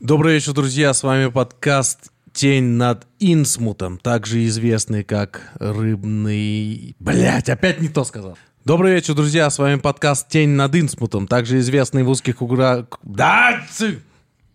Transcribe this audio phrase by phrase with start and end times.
[0.00, 0.94] Добрый вечер, друзья.
[0.94, 8.38] С вами подкаст «Тень над Инсмутом», также известный как «Рыбный...» Блять, опять не то сказал.
[8.64, 9.50] Добрый вечер, друзья.
[9.50, 12.86] С вами подкаст «Тень над Инсмутом», также известный в узких уграх...
[13.02, 13.62] Да!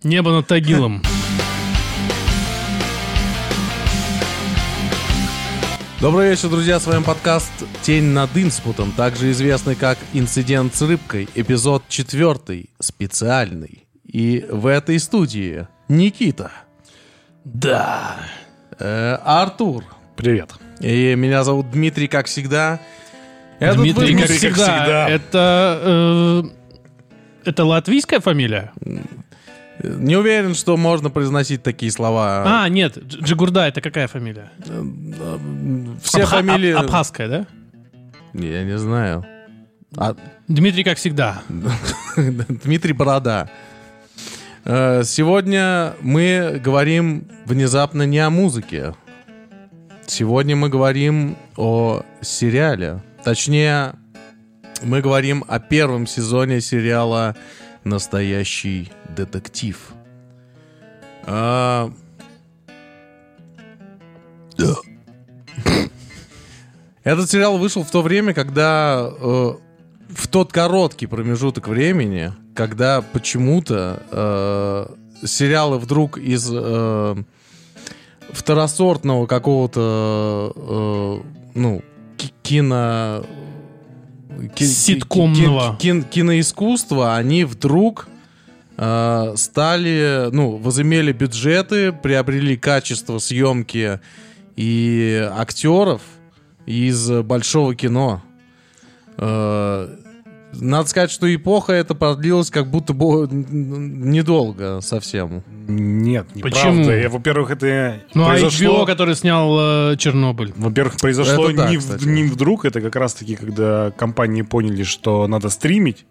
[0.01, 1.03] Небо над Тагилом.
[6.01, 6.79] Добрый вечер, друзья.
[6.79, 7.51] С вами подкаст
[7.83, 13.85] «Тень над Инсмутом», также известный как «Инцидент с рыбкой», эпизод четвертый, специальный.
[14.15, 16.49] И в этой студии Никита,
[17.43, 18.15] Да.
[18.79, 19.83] э, Артур,
[20.15, 20.51] Привет.
[20.79, 22.79] и меня зовут Дмитрий, как всегда.
[23.59, 25.09] Этот Дмитрий, как выпуск- всегда, всегда.
[25.09, 25.81] это...
[25.83, 26.43] э,
[27.43, 28.71] это латвийская фамилия?
[29.83, 32.63] Не уверен, что можно произносить такие слова.
[32.63, 34.49] А, нет, Дж- Джигурда это какая фамилия?
[36.01, 36.71] Все Абха- фамилии...
[36.71, 37.47] Аб- Абхазская, да?
[38.34, 39.25] Я не знаю.
[39.97, 40.15] А,
[40.47, 41.41] Дмитрий, как всегда.
[42.15, 43.49] Дмитрий Борода.
[44.65, 48.95] Э, Сегодня мы говорим внезапно не о музыке.
[50.07, 53.03] Сегодня мы говорим о сериале.
[53.23, 53.93] Точнее,
[54.81, 57.35] мы говорим о первом сезоне сериала
[57.84, 59.93] «Настоящий детектив».
[61.27, 61.91] А,
[67.03, 69.53] Этот сериал вышел в то время, когда э,
[70.09, 74.02] в тот короткий промежуток времени, когда почему-то
[75.22, 77.16] э, сериалы вдруг из э,
[78.31, 81.84] второсортного какого-то э, ну
[82.17, 83.23] ки- кино
[84.56, 85.75] ки- Ситкомного.
[85.78, 88.08] ки- кин- киноискусства, они вдруг
[88.78, 94.00] э, стали, ну, возымели бюджеты, приобрели качество съемки
[94.56, 96.02] и актеров
[96.66, 98.22] из большого кино.
[99.17, 99.95] Э,
[100.59, 105.44] Надо сказать, что эпоха эта продлилась как будто бы недолго совсем.
[105.67, 106.72] Нет, Почему?
[106.73, 106.97] неправда.
[106.97, 108.84] Я, Во-первых, это Ну, а произошло...
[108.84, 110.53] HBO, который снял э, Чернобыль.
[110.56, 112.03] Во-первых, произошло Это не, кстати.
[112.03, 116.06] в- не вдруг, это как раз-таки, когда компании поняли, что надо стримить,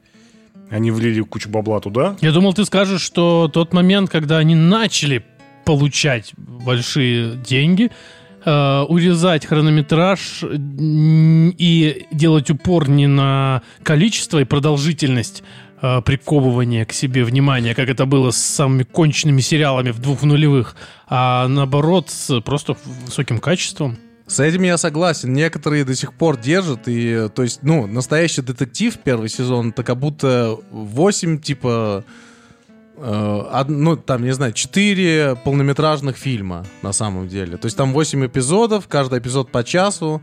[0.71, 2.17] они влили кучу бабла туда.
[2.21, 5.25] Я думал, ты скажешь, что тот момент, когда они начали
[5.65, 7.91] получать большие деньги,
[8.45, 15.43] э, урезать хронометраж и делать упор не на количество и продолжительность
[15.83, 20.77] э, приковывания к себе внимания, как это было с самыми конченными сериалами в двух нулевых,
[21.09, 23.99] а наоборот с просто высоким качеством.
[24.27, 25.35] С этим я согласен.
[25.35, 26.89] Некоторые до сих пор держат.
[26.89, 32.11] И, то есть, ну, настоящий детектив первый сезон, это как будто 8, типа, э,
[32.97, 37.57] ну, там, не знаю, 4 полнометражных фильма на самом деле.
[37.57, 40.23] То есть там 8 эпизодов, каждый эпизод по часу.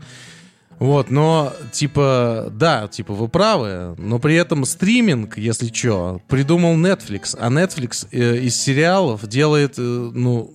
[0.78, 7.36] Вот, но, типа, да, типа, вы правы, но при этом стриминг, если что, придумал Netflix,
[7.38, 10.52] а Netflix э, из сериалов делает, э, ну,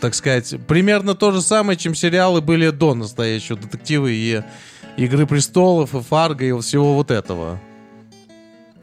[0.00, 4.42] так сказать, примерно то же самое, чем сериалы были до настоящего детектива и
[4.96, 7.58] Игры престолов, и Фарго, и всего вот этого.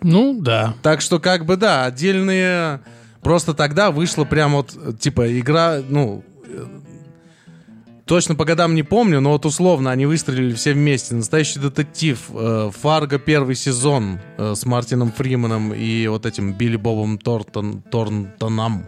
[0.02, 0.76] Ну, да.
[0.82, 2.82] Так что, как бы, да, отдельные...
[3.22, 6.24] Просто тогда вышла прям вот, типа, игра, ну...
[6.46, 6.66] э,
[8.06, 11.14] Точно по годам не помню, но вот условно они выстрелили все вместе.
[11.14, 12.18] Настоящий детектив.
[12.30, 18.86] э, Фарго первый сезон э, с Мартином Фриманом и вот этим Билли Бобом Тортон, Торнтоном.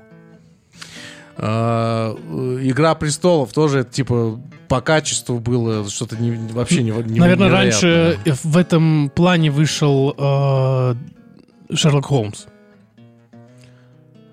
[1.41, 7.47] Э, э, Игра престолов тоже, типа, по качеству было что-то не- вообще не, не- Наверное,
[7.47, 7.49] невероятное.
[7.51, 10.95] раньше в этом плане вышел э,
[11.73, 12.45] Шерлок Холмс.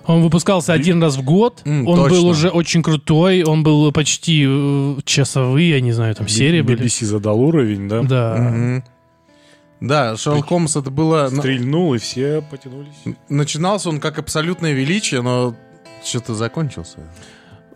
[0.06, 1.62] Он выпускался один раз в год.
[1.64, 2.16] М, он точно.
[2.16, 3.42] был уже очень крутой.
[3.42, 6.84] Он был почти э, часовые, я не знаю, там серии были.
[6.84, 8.02] BBC задал уровень, да?
[8.02, 8.36] Да.
[8.36, 8.84] Мгм.
[9.80, 11.28] Да, Шерлок Холмс это было...
[11.28, 12.94] Стрельнул, и все потянулись.
[13.28, 15.54] Начинался он как абсолютное величие, но
[16.04, 16.98] что-то закончился.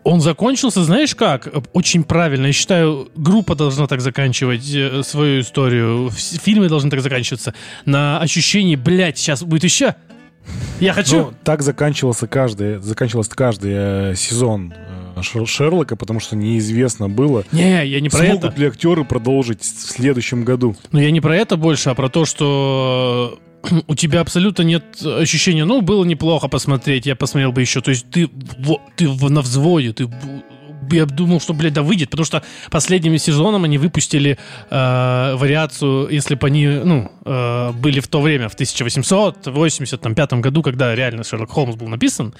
[0.03, 1.47] Он закончился, знаешь как?
[1.73, 2.47] Очень правильно.
[2.47, 6.09] Я считаю, группа должна так заканчивать э, свою историю.
[6.09, 7.53] Фильмы должны так заканчиваться.
[7.85, 9.93] На ощущении, блядь, сейчас будет еще.
[10.79, 11.17] Я хочу.
[11.17, 14.73] Ну, так заканчивался каждый, заканчивался каждый э, сезон
[15.15, 18.59] э, Шер- Шерлока, потому что неизвестно было, не, я не про смогут это.
[18.59, 20.75] ли актеры продолжить в следующем году.
[20.91, 23.39] Но я не про это больше, а про то, что
[23.87, 27.81] у тебя абсолютно нет ощущения, ну, было неплохо посмотреть, я посмотрел бы еще.
[27.81, 28.29] То есть ты,
[28.95, 30.09] ты на взводе, ты...
[30.91, 34.37] Я думал, что, блядь, да выйдет, потому что последним сезоном они выпустили
[34.69, 40.93] э, вариацию, если бы они, ну, э, были в то время, в 1885 году, когда
[40.93, 42.33] реально Шерлок Холмс был написан,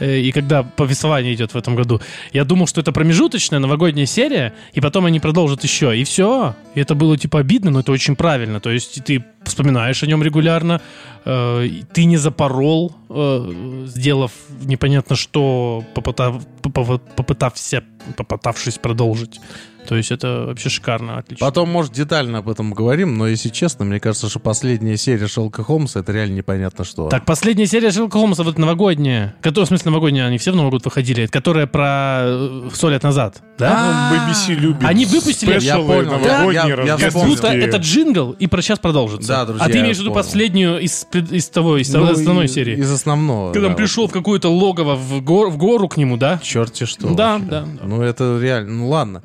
[0.00, 2.00] и когда повествование идет в этом году,
[2.32, 6.54] я думал, что это промежуточная новогодняя серия, и потом они продолжат еще, и все.
[6.74, 8.60] И это было типа обидно, но это очень правильно.
[8.60, 10.80] То есть ты вспоминаешь о нем регулярно,
[11.24, 14.32] э, ты не запорол, э, сделав
[14.62, 17.84] непонятно что, попытав, попытався,
[18.16, 19.40] попытавшись продолжить.
[19.90, 21.44] То есть это вообще шикарно, отлично.
[21.44, 25.64] Потом, может, детально об этом говорим, но, если честно, мне кажется, что последняя серия Шелка
[25.64, 27.08] Холмса— это реально непонятно что.
[27.08, 30.70] Так, последняя серия Шерлока Холмса, вот новогодняя, которая, в смысле новогодняя, они все в Новый
[30.70, 34.12] год выходили, которая про э, сто лет назад, да?
[34.12, 38.46] Ну, BBC любит Они выпустили- Я понял, новогодние, я- я Как будто это джингл, и
[38.46, 39.26] про час продолжится.
[39.26, 42.48] Да, друзья, а ты имеешь в виду последнюю из, из того, из Ну, основной и-
[42.48, 42.76] серии.
[42.76, 43.52] Из основного.
[43.52, 46.38] Когда он пришел в какое-то логово в, гор- в гору к нему, да?
[46.40, 47.12] Черти что.
[47.12, 47.66] Да, да.
[47.82, 48.70] Ну, это реально.
[48.70, 49.24] Ну, ладно.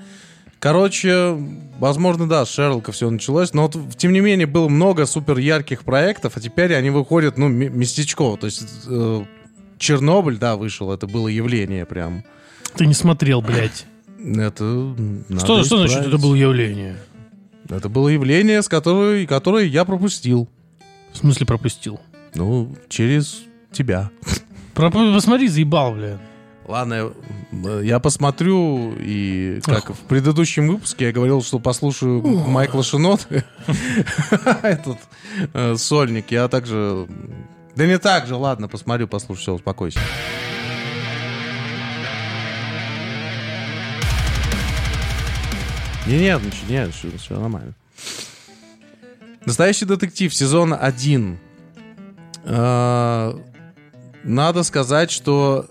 [0.59, 1.37] Короче,
[1.79, 5.83] возможно, да, с Шерлока все началось, но вот, тем не менее было много супер ярких
[5.83, 8.37] проектов, а теперь они выходят, ну, м- местечково.
[8.37, 9.25] То есть э,
[9.77, 12.23] Чернобыль, да, вышел, это было явление прям.
[12.75, 13.85] Ты не смотрел, блядь.
[14.19, 14.95] Это
[15.37, 16.97] Что, что значит это было явление?
[17.69, 20.49] Это было явление, с которой, которое я пропустил.
[21.13, 21.99] В смысле пропустил?
[22.33, 24.09] Ну, через тебя.
[24.73, 26.19] Про- Посмотри, заебал, блядь.
[26.67, 27.11] Ладно,
[27.51, 33.27] я- я посмотрю, и как в предыдущем выпуске я говорил, что послушаю Майкла Шинот,
[34.63, 34.97] этот
[35.53, 37.07] э, сольник, я также...
[37.75, 39.99] Да не так же, ладно, посмотрю, послушаю, все, успокойся.
[46.07, 47.73] Не, нет, ничего, нет, все, все нормально.
[49.45, 51.39] Настоящий детектив, сезон 1.
[54.23, 55.67] Надо сказать, что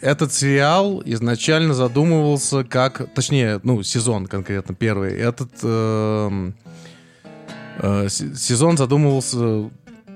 [0.00, 5.12] этот сериал изначально задумывался как, точнее, ну, сезон конкретно первый.
[5.14, 6.54] Этот эм,
[7.78, 9.70] э, с- сезон задумывался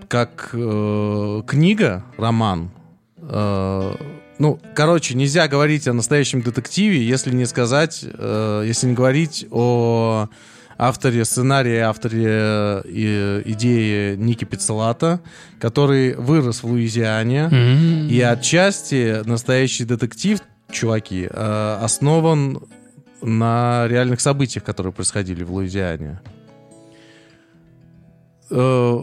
[0.08, 2.70] как э, книга, роман.
[3.18, 3.94] Э,
[4.38, 10.28] ну, короче, нельзя говорить о настоящем детективе, если не сказать, э, если не говорить о
[10.78, 15.20] авторе сценария, авторе э, и- идеи Ники Пиццелата,
[15.60, 17.48] который вырос в Луизиане.
[17.52, 18.08] М.
[18.08, 20.40] И отчасти настоящий детектив,
[20.70, 22.58] чуваки, э, основан
[23.20, 26.20] на реальных событиях, которые происходили в Луизиане.
[28.50, 28.98] Э,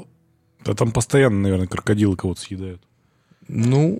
[0.66, 2.81] Да там постоянно, наверное, крокодилы кого-то съедают.
[3.48, 4.00] Ну,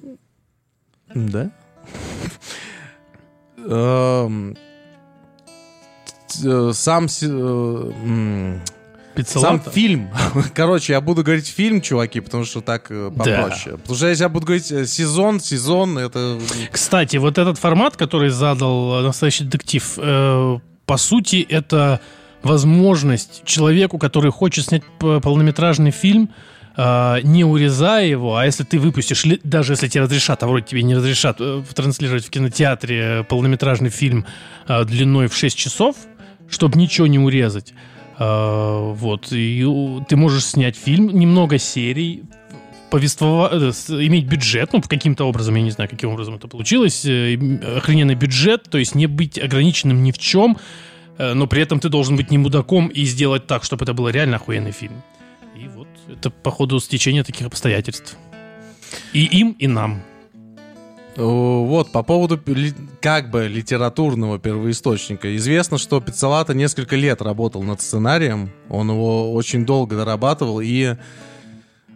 [1.16, 1.52] да.
[6.44, 9.72] Э, Сам э, м, сам Пиццелата?
[9.72, 10.10] фильм.
[10.54, 13.78] Короче, я буду говорить фильм, чуваки, потому что так э, попроще.
[13.78, 16.40] Потому что если я буду говорить сезон, сезон, это...
[16.72, 22.00] Кстати, вот этот формат, который задал настоящий детектив, э, по сути, это
[22.44, 26.30] возможность человеку, который хочет снять полнометражный фильм,
[26.78, 30.96] не урезая его, а если ты выпустишь, даже если тебе разрешат, а вроде тебе не
[30.96, 31.42] разрешат,
[31.76, 34.26] транслировать в кинотеатре полнометражный фильм
[34.68, 35.98] длиной в 6 часов,
[36.50, 37.74] чтобы ничего не урезать,
[38.18, 39.66] э, вот, и
[40.08, 42.24] ты можешь снять фильм, немного серий,
[42.90, 43.50] повествова...
[43.52, 43.72] э,
[44.06, 47.38] иметь бюджет, ну, каким-то образом, я не знаю, каким образом это получилось, э,
[47.78, 50.58] охрененный бюджет, то есть не быть ограниченным ни в чем,
[51.18, 54.10] э, но при этом ты должен быть не мудаком и сделать так, чтобы это был
[54.10, 55.02] реально охуенный фильм.
[55.56, 58.18] И вот это, походу, стечение таких обстоятельств.
[59.14, 60.02] И им, и нам.
[61.20, 62.40] Вот, по поводу
[63.02, 65.36] как бы литературного первоисточника.
[65.36, 68.52] Известно, что Пиццалата несколько лет работал над сценарием.
[68.70, 70.62] Он его очень долго дорабатывал.
[70.62, 70.96] И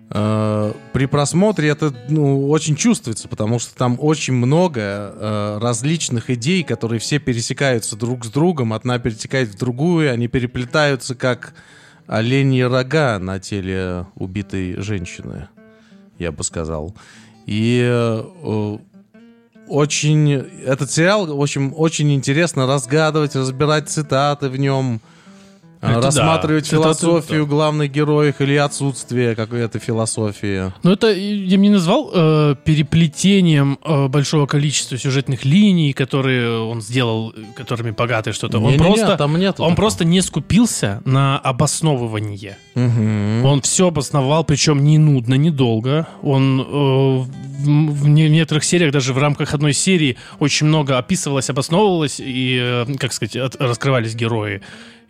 [0.10, 6.64] э, при просмотре это ну, очень чувствуется, потому что там очень много э, различных идей,
[6.64, 8.74] которые все пересекаются друг с другом.
[8.74, 11.54] Одна перетекает в другую, они переплетаются как
[12.08, 15.48] оленьи рога на теле убитой женщины,
[16.20, 16.94] я бы сказал.
[17.46, 18.78] И э,
[19.68, 25.02] очень этот сериал, в общем, очень интересно разгадывать, разбирать цитаты в нем,
[25.84, 26.02] Это да.
[26.08, 30.72] рассматривать Цитаты, философию главных героев или отсутствие какой-то философии.
[30.84, 36.82] Но это я бы не назвал э, переплетением э, большого количества сюжетных линий, которые он
[36.82, 38.58] сделал, которыми богатый что-то.
[38.60, 39.76] Он Не-не-не, просто, там нет он такого.
[39.76, 42.58] просто не скупился на обосновывание.
[42.76, 43.46] Мгм.
[43.46, 46.08] Он все обосновал, причем не нудно, не долго.
[46.22, 46.64] Он э,
[47.64, 52.58] в, не- в некоторых сериях, даже в рамках одной серии, очень много описывалось, обосновывалось, и,
[52.62, 54.62] э, как сказать, от- раскрывались герои.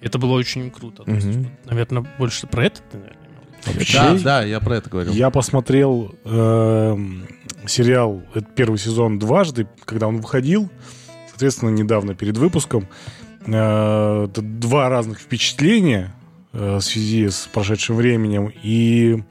[0.03, 1.03] Это было очень круто.
[1.03, 3.19] То есть, наверное, больше про это ты, наверное?
[3.65, 5.13] Вообще, Да, да, я про это говорил.
[5.13, 7.25] Я посмотрел эм,
[7.65, 10.69] сериал, это первый сезон дважды, когда он выходил,
[11.29, 12.87] соответственно, недавно перед выпуском.
[13.45, 16.13] Э, это два разных впечатления
[16.51, 18.51] э, в связи с прошедшим временем.
[18.63, 19.23] И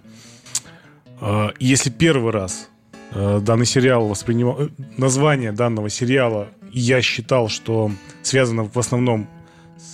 [1.21, 2.71] э, если первый раз
[3.11, 4.63] э, данный сериал воспринимал...
[4.63, 7.91] э, Название данного сериала я считал, что
[8.23, 9.29] связано в основном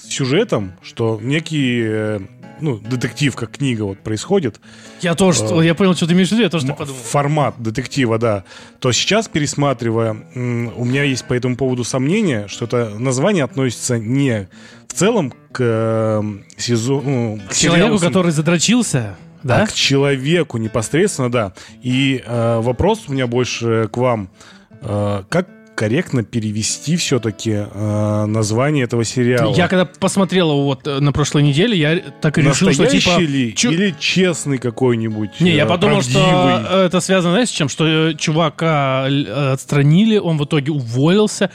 [0.09, 2.21] сюжетом, что некий э,
[2.61, 4.61] ну, детектив, как книга вот происходит,
[5.01, 7.01] Я тоже, Э, я понял, что ты имеешь в виду, я тоже так подумал.
[7.01, 8.45] формат детектива, да,
[8.81, 14.49] то сейчас, пересматривая, у меня есть по этому поводу сомнение, что это название относится не
[14.89, 16.23] в целом к э,
[16.57, 17.41] сезону...
[17.49, 19.63] К человеку, который задрочился, да?
[19.63, 21.53] а к человеку непосредственно, да.
[21.83, 24.31] И э, вопрос у меня больше к вам.
[24.81, 29.55] Э, как корректно перевести все-таки э, название этого сериала?
[29.55, 33.21] Я когда посмотрел его вот э, на прошлой неделе, я так и решил, что типа...
[33.21, 33.55] ли?
[33.55, 35.39] чё- Или честный какой-нибудь?
[35.39, 36.65] Не, я э, подумал, правдивый?
[36.65, 37.69] что это связано, знаешь, с чем?
[37.69, 39.07] Что э, чувака
[39.53, 41.49] отстранили, он в итоге уволился,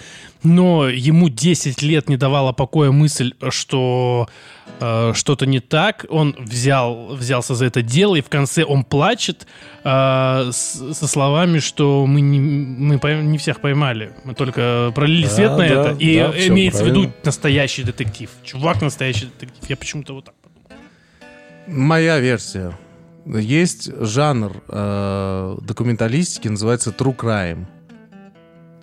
[0.43, 4.27] но ему 10 лет не давала покоя мысль, что
[4.79, 6.05] э, что-то не так.
[6.09, 9.47] Он взял, взялся за это дело, и в конце он плачет
[9.83, 14.13] э, с- со словами, что мы, не, мы пойм- не всех поймали.
[14.25, 15.95] Мы только пролили Да, свет на да, это.
[15.99, 18.29] И да, всё имеется в виду настоящий детектив.
[18.43, 19.69] Чувак настоящий детектив.
[19.69, 20.81] Я почему-то вот так подумал.
[21.67, 22.77] Моя версия.
[23.25, 27.65] Есть жанр э, документалистики, называется true crime.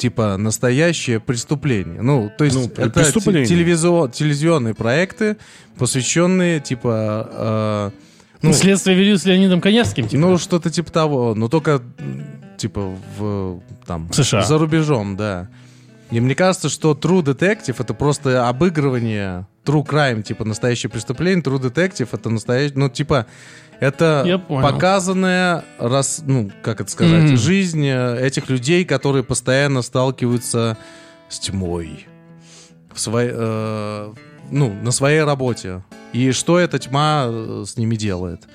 [0.01, 2.01] Типа настоящее преступление.
[2.01, 3.01] Ну, то есть Ну, это
[3.45, 5.37] телевизо- телевизионные проекты,
[5.77, 7.29] посвященные типа...
[7.31, 7.91] э,
[8.41, 10.19] ну, Следствие вели с Леонидом Коневским, типа.
[10.19, 11.35] ну, что-то типа того.
[11.35, 11.83] Но только
[12.57, 14.41] типа в там США.
[14.43, 15.49] за рубежом, да.
[16.11, 21.43] И мне кажется, что True Detective это просто обыгрывание True Crime, типа настоящее преступление.
[21.43, 23.27] True Detective это настоящее, ну типа
[23.79, 27.37] это показанная, раз, ну как это сказать, Мгм.
[27.37, 30.77] жизнь э, этих людей, которые постоянно сталкиваются
[31.29, 32.07] с тьмой
[32.93, 34.13] в своей, э,
[34.51, 35.83] ну на своей работе.
[36.13, 38.49] И что эта тьма э, с ними делает?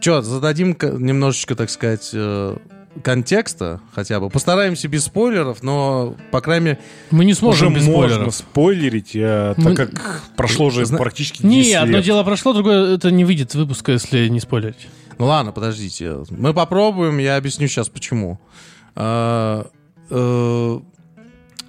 [0.00, 2.56] Че, зададим немножечко, так сказать, э,
[3.02, 4.30] контекста хотя бы.
[4.30, 6.78] Постараемся без спойлеров, но, по крайней мере...
[7.10, 8.34] Мы не Уже сможем без можно спойлеров.
[8.34, 12.04] спойлерить, э, Мы- так как прошло уже Зна- практически 10 Не, одно лет.
[12.04, 14.88] дело прошло, другое это не выйдет выпуска, если не спойлерить.
[15.18, 16.18] Ну ладно, подождите.
[16.30, 18.38] Мы попробуем, я объясню сейчас почему.
[18.94, 19.64] Э,
[20.10, 20.80] э,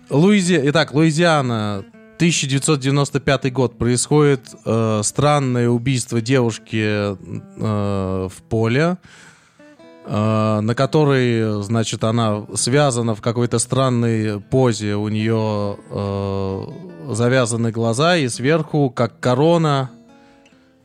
[0.10, 0.60] Луизи...
[0.66, 1.84] Итак, Луизиана,
[2.18, 3.78] 1995 год.
[3.78, 7.16] Происходит э, странное убийство девушки э,
[8.28, 8.96] в поле, э,
[10.10, 14.96] на которой, значит, она связана в какой-то странной позе.
[14.96, 19.92] У нее э, завязаны глаза, и сверху, как корона,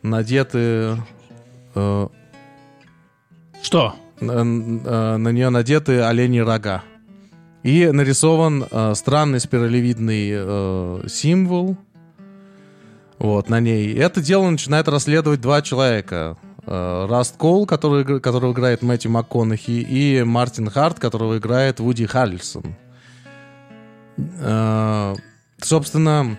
[0.03, 0.97] надеты...
[1.75, 2.09] э,
[3.63, 3.95] Что?
[4.23, 6.83] на, э, на нее надеты оленьи рога.
[7.63, 11.77] И нарисован э, странный спиралевидный э, символ
[13.19, 13.87] вот, на ней.
[13.89, 16.37] И это дело начинает расследовать два человека.
[16.65, 22.77] Э, Раст Коул, который, которого играет Мэтью МакКонахи, и Мартин Харт, которого играет Вуди Харрельсон.
[24.17, 25.15] Э,
[25.61, 26.39] собственно,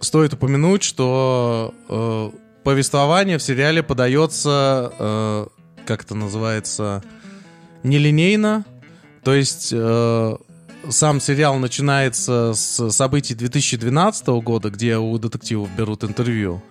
[0.00, 2.30] стоит упомянуть, что э,
[2.64, 5.48] повествование в сериале подается,
[5.86, 7.02] как это называется,
[7.82, 8.64] нелинейно.
[9.22, 16.62] То есть сам сериал начинается с событий 2012 года, где у детективов берут интервью.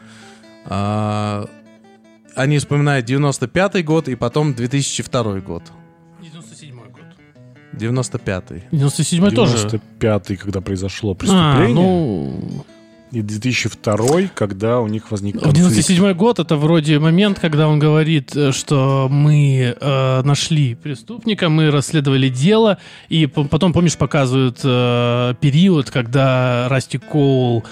[2.36, 5.64] А, они вспоминают 95 год и потом 2002 год.
[6.22, 6.90] 97 год.
[7.74, 8.64] 95-й.
[8.72, 9.58] 97 тоже.
[9.68, 12.66] 95-й, когда произошло А, преступление, ну,
[13.12, 15.56] и 2002 когда у них возник конфликт.
[15.58, 21.70] 97 год это вроде момент, когда он говорит, э, что мы э, нашли преступника, мы
[21.70, 27.64] расследовали дело, и по- потом, помнишь, показывают э, период, когда Расти Коул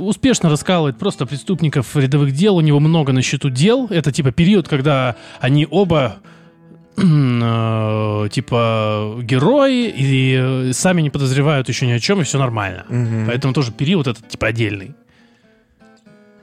[0.00, 3.86] успешно раскалывает просто преступников рядовых дел, у него много на счету дел.
[3.90, 6.16] Это типа период, когда они оба
[6.96, 12.84] э, типа герои и сами не подозревают еще ни о чем, и все нормально.
[12.88, 13.26] Мгм.
[13.26, 14.94] Поэтому тоже период этот типа отдельный.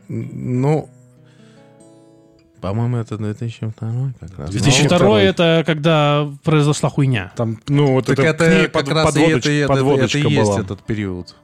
[0.09, 0.89] Ну,
[2.61, 4.49] по-моему, это 2002 как раз.
[4.49, 5.23] 2002 второй.
[5.23, 7.31] это когда произошла хуйня.
[7.35, 10.17] Там, ну, вот Так это, это, как под- раз и подводоч- это, и это- подводочка
[10.19, 10.59] это и есть была.
[10.61, 11.35] этот период.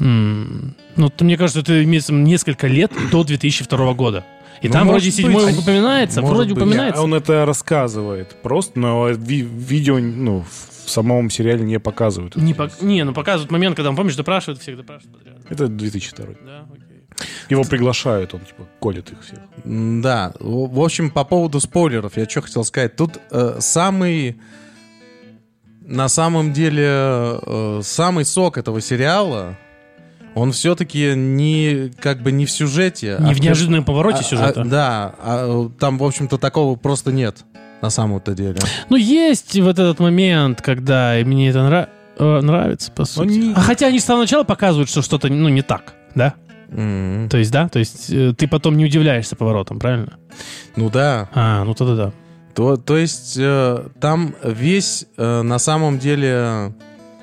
[0.00, 4.24] Ну, мне кажется, это имеется несколько лет до 2002 года.
[4.62, 5.14] И Ну, там вроде быть.
[5.14, 6.62] седьмой А- упоминается, может вроде быть.
[6.62, 7.02] упоминается.
[7.02, 10.44] Он это рассказывает просто, но ви- видео ну,
[10.84, 12.34] в самом сериале не показывают.
[12.34, 15.36] Не, пок- не, ну показывают момент, когда он, помнишь, допрашивает всех, допрашивает подряд.
[15.48, 16.84] Это 2002 Да, окей.
[17.50, 19.38] Его приглашают, он типа колет их всех.
[19.64, 22.96] Да, в в общем, по поводу спойлеров, я что хотел сказать.
[22.96, 24.40] Тут э, самый,
[25.82, 29.56] на самом деле, э, самый сок этого сериала,
[30.38, 33.16] он все-таки не, как бы не в сюжете.
[33.20, 34.60] Не а в неожиданном повороте а- сюжета.
[34.62, 37.38] а, да, а, там, в общем-то, такого просто нет.
[37.80, 38.56] на самом-то деле.
[38.88, 43.28] Ну, есть вот этот момент, когда мне это нра- э, нравится, по сути.
[43.28, 46.34] не- А хотя они с самого начала показывают, что что-то, ну, не так, да?
[46.72, 47.28] М.
[47.30, 47.68] То есть, да?
[47.68, 50.18] То есть э, ты потом не удивляешься поворотом, правильно?
[50.76, 51.28] Ну да.
[51.32, 52.12] А, ну тогда да.
[52.54, 56.74] То, то есть э, там весь э, на самом деле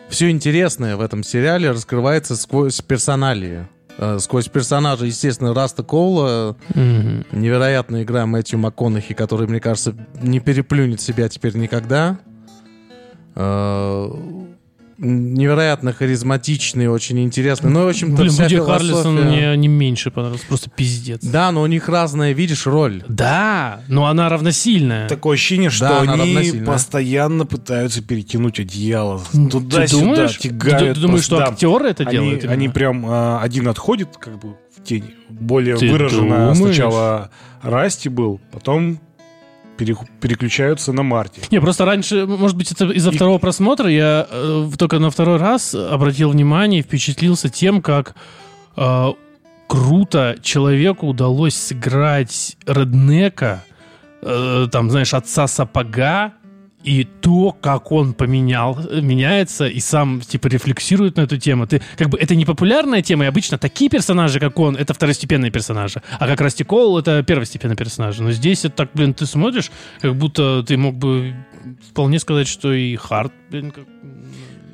[0.09, 3.67] все интересное в этом сериале раскрывается сквозь персоналии.
[3.97, 7.25] Э, сквозь персонажа, естественно, Раста Коула, Мгм.
[7.31, 12.17] невероятная игра Мэтью МакКонахи, который, мне кажется, не переплюнет себя теперь никогда.
[14.97, 17.69] Невероятно харизматичный, очень интересный.
[17.69, 21.21] Ну, в общем-то, Блин, вся Харрельсон философия- мне не меньше понравился, просто пиздец.
[21.21, 23.03] Да, но у них разная, видишь, роль.
[23.09, 25.09] Да, но она равносильная.
[25.09, 29.21] Такое ощущение, что Да, они постоянно пытаются перетянуть одеяло
[29.51, 30.79] туда-сюда, тягают.
[30.79, 31.53] Ты, ты думаешь, что просто, да.
[31.53, 32.39] актеры это они, делают?
[32.43, 32.53] именно?
[32.53, 35.13] они прям а, один отходит как бы в тень.
[35.29, 36.57] Более Ты выраженно думаешь?
[36.57, 37.29] сначала
[37.61, 38.99] Расти был, потом
[39.77, 41.41] переключаются на Марти.
[41.51, 45.37] Не, просто раньше, может быть, это из-за И- второго просмотра я э, только на второй
[45.37, 48.15] раз обратил внимание и впечатлился тем, как
[48.77, 49.07] э,
[49.67, 53.63] круто человеку удалось сыграть реднека,
[54.21, 56.33] э, там, знаешь, отца сапога,
[56.85, 61.65] и то, как он поменял, меняется, и сам, типа, рефлексирует на эту тему.
[61.65, 65.49] Ты, как бы, это не популярная тема, и обычно такие персонажи, как он, это второстепенные
[65.49, 66.03] персонажи.
[66.19, 68.21] А как Расти Коул, это первостепенные персонажи.
[68.21, 71.33] Но здесь это так, блин, ты смотришь, как будто ты мог бы
[71.89, 73.85] вполне сказать, что и Харт, блин, как...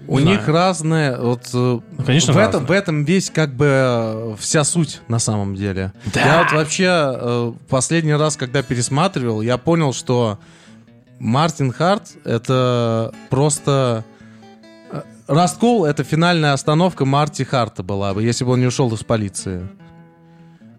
[0.07, 0.53] У не них знаю.
[0.53, 2.67] разное, вот э, конечно, в этом, разное.
[2.67, 5.93] в этом весь как бы вся суть на самом деле.
[6.13, 6.19] Да.
[6.19, 10.39] Я вот вообще э, последний раз, когда пересматривал, я понял, что
[11.21, 14.03] Мартин Харт это просто
[14.91, 19.03] э, Расткол это финальная остановка Марти Харта была бы, если бы он не ушел из
[19.03, 19.69] полиции.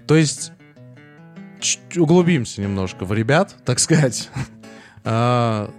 [0.09, 0.51] То есть
[1.97, 4.31] углубимся немножко в ребят, так сказать.
[5.05, 5.71] А,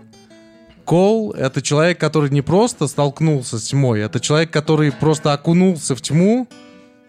[0.86, 6.02] Коул— это человек, который не просто столкнулся с тьмой, это человек, который просто окунулся в
[6.02, 6.48] тьму,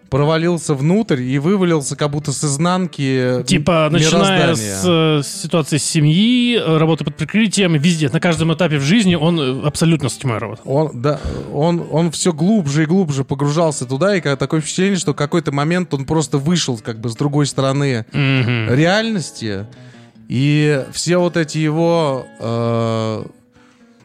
[0.09, 6.57] провалился внутрь и вывалился как будто с изнанки Типа, начиная с, э, с ситуации семьи,
[6.57, 10.63] работы под прикрытием, везде, на каждом этапе в жизни он э, абсолютно с тьмой работал.
[10.65, 11.19] Он, да,
[11.53, 15.93] он, он все глубже и глубже погружался туда, и такое впечатление, что в какой-то момент
[15.93, 18.73] он просто вышел как бы с другой стороны Мгм.
[18.73, 19.65] реальности,
[20.27, 23.25] и все вот эти его, э,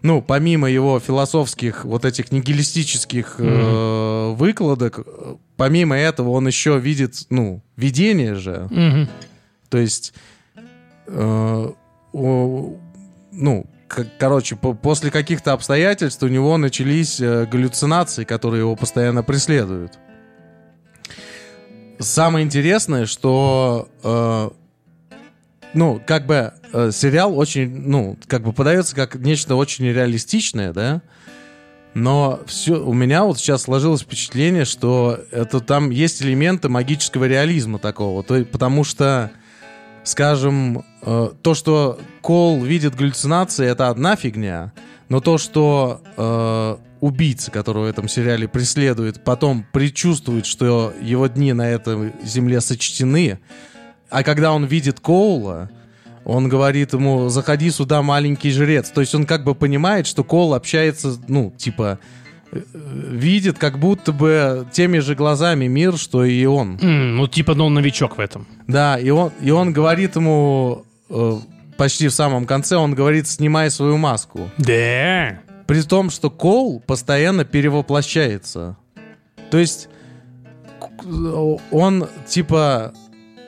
[0.02, 7.26] ну, помимо его философских вот этих нигилистических э, выкладок, э, помимо этого он еще видит,
[7.30, 9.08] ну, видение же, Мгм.
[9.68, 10.14] то есть,
[11.06, 11.72] э,
[12.12, 12.76] о-
[13.32, 13.66] ну,
[14.18, 19.98] короче, по- после каких-то обстоятельств у него начались э, галлюцинации, которые его постоянно преследуют.
[21.98, 24.50] Самое интересное, что, э,
[25.74, 31.02] ну, как бы э, сериал очень, ну, как бы подается как нечто очень реалистичное, да,
[31.94, 37.78] но все, у меня вот сейчас сложилось впечатление, что это там есть элементы магического реализма
[37.78, 39.30] такого, то, потому что,
[40.04, 44.72] скажем, э, то, что Кол видит галлюцинации, это одна фигня,
[45.08, 51.52] но то, что э, убийца, которого в этом сериале преследует, потом предчувствует, что его дни
[51.52, 53.40] на этой земле сочтены,
[54.10, 55.70] а когда он видит Коула,
[56.24, 58.90] он говорит ему, заходи сюда, маленький жрец.
[58.90, 61.98] То есть он как бы понимает, что Коул общается, ну, типа,
[62.52, 66.78] э, видит как будто бы теми же глазами мир, что и он.
[66.82, 68.46] М, Ну, типа, ну, он новичок в этом.
[68.66, 71.38] Да, и он, и он говорит ему э,
[71.76, 74.50] почти в самом конце, он говорит, снимай свою маску.
[74.58, 75.40] Да.
[75.66, 78.76] При том, что Кол постоянно перевоплощается.
[79.50, 79.88] То есть
[81.70, 82.92] он типа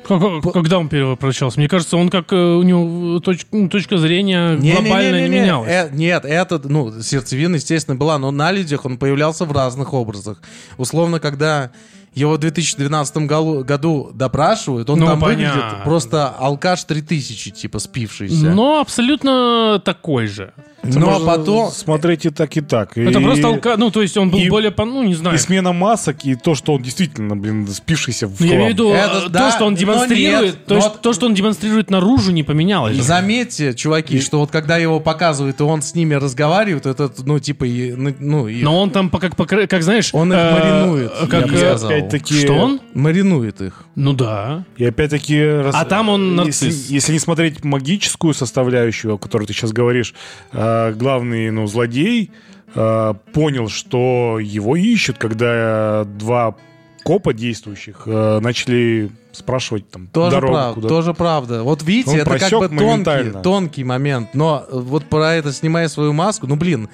[0.07, 1.59] Как- Когда он перевоплощался?
[1.59, 5.41] Мне кажется, он как э, у него точ- ну, точка зрения глобально не Не-не-не-не-не.
[5.41, 5.71] менялась.
[5.71, 10.41] Э, нет, это, ну, сердцевина, естественно, была, но на людях он появлялся в разных образах.
[10.77, 11.71] Условно, когда
[12.15, 15.61] его в 2012 голу- году допрашивают, он Ну, там понятно.
[15.63, 18.51] выглядит просто алкаш 3000, типа, спившийся.
[18.51, 20.53] Но абсолютно такой же.
[20.83, 21.71] Это но можно потом...
[21.71, 22.99] смотреть и так, и так.
[22.99, 23.77] Это И- просто алка...
[23.77, 25.37] Ну, то есть он был и- более, ну, не знаю.
[25.37, 28.59] И смена масок, и то, что он действительно, блин, спившийся в Ну, я хлам.
[28.63, 31.27] имею в виду, Это э, да, то, что он демонстрирует, нет, то, есть то, что
[31.27, 32.97] он демонстрирует наружу, не поменялось.
[32.97, 37.65] Заметьте, чуваки, что вот когда его показывают, и он с ними разговаривает, это, ну, типа,
[37.65, 40.11] и, ну, ну, и Но он там, как, как знаешь...
[40.13, 41.91] Он их э, маринует, я Как, бы э, сказал.
[41.91, 42.81] Опять-таки, Что он?
[42.95, 43.85] маринует их.
[43.95, 44.65] Ну да.
[44.77, 45.41] И опять-таки...
[45.45, 46.91] раз- А там он если, нарцисс.
[46.91, 50.15] если не смотреть магическую составляющую, о которой ты сейчас говоришь,
[50.53, 52.31] э, главный, ну, злодей
[52.75, 56.57] э, понял, что его ищут, когда два
[57.05, 60.89] копа действующих э, начали спрашивать там Тоже, дорогу прав- куда.
[60.89, 61.63] тоже правда.
[61.63, 64.35] Вот видите, Он это как бы тонкий, тонкий момент.
[64.35, 66.89] Но э, вот про это, снимая свою маску, ну блин,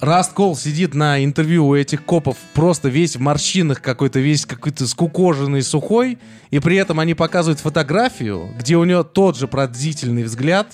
[0.00, 4.86] Раст Кол сидит на интервью у этих копов просто весь в морщинах какой-то, весь какой-то
[4.86, 6.18] скукоженный, сухой,
[6.50, 10.68] и при этом они показывают фотографию, где у него тот же пронзительный взгляд,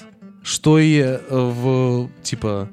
[0.47, 2.69] что и э, в, типа,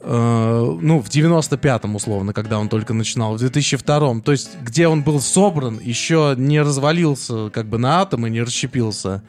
[0.00, 4.20] э, ну, в 95-м, условно, когда он только начинал, в 2002-м.
[4.20, 9.22] То есть, где он был собран, еще не развалился как бы на атомы, не расщепился.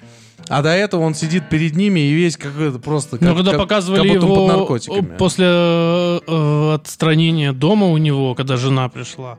[0.49, 3.17] А до этого он сидит перед ними и весь какой-то просто...
[3.21, 5.17] Но как- когда как- показывали как он под его наркотиками.
[5.17, 9.37] после э, э, отстранения дома у него, когда жена пришла,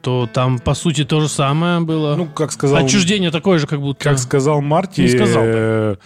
[0.00, 2.14] то там, по сути, то же самое было.
[2.16, 4.02] Ну, как сказал, Отчуждение такое же, как будто...
[4.02, 5.96] как сказал Марти, Не сказал, да.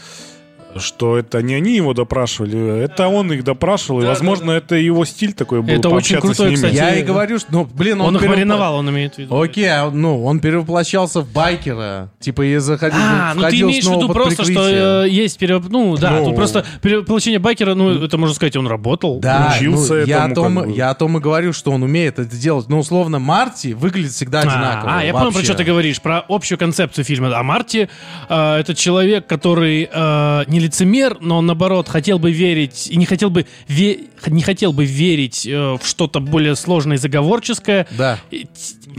[0.76, 5.04] Что это не они его допрашивали, это он их допрашивал, и, Да, возможно, это его
[5.04, 6.56] стиль такой был, Это очень пообщаться с крутой, ними.
[6.56, 8.08] кстати, Я и говорю, что, ну, блин, он...
[8.08, 9.40] он их перевопла- мариновал, он имеет в виду.
[9.40, 12.10] Окей, а, ну, он перевоплощался в байкера.
[12.20, 15.58] Типа, и заходил, А, ну ты имеешь в виду просто, что э, есть пере...
[15.58, 16.26] Ну, да, Ну.
[16.26, 19.18] тут просто перевоплощение байкера, ну, это можно сказать, он работал.
[19.20, 20.72] Да, Учился ну, я, о этому, том, как бы.
[20.72, 22.68] я о том и говорю, что он умеет это делать.
[22.68, 24.90] Но, условно, Марти выглядит всегда одинаково.
[24.92, 27.36] А, а, я понял, про что ты говоришь, про общую концепцию фильма.
[27.38, 27.88] А Марти
[28.28, 33.30] э, это человек, который э, не лицемер, но наоборот, хотел бы верить, и не хотел
[33.30, 37.86] бы, ве- не хотел бы верить э, в что-то более сложное и заговорческое.
[37.98, 38.18] Да.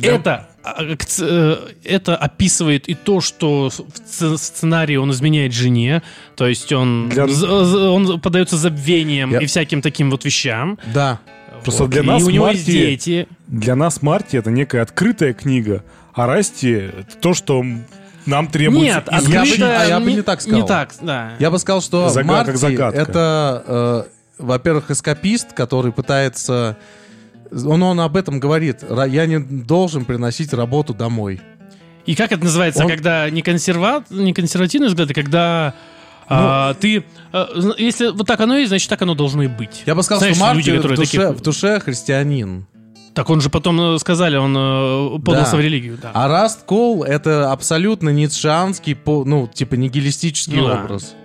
[0.01, 6.01] Это, а, ц- э, это описывает и то, что в сценарии он изменяет жене,
[6.35, 10.79] то есть он, Для- он подается забвением Я- и всяким таким вот вещам.
[10.93, 11.19] Да.
[11.63, 11.91] Просто Вот.
[11.91, 13.27] для и нас у него Марти- есть дети.
[13.47, 17.63] Для нас Марти это некая открытая книга, а Расти это то, что
[18.25, 19.53] нам требуется Нет, Я бы- изучить.
[19.53, 20.59] открытая а я бы не, не так сказал.
[20.61, 21.33] Не так, да.
[21.39, 22.99] Я бы сказал, что Загад- Марти загадка.
[22.99, 24.03] это, э,
[24.39, 26.77] во-первых, эскапист, который пытается...
[27.51, 28.83] Он, он об этом говорит.
[29.07, 31.39] Я не должен приносить работу домой.
[32.05, 34.03] И как это называется, Он- когда не, консерва...
[34.09, 35.73] не консервативный взгляд, а когда
[36.27, 37.03] а, ты...
[37.31, 39.83] а, если вот так оно есть, значит, так оно должно и быть.
[39.85, 42.65] Я бы сказал, Знаешь, что Марти люди, в, душе, такие- в душе христианин.
[43.13, 45.57] Так он же потом э, сказали, он э, подался Да.
[45.57, 46.11] в религию, да.
[46.13, 50.83] А Раст Кол— это абсолютно ницшеанский, по- ну, типа нигилистический Ну да.
[50.83, 51.15] образ.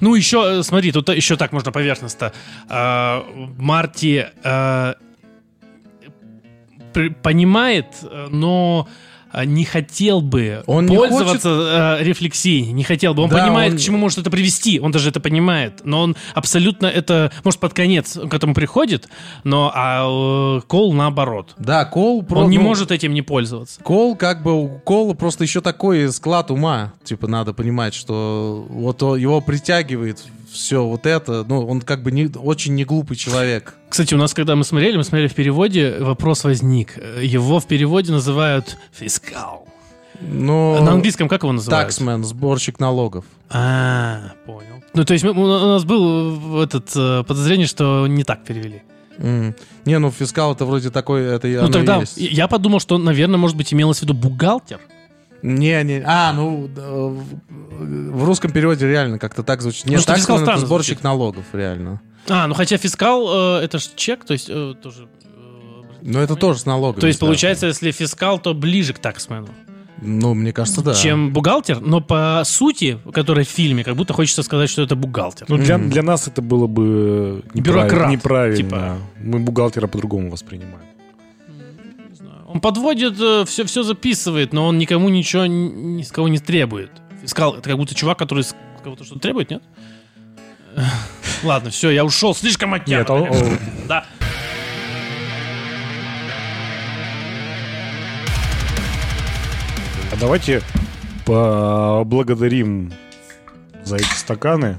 [0.00, 2.32] Ну, еще, э, смотри, тут еще так можно поверхностно.
[2.68, 3.24] А,
[3.58, 4.26] Марти
[6.92, 7.86] пр- понимает,
[8.30, 8.88] но
[9.44, 13.22] не хотел бы Он пользоваться э, рефлексией, не хотел бы.
[13.22, 16.16] Он Да, понимает, он- к чему может это привести, он даже это понимает, но он
[16.34, 19.08] абсолютно это, может, под конец к этому приходит,
[19.44, 21.54] но а э, Кол наоборот.
[21.58, 22.22] Да, Кол...
[22.22, 23.82] про- он не ну, может этим не пользоваться.
[23.82, 26.92] Кол, как бы, у Кола просто еще такой склад ума.
[27.04, 31.44] Типа, надо понимать, что вот его притягивает все вот это.
[31.48, 33.74] Ну, он как бы не, очень не глупый человек.
[33.92, 36.96] Кстати, у нас, когда мы смотрели, мы смотрели в переводе, вопрос возник.
[37.20, 39.68] Его в переводе называют фискал.
[40.18, 40.80] Но...
[40.80, 41.88] На английском как его называют?
[41.88, 43.26] Таксмен, сборщик налогов.
[43.50, 44.82] А, понял.
[44.94, 48.82] Ну, то есть мы- у нас был э, этот э, подозрение, что не так перевели.
[49.18, 49.54] М.
[49.84, 52.16] Не, ну фискал это вроде такой, это ну, тогда есть.
[52.16, 54.80] я подумал, что, наверное, может быть, имелось в виду бухгалтер.
[55.42, 59.84] Не, не, а, ну, да, в русском переводе реально как-то так звучит.
[59.84, 61.04] Нет, фискал таксмен это странно сборщик звучит.
[61.04, 62.00] налогов, реально.
[62.28, 65.08] А, ну хотя фискал, э, это же чек, то есть э, тоже...
[65.24, 67.00] э, Но это тоже с налогами.
[67.00, 67.30] То есть, связано.
[67.34, 69.48] получается, если фискал, то ближе к таксмену,
[70.00, 70.94] Ну, мне кажется, да.
[70.94, 75.46] чем бухгалтер, но по сути, которая в фильме, как будто хочется сказать, что это бухгалтер.
[75.48, 78.56] Ну, для, для нас это было бы неправ- Бюрократ, неправильно.
[78.56, 78.98] типа.
[79.20, 80.86] Мы бухгалтера по-другому воспринимаем.
[82.08, 82.38] Не знаю.
[82.48, 83.14] Он подводит,
[83.48, 86.90] все, все записывает, но он никому ничего ни ни с кого не требует.
[87.22, 88.54] Фискал, это как будто чувак, который с
[88.84, 89.62] кого-то что-то требует, нет?
[91.42, 93.58] Ладно, все, я ушел слишком от Нет, конечно.
[93.88, 94.04] Да.
[100.12, 100.62] А давайте
[101.24, 102.92] поблагодарим
[103.84, 104.78] за эти стаканы.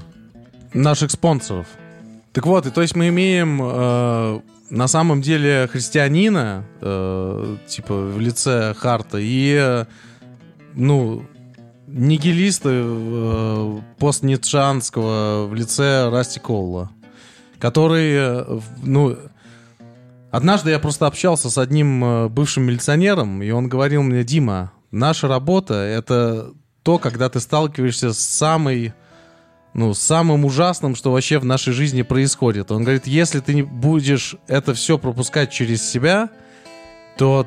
[0.72, 1.66] наших спонсоров.
[2.32, 8.18] Так вот, и то есть мы имеем э, на самом деле христианина, э, типа в
[8.18, 9.84] лице Харта, и, э,
[10.74, 11.24] ну,
[11.86, 16.90] нигилиста э, постницшанского в лице Расти Колла,
[17.58, 19.16] который, э, ну,
[20.30, 25.28] однажды я просто общался с одним э, бывшим милиционером, и он говорил мне, Дима, наша
[25.28, 28.94] работа— это то, когда ты сталкиваешься с самой
[29.74, 32.70] ну, самым ужасным, что вообще в нашей жизни происходит.
[32.70, 36.30] Он говорит, если ты не будешь это все пропускать через себя,
[37.16, 37.46] то,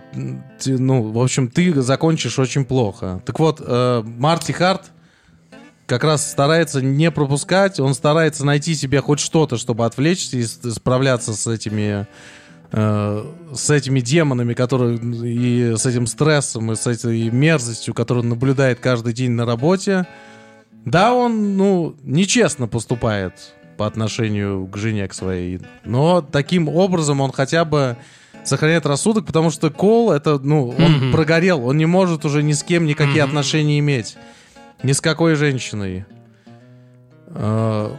[0.66, 3.22] ну, в общем, ты закончишь очень плохо.
[3.26, 4.92] Так вот, э, Марти Харт
[5.86, 11.34] как раз старается не пропускать, он старается найти себе хоть что-то, чтобы отвлечься и справляться
[11.34, 12.08] с этими
[12.72, 18.30] э, с этими демонами, которые и с этим стрессом, и с этой мерзостью, которую он
[18.30, 20.06] наблюдает каждый день на работе,
[20.86, 25.62] да, он, ну, нечестно поступает по отношению к жене, к своей.
[25.86, 27.98] Но таким образом он хотя бы
[28.48, 31.12] сохраняет рассудок, потому что Кол, это, ну, он Мгм.
[31.12, 33.30] прогорел, он не может уже ни с кем никакие Мгм.
[33.32, 34.18] отношения иметь.
[34.84, 36.06] Ни с какой женщиной.
[37.30, 37.92] Э,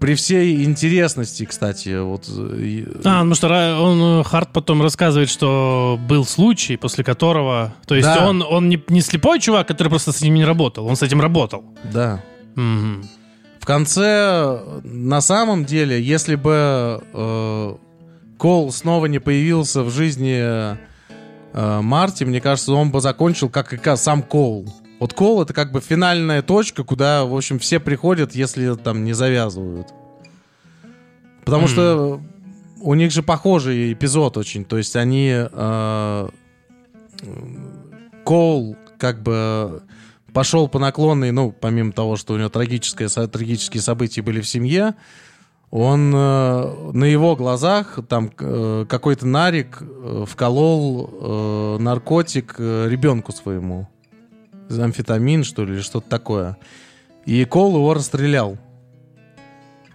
[0.00, 2.28] При всей интересности, кстати, вот...
[2.28, 7.74] А, потому что Ра- он, э, Харт потом рассказывает, что был случай, после которого...
[7.84, 8.28] То есть Да.
[8.28, 11.20] он, он не, не слепой чувак, который просто с ним не работал, он с этим
[11.20, 11.64] работал.
[11.92, 12.22] Да.
[12.54, 13.08] Мгм.
[13.58, 17.74] В конце, на самом деле, если бы э,
[18.38, 20.76] Кол снова не появился в жизни э,
[21.80, 24.66] Марти, мне кажется, он бы закончил как и сам Кол.
[25.00, 29.12] Вот Кол это как бы финальная точка, куда, в общем, все приходят, если там не
[29.12, 29.88] завязывают.
[31.44, 31.68] Потому Мгм.
[31.68, 32.20] что
[32.80, 34.64] у них же похожий эпизод очень.
[34.64, 35.32] То есть они...
[35.34, 36.28] э,
[38.24, 39.82] Кол как бы
[40.32, 44.94] пошел по наклонной, ну, помимо того, что у него трагическое, трагические события были в семье,
[45.70, 53.32] он э, на его глазах там э, какой-то нарик э, вколол э, наркотик э, ребенку
[53.32, 53.88] своему.
[54.70, 56.56] Амфетамин, что ли, или что-то такое.
[57.26, 58.56] И Кол его расстрелял.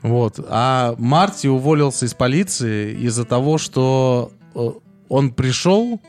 [0.04, 0.40] Вот.
[0.48, 4.70] А Марти уволился из полиции из-за того, что э,
[5.10, 6.00] он пришел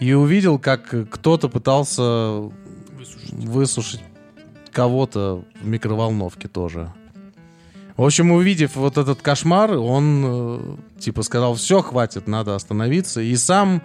[0.00, 2.50] и увидел, как кто-то пытался
[3.32, 4.00] высушить
[4.72, 6.92] кого-то в микроволновке тоже.
[7.96, 10.60] В общем, увидев вот этот кошмар, он э,
[11.00, 13.20] типа сказал, все, хватит, надо остановиться.
[13.22, 13.82] И сам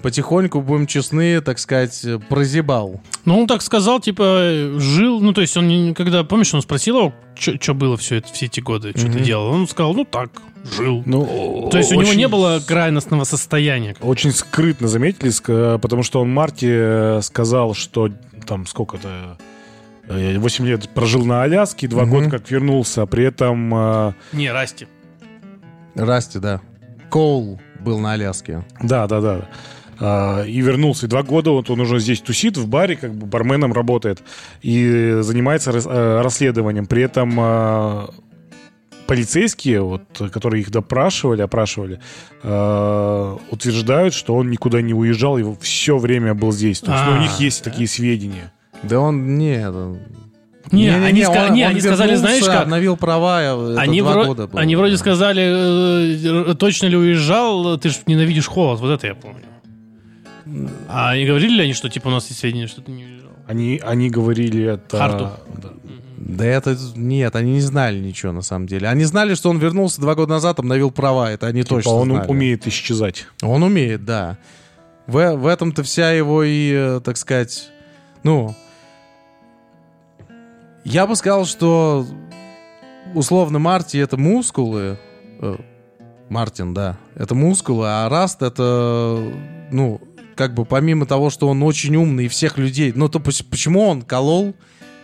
[0.00, 3.00] потихоньку, будем честны, так сказать, э, прозябал.
[3.24, 7.14] Ну, он так сказал, типа, жил, ну, то есть он, когда, помнишь, он спросил его,
[7.36, 9.22] что было все, это, все эти годы, что ты Мгм.
[9.24, 9.46] делал?
[9.48, 10.30] Он сказал, ну, так,
[10.76, 11.02] жил.
[11.04, 13.96] Ну, То есть у него очень- не было крайностного состояния.
[14.00, 18.08] Очень скрытно заметили, ск- потому что он Марти э, сказал, что
[18.46, 19.36] там сколько-то...
[20.08, 22.10] э, 8 лет прожил на Аляске, 2 Мгм.
[22.10, 23.74] года как вернулся, а при этом...
[23.74, 24.86] э, Не, Расти.
[25.94, 26.60] Расти, да.
[27.10, 28.64] Коул был на Аляске.
[28.82, 29.48] Да, да, да.
[30.00, 31.06] А, И вернулся.
[31.06, 34.22] И два года вот он уже здесь тусит, в баре, как бы барменом работает.
[34.62, 36.86] И занимается рас- э, расследованием.
[36.86, 38.10] При этом а,
[39.06, 41.98] полицейские, вот, которые их допрашивали, опрашивали,
[42.42, 46.80] а, утверждают, что он никуда не уезжал и все время был здесь.
[46.80, 48.52] То есть ну, у А, них есть такие сведения.
[48.82, 49.36] Да он...
[49.38, 49.98] Не, он-
[50.70, 52.62] Не, Не-не-не, они, ска- он- не, он они сказали, вернулся, знаешь как?
[52.64, 54.60] Обновил права, э, Они, два вро- года было.
[54.60, 54.98] они вроде Да.
[54.98, 59.42] сказали, э, точно ли уезжал, ты же ненавидишь холод, вот это я помню.
[60.88, 63.30] А не говорили ли они, что типа у нас есть сведения, что ты не уезжал?
[63.46, 64.98] Они, они говорили это...
[64.98, 65.30] Харту.
[65.56, 65.68] да.
[66.16, 66.76] Да это...
[66.96, 68.88] Нет, они не знали ничего на самом деле.
[68.88, 71.30] Они знали, что он вернулся два года назад, обновил права.
[71.30, 72.28] Это они Типа точно он знали.
[72.28, 73.26] умеет исчезать.
[73.42, 74.36] Он умеет, да.
[75.06, 77.70] В, в этом-то вся его и, э, так сказать,
[78.22, 78.54] ну...
[80.90, 82.06] Я бы сказал, что
[83.14, 84.98] условно Марти это мускулы.
[85.38, 85.56] э,
[86.30, 86.96] Мартин, да.
[87.14, 89.22] Это мускулы, а Раст это,
[89.70, 90.00] ну,
[90.34, 94.00] как бы помимо того, что он очень умный и всех людей, ну, то почему он
[94.00, 94.54] колол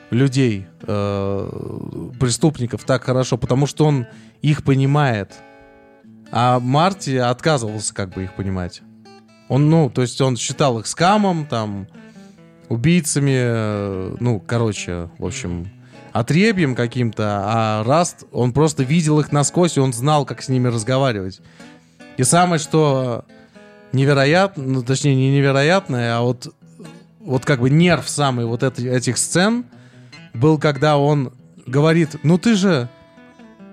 [0.09, 3.37] людей, э, преступников так хорошо?
[3.37, 4.07] Потому что он
[4.41, 5.35] их понимает.
[6.33, 8.81] А Марти отказывался как бы их понимать.
[9.51, 11.89] Он, ну, то есть он считал их скамом, там,
[12.69, 15.69] убийцами, э, ну, короче, в общем,
[16.13, 20.69] отребьем каким-то, а Раст, он просто видел их насквозь, и он знал, как с ними
[20.69, 21.41] разговаривать.
[22.17, 23.25] И самое, что
[23.93, 26.55] невероятно, ну, точнее, не невероятное, а вот,
[27.21, 29.65] вот как бы нерв самый вот эти- этих сцен
[30.33, 31.33] был, когда он
[31.67, 32.89] говорит, ну ты же...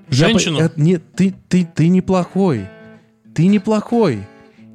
[0.10, 0.60] я по- Женщину?
[0.60, 2.68] это не, ты, ты, ты неплохой.
[3.34, 4.26] Ты неплохой.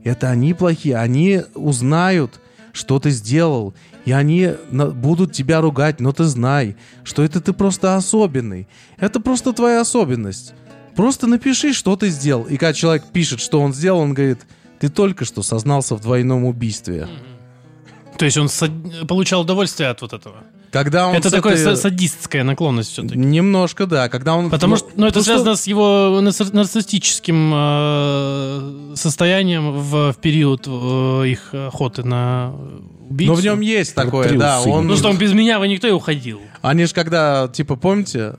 [0.05, 0.97] Это они плохие.
[0.97, 2.41] Они узнают,
[2.77, 3.75] что ты сделал.
[4.05, 8.69] И они будут тебя ругать, но ты знай, что это ты просто особенный.
[8.99, 10.53] Это просто твоя особенность.
[10.95, 12.45] Просто напиши, что ты сделал.
[12.45, 14.41] И когда человек пишет, что он сделал, он говорит,
[14.79, 17.09] ты только что сознался в двойном убийстве.
[18.19, 18.71] То есть он сад-
[19.09, 20.35] получал удовольствие от вот этого.
[20.73, 23.19] Когда он это такая этой- са- садистская наклонность все-таки.
[23.19, 24.09] Немножко, да.
[24.09, 24.51] Когда он...
[24.51, 30.67] Потому что, ну, это что- связано с его нарцисс- нарциссическим э, состоянием в, в период
[30.67, 32.53] э, их охоты на
[33.09, 33.33] убийцу.
[33.35, 34.61] Но в нем есть такое, Портрет да.
[34.61, 34.87] Он...
[34.87, 36.41] Ну что, он без меня вы никто и уходил.
[36.63, 38.37] Они же когда, типа, помните,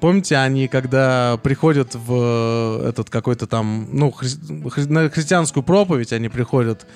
[0.00, 6.12] помните, они когда приходят в э, этот какой-то там, ну, хри- хри- на христианскую проповедь
[6.12, 6.86] они приходят,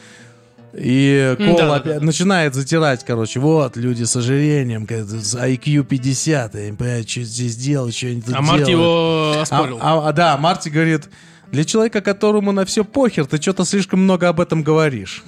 [0.75, 1.77] и Кол да-да-да.
[1.77, 7.57] опять начинает затирать, короче, вот, люди с ожирением, IQ 50, я не понимаю, что здесь
[7.57, 8.71] делать, что они тут А Марти делают.
[8.71, 9.79] его А, оспорил.
[9.81, 11.09] а- а, да, Марти говорит,
[11.53, 15.23] для человека, которому на все похер, ты что-то слишком много об этом говоришь.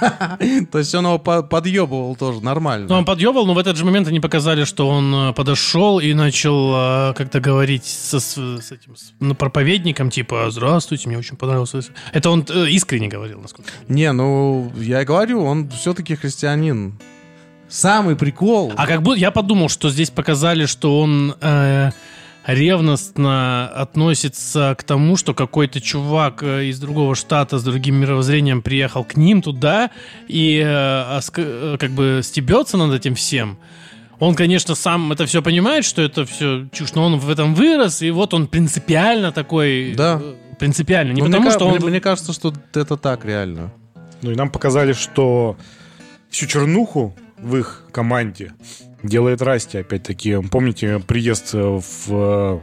[0.72, 2.86] То есть он его по- подъебывал тоже нормально.
[2.88, 6.12] Ну, он подъебал, но в этот же момент они показали, что он э, подошел и
[6.14, 6.72] начал
[7.10, 11.72] э, как-то говорить со, с, этим с, ну, проповедником, типа, здравствуйте, мне очень понравилось.
[12.12, 13.70] Это он э, искренне говорил, насколько.
[13.88, 16.98] Не, ну, я и говорю, он все-таки христианин.
[17.68, 18.72] Самый прикол.
[18.76, 21.90] А как будто я подумал, что здесь показали, что он э,
[22.46, 29.04] ревностно относится к тому, что какой-то чувак э, из другого штата с другим мировоззрением приехал
[29.04, 29.90] к ним туда
[30.28, 33.58] и э, э, как бы стебется над этим всем.
[34.20, 38.02] Он, конечно, сам это все понимает, что это все чушь, но он в этом вырос,
[38.02, 39.94] и вот он принципиально такой...
[39.96, 40.20] Да.
[40.58, 41.12] Принципиально.
[41.12, 41.76] Не Ну, потому, мне, что он...
[41.78, 43.72] мне- мне кажется, что это так реально.
[44.22, 45.56] Ну и нам показали, что
[46.30, 48.52] всю чернуху в их команде
[49.04, 50.38] делает Расти, опять-таки.
[50.50, 52.08] Помните приезд э, в...
[52.10, 52.60] э,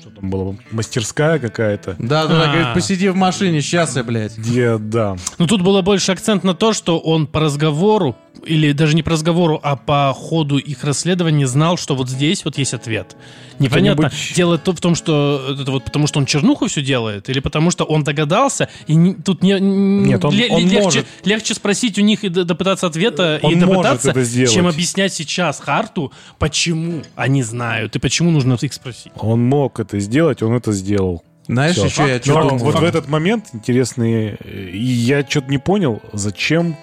[0.00, 0.56] Что там было?
[0.72, 1.94] Мастерская какая-то?
[1.98, 2.46] Да, да, да, А.
[2.52, 4.36] говорит, посиди в машине, сейчас я, блядь.
[4.36, 5.16] Где, да.
[5.38, 9.10] Ну, тут было больше акцент на то, что он по разговору, или даже не по
[9.10, 13.16] разговору, а по ходу их расследования знал, что вот здесь вот есть ответ.
[13.58, 17.28] Непонятно, Кто-нибудь- дело то в том, что это вот потому, что он чернуху все делает,
[17.28, 21.06] или потому, что он догадался, и не- тут не, Нет, он- он легче, может.
[21.24, 25.60] легче спросить у них и д- допытаться ответа, Он и может допытаться, чем объяснять сейчас
[25.60, 29.12] Харту, почему они знают, и почему нужно их спросить.
[29.18, 31.22] Он мог это сделать, он это сделал.
[31.46, 31.84] Знаешь, Всё.
[31.84, 32.64] еще я Но что вот, думал?
[32.64, 36.76] вот в этот момент интересный, э, я что-то не понял, зачем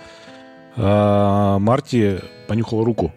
[0.77, 3.13] а, Марти понюхал руку.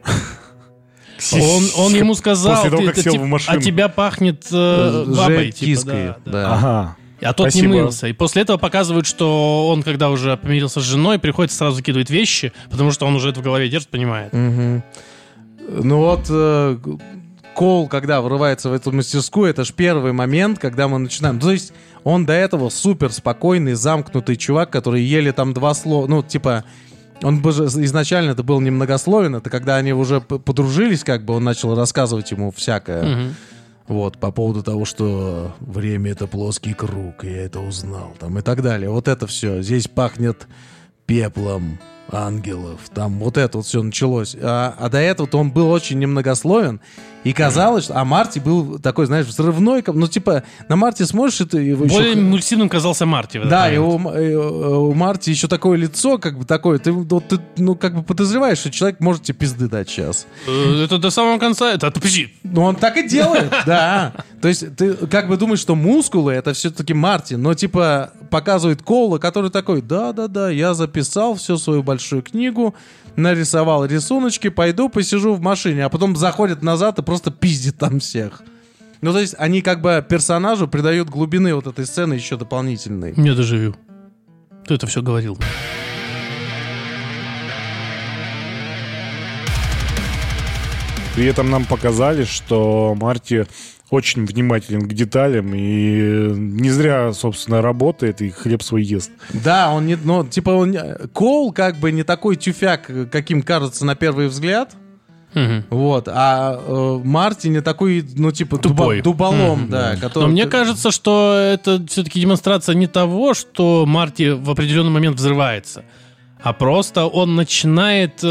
[1.32, 3.56] Он, он ему сказал, После того, «Ты- как ты сел тип- в машину.
[3.58, 5.52] от тебя пахнет э, бабой.
[5.52, 6.32] типа, киской, да, да.
[6.32, 6.54] да.
[6.54, 6.96] Ага.
[7.22, 7.72] А тот Спасибо.
[7.74, 8.08] не мылся.
[8.08, 12.52] И после этого показывают, что он, когда уже помирился с женой, приходит сразу закидывает вещи,
[12.70, 14.32] потому что он уже это в голове держит, понимает.
[14.34, 14.82] Мгм.
[15.68, 16.76] Ну вот, э,
[17.54, 21.38] Коул, когда врывается в эту мастерскую, это же первый момент, когда мы начинаем.
[21.38, 26.22] То есть он до этого супер спокойный, замкнутый чувак, который еле там два слова, ну
[26.22, 26.64] типа,
[27.22, 31.44] он бы же изначально это был немногословен, это когда они уже подружились, как бы он
[31.44, 33.02] начал рассказывать ему всякое.
[33.02, 33.34] Мгм.
[33.86, 38.42] Вот, по поводу того, что время это плоский круг, и я это узнал, там, и
[38.42, 38.88] так далее.
[38.88, 39.60] Вот это все.
[39.60, 40.46] Здесь пахнет
[41.04, 41.78] пеплом
[42.14, 42.80] ангелов.
[42.94, 44.36] Там вот это вот все началось.
[44.40, 46.80] А, а до этого-то он был очень немногословен,
[47.24, 47.98] и казалось, что...
[47.98, 52.12] А Марти был такой, знаешь, взрывной, ну, типа, на Марти смотришь, это его еще- Более
[52.12, 53.40] импульсивным казался Марти.
[53.42, 57.38] да, и у, э, у Марти еще такое лицо, как бы такое, ты, вот ты,
[57.56, 60.26] ну, как бы подозреваешь, что человек может тебе пизды дать сейчас.
[60.46, 61.72] Э, Это до самого конца.
[61.72, 62.34] Это подожди.
[62.42, 64.12] Ну, он так и делает, да.
[64.42, 69.16] То есть ты как бы думаешь, что мускулы это все-таки Марти, но типа показывает Коула,
[69.18, 72.74] который такой, да-да-да, я записал всю свою большую книгу,
[73.16, 78.42] нарисовал рисуночки, пойду посижу в машине, а потом заходит назад и просто пиздит там всех.
[79.00, 83.12] Ну, то есть они как бы персонажу придают глубины вот этой сцены еще дополнительной.
[83.16, 83.76] Мне доживю.
[84.66, 85.38] Ты это все говорил.
[91.14, 93.46] При этом нам показали, что Марти
[93.94, 99.10] очень внимателен к деталям и не зря, собственно, работает и хлеб свой ест.
[99.32, 103.84] Да, он не, ну, типа, он, не- Коул как бы не такой тюфяк, каким кажется
[103.86, 104.74] на первый взгляд,
[105.34, 105.64] Мгм.
[105.70, 109.00] Вот, а э, Марти не такой, ну, типа, Тупой.
[109.00, 109.02] дуба-
[109.32, 109.68] дуболом, Мгм.
[109.70, 109.96] да.
[110.00, 110.26] который...
[110.26, 115.82] Но мне кажется, что это все-таки демонстрация не того, что Марти в определенный момент взрывается,
[116.40, 118.28] а просто он начинает э,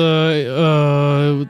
[0.47, 1.45] э,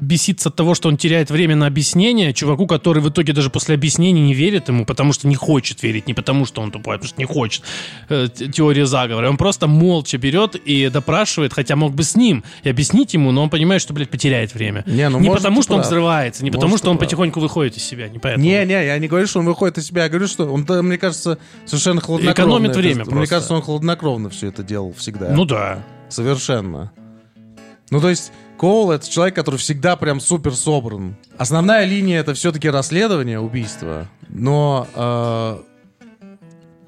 [0.00, 3.74] беситься от того, что он теряет время на объяснение чуваку, который в итоге даже после
[3.74, 6.98] объяснений не верит ему, потому что не хочет верить, не потому что он тупой, а
[6.98, 7.62] потому что не хочет
[8.08, 9.28] э, те- теории заговора.
[9.30, 13.42] Он просто молча берет и допрашивает, хотя мог бы с ним и объяснить ему, но
[13.42, 14.84] он понимает, что, блядь, потеряет время.
[14.86, 15.86] Не, ну, не может, потому, что он прав.
[15.90, 17.08] взрывается, не потому, Может, что он прав.
[17.08, 18.44] потихоньку выходит из себя, не поэтому.
[18.44, 20.82] Не, не, я не говорю, что он выходит из себя, я говорю, что он, да,
[20.82, 22.32] мне кажется, совершенно хладнокровно.
[22.58, 23.30] Экономит время Мне просто.
[23.34, 25.30] кажется, он хладнокровно все это делал всегда.
[25.30, 25.82] Ну да.
[26.08, 26.92] Совершенно.
[27.90, 31.16] Ну, то есть, Коул— это человек, который всегда прям супер собран.
[31.36, 35.58] Основная линия— это все-таки расследование убийства, но э,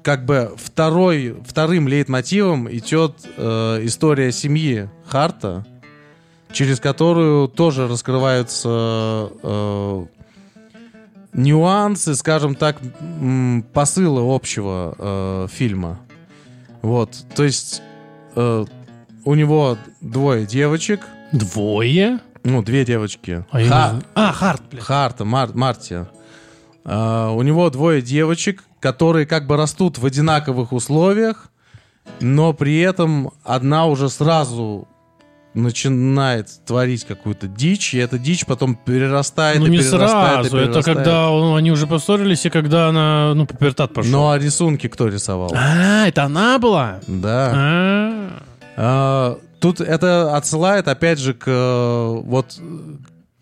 [0.01, 5.65] как бы второй, вторым лейтмотивом идет э, история семьи Харта,
[6.51, 10.05] через которую тоже раскрываются э,
[11.33, 12.77] нюансы, скажем так,
[13.73, 15.99] посылы общего э, фильма.
[16.81, 17.83] Вот, то есть
[18.35, 18.65] э,
[19.25, 22.19] у него двое девочек, Двое?
[22.43, 23.45] ну, две девочки.
[23.51, 24.83] А, Ха- а Харт, блядь.
[24.83, 26.07] Харта, Мар- Марти.
[26.85, 31.51] А, у него двое девочек, которые как бы растут в одинаковых условиях,
[32.21, 34.87] но при этом одна уже сразу
[35.53, 40.57] начинает творить какую-то дичь, и эта дичь потом перерастает Ну и не перерастает, и сразу.
[40.57, 40.85] Это перерастает.
[40.97, 44.11] когда он- они уже поссорились, и когда она, ну, пубертат пошел.
[44.11, 45.51] Ну а рисунки кто рисовал?
[45.55, 46.99] А, это она была?
[47.07, 47.51] Да.
[48.77, 49.37] А.
[49.59, 52.57] Тут это отсылает, опять же, к э, вот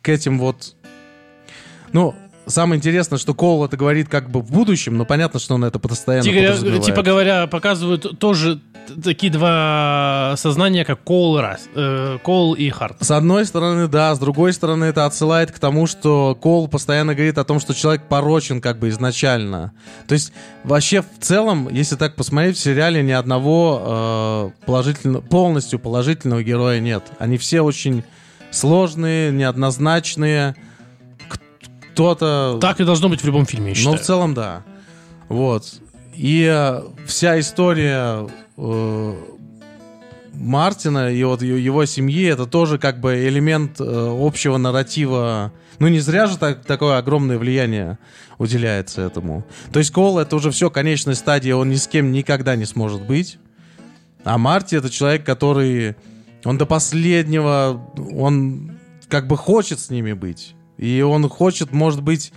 [0.02, 0.76] к этим вот...
[1.94, 2.16] Ну,
[2.48, 5.80] самое интересное, что Коул это говорит как бы в будущем, но понятно, что он это
[5.80, 6.84] постоянно Типа, подразумевает.
[6.84, 8.60] типа говоря, показывают тоже
[9.04, 12.98] такие два сознания, как Коул э, Коул и Харт.
[13.02, 17.38] С одной стороны, да, с другой стороны, это отсылает к тому, что Коул постоянно говорит
[17.38, 19.74] о том, что человек порочен как бы изначально.
[20.08, 20.34] То есть
[20.64, 26.80] вообще в целом, если так посмотреть, в сериале ни одного э, положительно, полностью положительного героя
[26.80, 27.04] нет.
[27.20, 28.04] Они все очень
[28.52, 30.56] сложные, неоднозначные.
[31.94, 32.60] Кто-то...
[32.62, 33.98] Так и должно быть в любом фильме, я Ну, считаю.
[33.98, 34.64] в целом, да.
[35.30, 35.82] Вот.
[36.16, 38.28] И э, вся история
[40.34, 45.52] Мартина и вот его семьи, это тоже как бы элемент э, общего нарратива.
[45.80, 47.98] Ну, не зря же так, такое огромное влияние
[48.38, 49.44] уделяется этому.
[49.72, 53.02] То есть Кол— это уже все, конечная стадия, он ни с кем никогда не сможет
[53.02, 53.40] быть.
[54.24, 55.96] А Марти— это человек, который...
[56.44, 57.82] Он до последнего...
[58.16, 58.78] Он
[59.08, 60.56] как бы хочет с ними быть.
[60.78, 62.32] И он хочет, может быть,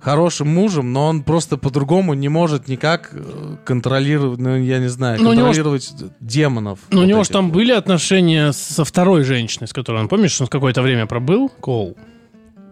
[0.00, 5.18] хорошим мужем, но он просто по-другому не может никак э, контролировать, ну, я не знаю,
[5.22, 6.78] Ну, у него ж- контролировать демонов.
[6.90, 7.54] Ну, у вот него этих же там вот.
[7.54, 11.96] были отношения со второй женщиной, с которой он, помнишь, он какое-то время пробыл, Коул.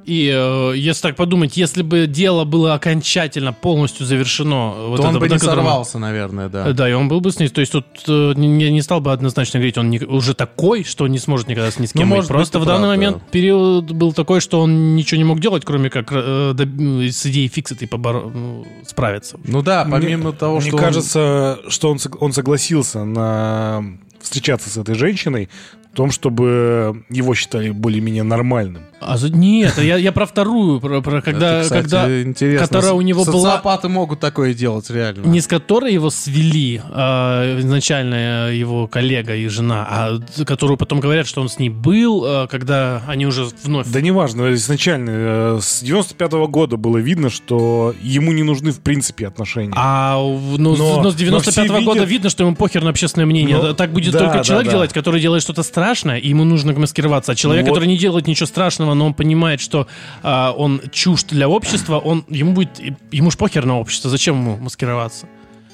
[0.09, 4.73] И э, если так подумать, если бы дело было окончательно полностью завершено...
[4.89, 6.69] вот То он это, бы на не котором- сорвался, наверное, да.
[6.69, 7.49] Э, Да, и он был бы с ней.
[7.49, 11.07] То есть тут э, не, не стал бы однозначно говорить, он не- уже такой, что
[11.09, 12.17] не сможет никогда с ни с Ну, кем быть.
[12.17, 12.97] может быть, Просто и в данный правда.
[12.97, 17.27] момент период был такой, что он ничего не мог делать, кроме как э, доб- с
[17.27, 19.39] идеей фиксит и поборо- ну, справиться.
[19.45, 23.85] Ну да, помимо мне, того, мне что он- кажется, что он, он согласился на
[24.23, 25.49] встречаться с этой женщиной
[25.93, 28.83] в том, чтобы его считали более-менее нормальным.
[29.01, 32.67] А за- нет, я, я про вторую, про, про когда, Это, кстати, когда интересно.
[32.67, 35.27] которая у него была- Социопаты могут такое делать, реально.
[35.27, 41.27] не с которой его свели а, изначально его коллега и жена, а которую потом говорят,
[41.27, 45.81] что он с ней был, а, когда они уже вновь Да неважно, изначально э, с
[45.83, 49.73] 95 года было видно, что ему не нужны в принципе отношения.
[49.77, 52.83] А ну, с- Но- но с 95 но все года видят- видно, что ему похер
[52.83, 53.57] на общественное мнение.
[53.59, 54.73] Ну, так будет да, только да, человек да.
[54.73, 57.33] делать, который делает что-то страшное, и ему нужно маскироваться.
[57.33, 57.75] А человек, Вот.
[57.75, 59.87] который не делает ничего страшного, но он понимает, что
[60.23, 62.81] а, он чужд для общества, он ему будет
[63.13, 64.11] ему ж похер на общество.
[64.11, 65.27] Зачем ему маскироваться?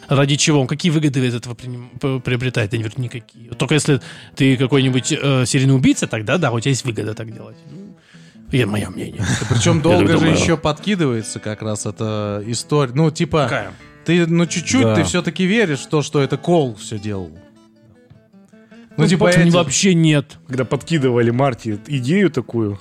[0.08, 0.60] Ради чего?
[0.60, 2.72] Он какие выгоды из этого приобретает?
[2.74, 3.50] Я говорю, никакие.
[3.52, 4.00] Только если
[4.36, 7.56] ты какой-нибудь э, серийный убийца, тогда да, у тебя есть выгода так делать.
[7.70, 7.96] Ну,
[8.52, 9.24] Я, мое мнение.
[9.48, 10.34] Причем долго же думаю.
[10.38, 12.92] еще подкидывается как раз эта история.
[12.94, 13.72] Ну, типа, Какая?
[14.04, 14.94] ты, ну, чуть-чуть Да.
[14.94, 17.30] ты все-таки веришь в то, что это Кол все делал.
[18.96, 20.38] Ну, типа, потом эти- вообще нет.
[20.46, 22.78] Когда подкидывали Марти идею такую,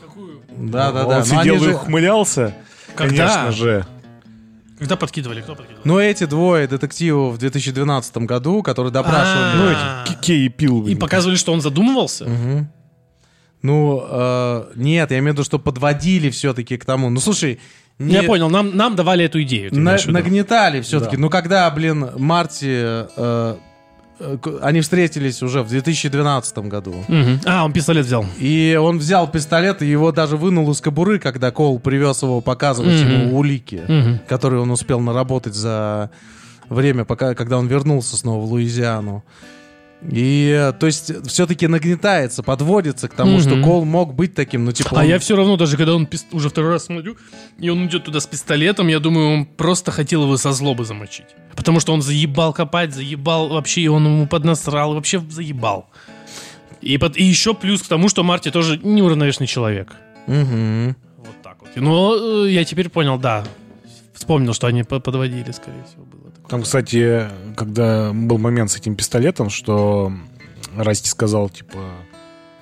[0.56, 1.08] Да-да-да.
[1.08, 2.54] он Но сидел и же- ухмылялся,
[2.96, 3.28] Когда?
[3.28, 3.86] конечно же.
[4.78, 5.42] Когда подкидывали?
[5.42, 5.82] Кто подкидывал?
[5.86, 9.58] Но эти двое детективов в 2012 году, которые допрашивали...
[9.58, 10.04] Ну, А.
[10.06, 10.86] эти Кей и Пил.
[10.88, 12.26] И показывали, что он задумывался?
[12.26, 12.70] Мгм.
[13.62, 17.10] Ну, э, нет, я имею в виду, что подводили все-таки к тому.
[17.10, 17.60] Ну, слушай,
[17.98, 19.74] не- Я понял, нам, нам давали эту идею.
[19.74, 21.16] на- нагнетали все-таки.
[21.16, 21.22] Да.
[21.22, 23.08] Ну, когда, блин, Марти...
[23.16, 23.56] э,
[24.62, 26.96] они встретились уже в 2012 году.
[27.08, 27.42] Мгм.
[27.46, 28.26] А, он пистолет взял.
[28.40, 33.02] И он взял пистолет и его даже вынул из кобуры, когда Кол привез его показывать
[33.02, 33.12] Мгм.
[33.12, 34.20] ему улики, Мгм.
[34.28, 36.10] которые он успел наработать за
[36.70, 39.24] время, пока, когда он вернулся снова в Луизиану.
[40.12, 43.42] И, э, то есть, все-таки нагнетается, подводится к тому, Мгм.
[43.42, 44.90] что Кол мог быть таким, ну, типа...
[44.92, 47.16] А он- я все равно, даже когда он пис- уже второй раз смотрю,
[47.58, 51.28] и он идет туда с пистолетом, я думаю, он просто хотел его со злобы замочить.
[51.56, 55.90] Потому что он заебал копать, заебал вообще, и он ему поднасрал, вообще заебал.
[56.82, 59.94] И, под- и еще плюс к тому, что Марти тоже неуравновешенный человек.
[60.28, 60.96] Мгм.
[61.18, 61.70] Вот так вот.
[61.76, 63.46] Но э, я теперь понял, да.
[64.14, 66.23] Вспомнил, что они по- подводили, скорее всего, было.
[66.54, 70.14] Там, кстати, когда был момент с этим пистолетом, что
[70.78, 71.80] Расти сказал, типа,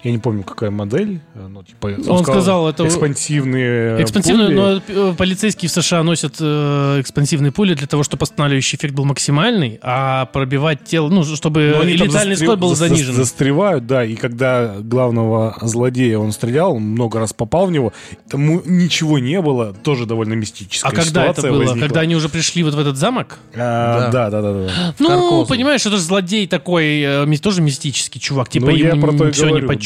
[0.04, 1.92] я не помню, какая модель, э, но типа...
[2.08, 4.56] Он сказал, это- экспансивные Экспансивные, пули.
[4.56, 4.82] но
[5.12, 9.80] э, полицейские в США носят э, экспансивные пули для того, чтобы останавливающий эффект был максимальный,
[9.82, 13.14] а пробивать тело, ну, чтобы Но и они летальный застрев- исход был за- занижен.
[13.14, 17.94] Застревают, да, и когда главного злодея он стрелял, он много раз попал в него,
[18.30, 21.60] тому ничего не было, тоже довольно мистическая А когда это было?
[21.60, 21.82] возникла.
[21.88, 23.38] Когда они уже пришли вот в этот замок?
[23.56, 24.30] А, Да.
[24.30, 24.96] да, да, да, да.
[25.00, 25.46] Ну, Каркозу.
[25.48, 28.50] понимаешь, это же злодей такой, э, тоже мистический чувак.
[28.50, 29.32] Типа ну, я ему про то и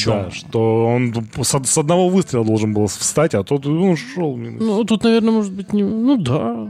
[0.05, 0.23] почем.
[0.23, 4.35] да, что он с, с одного выстрела должен был встать, а тот ну, шел.
[4.35, 4.61] минус.
[4.61, 5.83] Ну, тут, наверное, может быть, не...
[5.83, 6.67] Ну, да.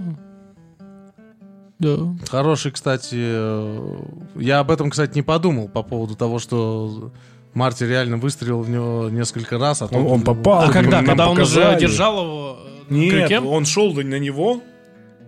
[1.77, 1.97] Да.
[2.29, 3.97] Хороший, кстати, э,
[4.35, 7.11] я об этом, кстати, не подумал по поводу того, что
[7.53, 10.61] Марти реально выстрелил в него несколько раз, а Он, тот- он попал.
[10.63, 11.03] А когда?
[11.03, 12.57] Когда он уже держал его
[12.89, 13.39] э, Нет, крюке?
[13.41, 14.61] он шел на него,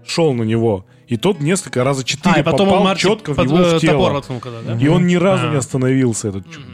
[0.05, 3.33] шел на него, и тот несколько раза четыре А, и потом попал он Марти четко
[3.33, 3.93] в под- него э, в тело.
[3.97, 4.77] топор воткнул когда, да?
[4.79, 5.51] И он ни разу А.
[5.51, 6.67] не остановился, этот чувак.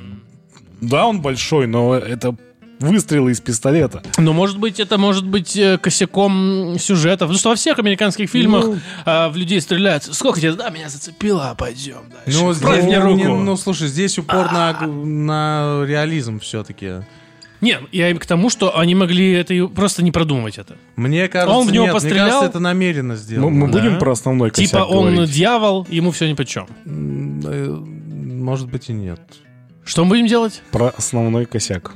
[0.89, 2.35] Да, он большой, но это
[2.79, 4.03] выстрелы из пистолета.
[4.17, 7.19] Но, может быть, это может быть э, косяком сюжета.
[7.25, 8.77] Потому что во всех американских фильмах Ну.
[9.05, 10.03] а, в людей стреляют.
[10.03, 10.53] Сколько тебе?
[10.53, 12.39] Да, меня зацепило, а пойдем дальше.
[12.39, 13.17] Ну, Правь здесь- мне ну, руку.
[13.17, 17.05] не- ну, слушай, здесь упор на, на реализм все-таки.
[17.61, 20.75] Нет, я им к тому, что они могли это просто не продумывать это.
[20.97, 22.25] Мне кажется, Он в него нет, пострелял?
[22.25, 23.49] мне кажется, это намеренно Мы, сделано.
[23.51, 23.79] мы Да.
[23.79, 25.31] будем про основной косяк типа он говорить?
[25.33, 26.67] дьявол, ему все ни по чем.
[26.85, 27.79] Э,
[28.43, 29.21] Может быть и нет.
[29.85, 30.61] Что мы будем делать?
[30.71, 31.93] Про основной косяк.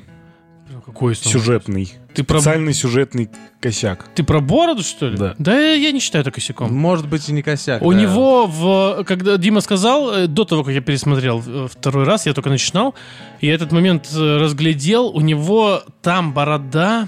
[0.86, 1.94] Какой Сюжетный.
[2.14, 3.30] Ты про, Специальный сюжетный
[3.60, 4.06] косяк.
[4.16, 5.18] ты про бороду, что ли?
[5.18, 5.36] Да.
[5.38, 6.74] Да я не считаю это косяком.
[6.74, 7.82] Может быть и не косяк.
[7.82, 8.00] У да.
[8.00, 12.34] него, в, когда Дима сказал, э, до того, как я пересмотрел э, второй раз, я
[12.34, 12.96] только начинал,
[13.42, 17.08] и этот момент э, разглядел, у него там борода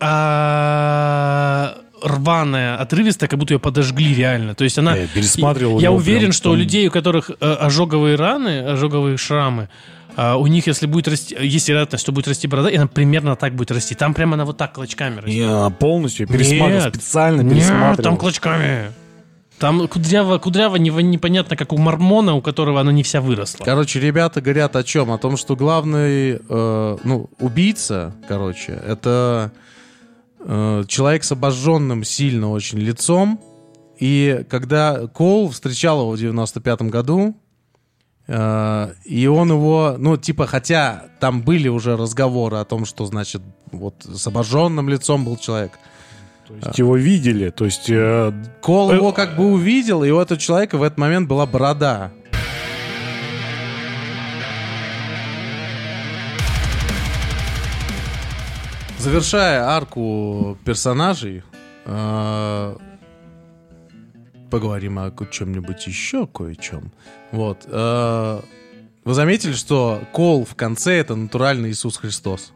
[0.00, 4.54] а, рваная, отрывистая, как будто ее подожгли реально.
[4.54, 4.96] То есть она...
[4.96, 6.60] Я пересматривал Я уверен, прям что у там.
[6.60, 9.68] людей, у которых э, ожоговые раны, ожоговые шрамы,
[10.16, 13.54] у них, если будет расти, есть вероятность, что будет расти борода, и она примерно так
[13.54, 13.94] будет расти.
[13.94, 15.32] Там прямо она вот так клочками растет.
[15.34, 16.94] Я полностью пересматривал, Нет.
[16.94, 18.02] специально Нет, пересматривал.
[18.02, 18.92] там клочками.
[19.58, 23.64] Там кудряво не- непонятно, как у мормона, у которого она не вся выросла.
[23.64, 25.12] Короче, ребята говорят о чем?
[25.12, 29.52] О том, что главный, э, ну, убийца, короче, это
[30.40, 33.40] э, человек с обожженным сильно очень лицом.
[34.00, 37.36] И когда Кол встречал его в 95-м году,
[38.28, 43.42] и он его, ну, типа, хотя там были уже разговоры о том, что, значит,
[43.72, 45.72] вот с обожженным лицом был человек.
[46.46, 47.88] То есть его видели, то есть...
[47.88, 51.46] э, Кол Э, его как бы увидел, и у этого человека в этот момент была
[51.46, 52.12] борода.
[58.98, 61.42] Завершая арку персонажей,
[61.86, 62.76] э,
[64.50, 66.92] поговорим о чем-нибудь еще кое-чем.
[67.32, 67.64] Вот.
[67.66, 68.40] э,
[69.04, 72.52] Вы заметили, что Кол в конце это натуральный Иисус Христос?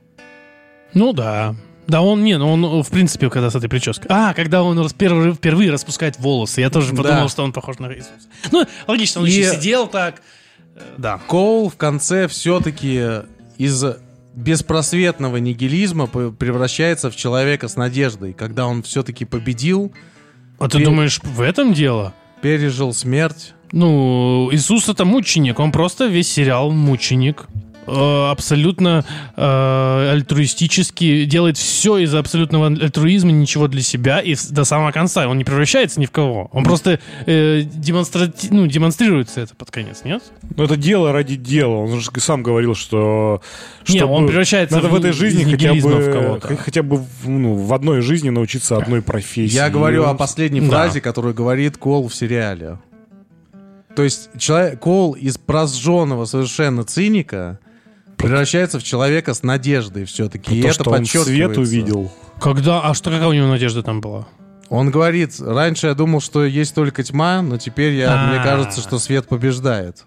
[0.94, 1.56] Ну да.
[1.88, 4.06] Да он, не, ну он, в принципе, когда с этой прической.
[4.10, 6.60] А, когда он впервые, впервые распускает волосы.
[6.60, 7.02] Я тоже Да.
[7.02, 8.12] подумал, что он похож на Иисуса.
[8.52, 10.20] Ну, логично, он И- еще сидел так.
[10.74, 11.18] Э, Да.
[11.28, 13.22] Коул в конце все-таки
[13.56, 13.84] из
[14.34, 19.92] беспросветного нигилизма превращается в человека с надеждой, когда он все-таки победил,
[20.58, 22.14] А ты И- думаешь, в этом дело?
[22.40, 23.52] пережил смерть.
[23.76, 27.44] Ну, Иисус это мученик, он просто весь сериал мученик.
[27.88, 29.04] Э, абсолютно
[29.36, 35.28] э, альтруистически делает все из абсолютного альтруизма, ничего для себя и до самого конца.
[35.28, 36.48] Он не превращается ни в кого.
[36.52, 40.22] Он просто э, демонстрати- ну, демонстрируется это под конец, нет?
[40.56, 41.76] Ну, это дело ради дела.
[41.76, 43.42] Он же сам говорил, что...
[43.86, 46.96] Не, чтобы- он превращается Надо в, в- этой из жизни хотя бы, в хотя бы
[46.96, 49.54] в, ну, в одной жизни научиться одной профессии.
[49.54, 50.68] Я говорю о он- последней Да.
[50.68, 52.78] фразе, которую говорит Кол в сериале.
[53.96, 57.58] То есть человек, Кол из прожженного совершенно циника
[58.18, 60.58] превращается в человека с надеждой все-таки.
[60.58, 62.12] И То, это что он свет увидел.
[62.40, 62.82] Когда?
[62.82, 64.26] А что, какая у него надежда там была?
[64.68, 68.26] Он говорит, раньше я думал, что есть только тьма, но теперь я, А.
[68.32, 70.04] мне кажется, что свет побеждает.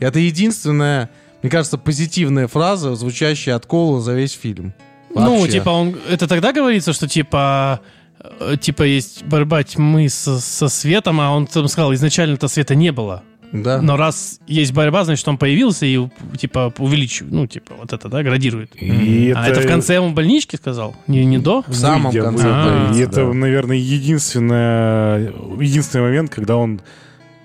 [0.00, 1.10] И это единственная,
[1.42, 4.74] мне кажется, позитивная фраза, звучащая от Кола за весь фильм.
[5.14, 5.52] Ну, Вообще.
[5.58, 5.96] типа, он.
[6.08, 7.80] Это тогда говорится, что типа.
[8.18, 12.92] э, Типа есть борьба тьмы со, со светом, а он там сказал, изначально-то света не
[12.92, 13.22] было.
[13.52, 13.82] Да.
[13.82, 15.98] Но раз есть борьба, значит, он появился и,
[16.38, 18.70] типа, увеличивает, ну, типа, вот это, да, градирует.
[18.80, 20.94] И А это в конце ему в больничке сказал?
[21.08, 21.62] Не, не до?
[21.66, 22.44] В самом выйдя, конце.
[22.44, 22.56] выйдя.
[22.56, 23.02] А, И да.
[23.10, 26.80] это, наверное, единственное, единственный момент, когда он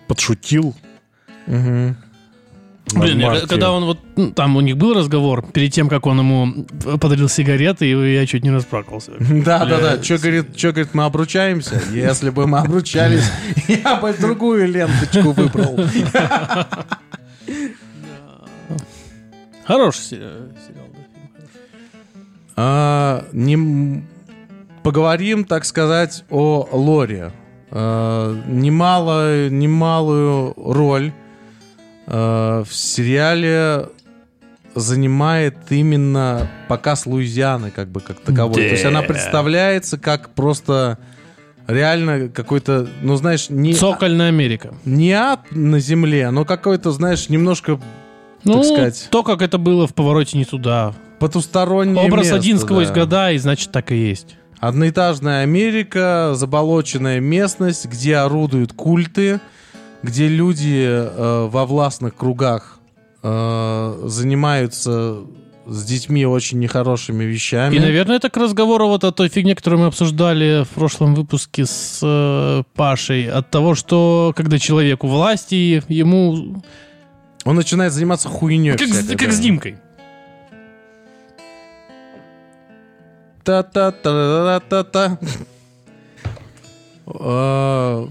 [0.08, 0.76] подшутил.
[1.48, 1.98] Мгм.
[2.94, 6.20] Блин, я- когда он вот, ну, там у них был разговор, перед тем, как он
[6.20, 6.66] ему
[7.00, 9.12] подарил сигареты, и я чуть не расплакался.
[9.20, 10.04] Да, да, да.
[10.04, 11.82] Что говорит, что говорит, мы обручаемся?
[11.92, 13.24] Если бы мы обручались,
[13.68, 15.80] я бы другую ленточку выбрал.
[19.66, 21.30] Хороший се- сериал, да, фильм.
[22.56, 23.26] А,
[24.84, 27.32] Поговорим, так сказать, о Лоре.
[27.72, 31.12] А, Немало, немалую роль
[32.08, 33.90] а, в сериале
[34.76, 38.56] занимает именно показ Луизианы, как бы как таковой.
[38.56, 40.98] То есть она представляется как просто
[41.68, 44.74] реально какой-то, ну знаешь, не, Цокольная Америка.
[44.84, 47.80] не ад на земле, но какой-то, знаешь, немножко
[48.44, 49.08] Ну, сказать.
[49.10, 50.94] то, как это было в повороте не туда.
[51.20, 52.94] потустороннее Образ место, один сквозь да.
[52.94, 54.36] года, и значит так и есть.
[54.60, 59.40] Одноэтажная Америка, заболоченная местность, где орудуют культы,
[60.06, 62.80] где люди э, во властных кругах
[63.24, 65.18] э, занимаются
[65.68, 67.76] с детьми очень нехорошими вещами.
[67.76, 71.66] И, наверное, это к разговору вот о той фигне, которую мы обсуждали в прошлом выпуске
[71.66, 76.62] с э, Пашей, от того, что когда человек у власти, ему...
[77.44, 78.78] Он начинает заниматься хуйней.
[78.78, 79.34] Как, с- всякой, как да.
[79.36, 79.78] с Димкой.
[83.44, 85.18] Та-та-та-та-та-та.
[87.08, 88.08] Э,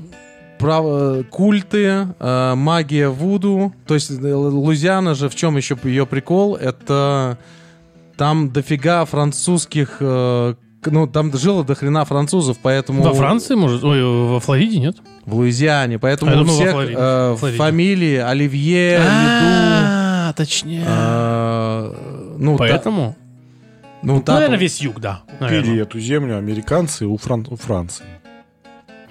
[0.64, 3.72] прав- Культы, э, магия Вуду.
[3.86, 6.56] То есть э, Луизиана же в чем еще ее прикол?
[6.56, 7.38] Это
[8.16, 9.96] там дофига французских...
[10.00, 10.54] э,
[10.86, 13.02] Ну, там жило до хрена французов, поэтому...
[13.02, 13.82] Во Франции, может?
[13.84, 14.96] Ой, во Флориде, нет?
[15.26, 15.98] В Луизиане.
[15.98, 16.94] Поэтому А у думал, во всех Флориде.
[16.98, 17.58] э, Флориде.
[17.58, 19.00] фамилии Оливье.
[19.00, 20.84] А, точнее.
[20.86, 21.94] э,
[22.38, 23.16] Ну, та- Поэтому?
[24.02, 25.22] ну, Ну, та- наверное, весь юг, да.
[25.38, 25.82] Купили наверное.
[25.82, 28.04] эту землю американцы у, Фран- у Франции.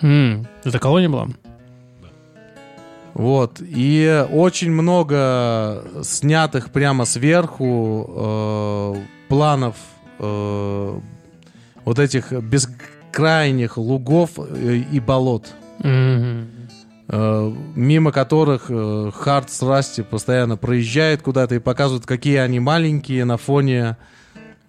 [0.04, 1.28] М, Это колония была?
[3.14, 3.62] Вот.
[3.62, 8.96] И очень много снятых прямо сверху э,
[9.30, 9.76] планов
[10.20, 11.00] э,
[11.86, 16.48] вот этих бескрайних лугов э, и болот, Мгм.
[17.10, 23.26] э, мимо которых э, Харт с Расти постоянно проезжает куда-то и показывают, какие они маленькие
[23.26, 23.98] на фоне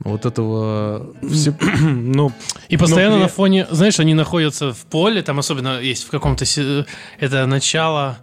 [0.05, 1.15] вот этого...
[1.29, 2.33] все- Ну,
[2.69, 6.45] И постоянно при- на фоне, знаешь, они находятся в поле, там особенно есть в каком-то...
[6.45, 6.87] се-
[7.19, 8.19] Это начало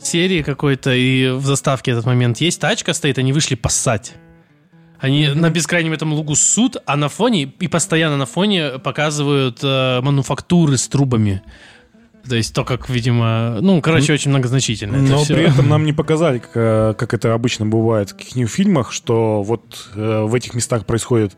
[0.00, 2.60] серии какой-то, и в заставке этот момент есть.
[2.60, 4.14] Тачка стоит, они вышли поссать.
[4.98, 10.00] Они на бескрайнем этом лугу суд, а на фоне, и постоянно на фоне показывают э,
[10.00, 11.42] мануфактуры с трубами.
[12.28, 13.58] То есть то, как, видимо...
[13.60, 14.96] Ну, короче, очень многозначительно.
[14.96, 15.34] это но всё.
[15.34, 19.42] при этом нам не показали, как, э, как это обычно бывает в каких-нибудь фильмах, что
[19.42, 21.36] вот э, в этих местах происходит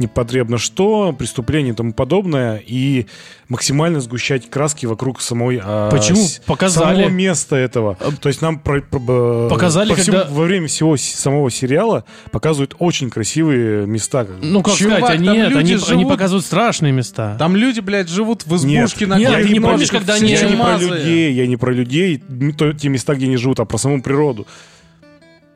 [0.00, 3.06] непотребно что, преступление и тому подобное, и
[3.48, 5.60] максимально сгущать краски вокруг самой...
[5.62, 6.24] а, Почему?
[6.26, 6.94] с- Показали.
[6.96, 7.96] Самого места этого.
[8.20, 12.74] То есть нам про- про- Показали, по всему- когда- во время всего самого сериала показывают
[12.78, 14.26] очень красивые места.
[14.42, 17.36] Ну, как Чувак, сказать, там нет, они, они живут- показывают страшные места.
[17.38, 20.48] Там люди, блядь, живут в избушке Нет, на нет, ты не помнишь, когда они- Я
[20.48, 22.22] не про людей, я не про людей,
[22.56, 24.46] то- те места, где они живут, а про саму природу.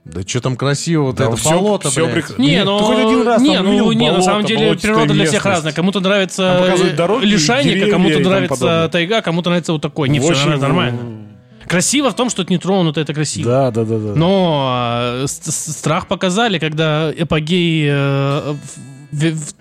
[0.04, 2.26] Да что там красиво, вот Да, это всё- болото, всё блядь.
[2.26, 5.14] прек- Не, Нет, ну, хоть один раз не, там ну, не, на самом деле природа
[5.14, 5.72] для всех разная.
[5.72, 8.88] Кому-то нравится дороги, лишайник, а деревья кому-то нравится подобное.
[8.88, 10.08] тайга, кому-то нравится вот такой.
[10.10, 10.98] Не, все Очень, нормально.
[11.66, 13.50] Красиво в том, что это не тронуто, это красиво.
[13.50, 14.12] Да, да, да, да.
[14.14, 18.93] Но э, страх показали, когда эпогей э, в- в-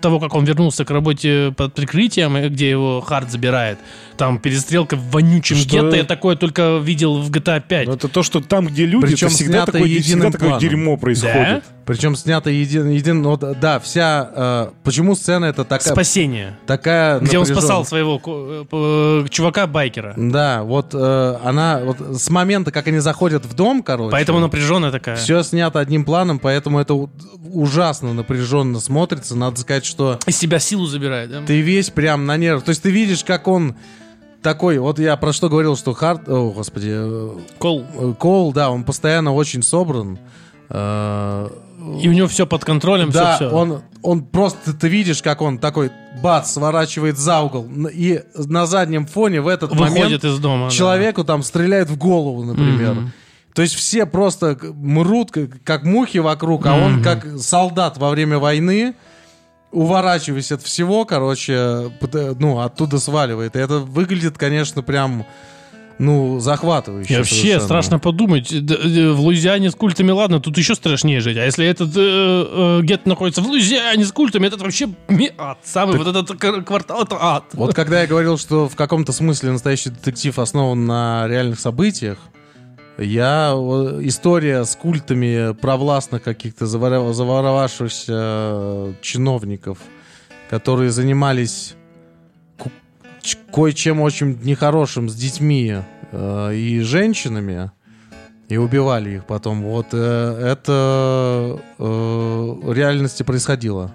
[0.00, 3.78] того, как он вернулся к работе под прикрытием, где его Харт забирает.
[4.16, 5.68] Там перестрелка в вонючем Что?
[5.68, 7.86] гетто, я такое только видел в GTA 5.
[7.86, 11.64] Но это то, что там, где люди, Причем это всегда такое, всегда такое дерьмо происходит.
[11.86, 14.30] Причем снято един, един, ну, да, да, вся...
[14.34, 15.92] э, почему сцена это такая...
[15.92, 16.58] Спасение.
[16.66, 20.14] такая Где он спасал своего ко- э, чувака-байкера.
[20.16, 21.80] Да, вот э, она...
[21.84, 24.12] Вот с момента, как они заходят в дом, короче...
[24.12, 25.16] Поэтому напряженная такая.
[25.16, 26.94] Все снято одним планом, поэтому это
[27.52, 29.36] ужасно напряженно смотрится.
[29.36, 31.42] Надо сказать, что Из себя силу забирает, да?
[31.46, 32.64] ты весь прям на нервах.
[32.64, 33.74] То есть ты видишь, как он
[34.42, 34.78] такой...
[34.78, 36.28] Вот я про что говорил, что Харт...
[36.28, 36.90] О, господи...
[36.92, 37.84] э, Кол.
[37.94, 40.18] э, Коул, да, он постоянно очень собран.
[40.70, 41.48] Э,
[42.00, 45.58] И у него все под контролем, Да, все, он, он просто, ты видишь, как он
[45.58, 45.90] такой,
[46.22, 47.66] бац, сворачивает за угол.
[47.92, 50.66] И на заднем фоне в этот момент выходит из дома.
[50.66, 50.70] да.
[50.70, 52.94] человеку там стреляют в голову, например.
[52.94, 53.12] Мгм.
[53.54, 55.30] То есть все просто мрут,
[55.62, 57.02] как, мухи вокруг, а он Мгм.
[57.04, 58.94] как солдат во время войны,
[59.70, 63.56] уворачиваясь от всего, короче, пыта- ну, оттуда сваливает.
[63.56, 65.26] И это выглядит, конечно, прям,
[65.98, 67.14] ну, захватывающе.
[67.14, 67.60] И вообще совершенно.
[67.60, 68.50] страшно подумать.
[68.50, 71.36] В Луизиане с культами, ладно, тут еще страшнее жить.
[71.36, 74.88] А если этот э, э, гет находится в Луизиане с культами, это вообще
[75.38, 75.58] ад.
[75.62, 76.36] Самый вот этот
[76.66, 77.44] квартал, это ад.
[77.52, 82.18] Вот когда я говорил, что в каком-то смысле настоящий детектив основан на реальных событиях,
[82.98, 83.52] я
[84.02, 89.78] история с культами провластных каких-то завора- заворовавшихся э, чиновников,
[90.50, 91.74] которые занимались
[93.52, 95.76] кое-чем очень нехорошим с детьми
[96.12, 97.70] э, и женщинами
[98.48, 99.62] и убивали их потом.
[99.62, 103.90] Вот э, это э, реальности происходило.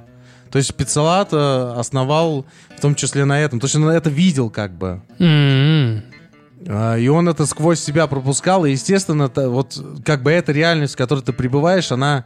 [0.52, 3.60] То есть Пиццелата основал в том числе на этом.
[3.60, 5.02] То есть он это видел как бы.
[6.68, 8.66] А, И он это сквозь себя пропускал.
[8.66, 12.26] И, естественно, это вот как бы эта реальность, в которой ты пребываешь, она...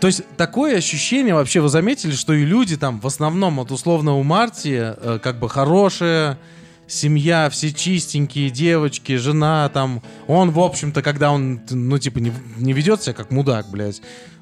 [0.00, 4.14] То есть такое ощущение, вообще вы заметили, что и люди там в основном, вот условно
[4.14, 6.38] у Марти, э, как бы хорошая
[6.86, 10.02] семья, все чистенькие, девочки, жена там.
[10.26, 14.00] Он, в общем-то, когда он, ну, типа, не, не ведет себя как мудак, блядь,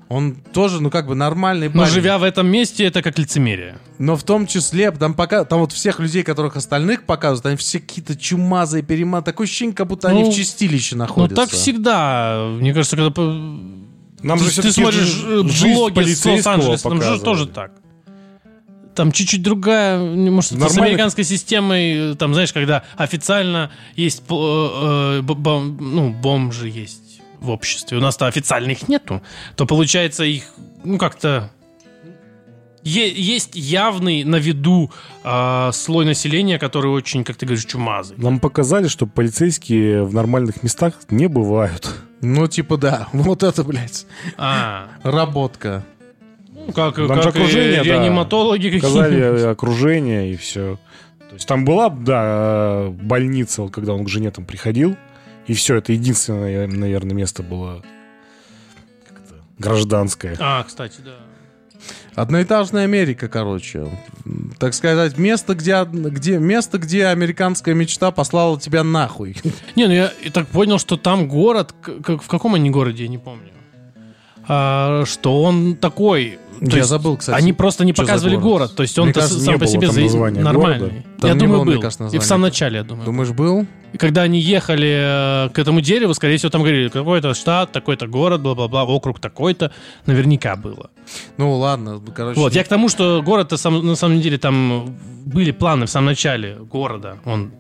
[0.08, 1.92] он тоже, ну, как бы нормальный Но парень.
[1.92, 3.78] живя в этом месте, это как лицемерие.
[3.98, 7.80] Но в том числе, там пока, там вот всех людей, которых остальных показывают, они все
[7.80, 9.22] какие-то чумазые, перема.
[9.22, 11.34] Такое ощущение, как будто они Ну, в чистилище Ну, находятся.
[11.34, 12.46] так всегда.
[12.60, 13.10] Мне кажется, когда
[14.22, 17.72] Нам Ты, же ты смотришь э, блоги с Лос-Анджелеса, там же тоже так.
[18.94, 20.86] Там чуть-чуть другая, может, это с Нормально.
[20.86, 27.50] американской системой, э, там, знаешь, когда официально есть э, э, бом- ну, бомжи есть в
[27.50, 29.22] обществе, у нас-то официально их нету,
[29.54, 30.44] то получается их,
[30.82, 31.50] ну, как-то
[32.88, 34.90] есть явный на виду
[35.24, 38.16] а, слой населения, который очень, как ты говоришь, чумазый.
[38.18, 41.94] Нам показали, что полицейские в нормальных местах не бывают.
[42.20, 43.08] Ну, типа, да.
[43.12, 44.06] Вот это, блядь,
[44.38, 45.84] А, работка.
[46.52, 47.82] ну, как, Там как же и окружение, да.
[47.84, 49.42] реаниматологи Показали какие-нибудь.
[49.44, 50.78] окружение и все.
[51.28, 54.96] То есть там была, да, э, больница, вот когда он к жене там приходил,
[55.48, 57.82] и все, это единственное, наверное, место было
[59.08, 60.36] как-то гражданское.
[60.40, 61.16] А, кстати, да.
[62.16, 63.86] Одноэтажная Америка, короче.
[64.58, 69.36] Так сказать, место, где, где, место, где американская мечта послала тебя нахуй.
[69.76, 73.10] Не, ну я и так понял, что там город, как- в каком они городе, я
[73.10, 73.50] не помню.
[74.48, 76.38] А, что он такой.
[76.60, 77.36] То Я есть забыл, кстати.
[77.38, 78.46] Они просто не показывали город.
[78.70, 78.76] город.
[78.76, 81.04] То есть он кажется, сам не по было себе там за- названия нормальный.
[81.20, 81.82] Там я не думаю, было, мне был.
[81.82, 83.04] кажется, И в самом начале, я думаю.
[83.04, 83.66] Думаешь, был?
[83.92, 88.06] И когда они ехали э, к этому дереву, скорее всего, там говорили, какой-то штат, такой-то
[88.06, 89.70] город, бла-бла-бла, округ такой-то.
[90.06, 90.90] Наверняка было.
[91.38, 92.38] Ну, ладно, короче.
[92.40, 96.06] Вот, я к тому, что город-то сам- на самом деле там были планы в самом
[96.06, 97.16] начале города.
[97.24, 97.52] Он,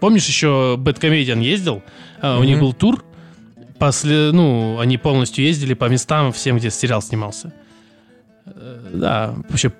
[0.00, 1.82] помнишь, еще Бэткомедиан ездил,
[2.22, 3.04] а, у них был тур,
[3.78, 7.52] после, ну, они полностью ездили по местам всем, где сериал снимался.
[8.54, 9.72] Э, Да, вообще,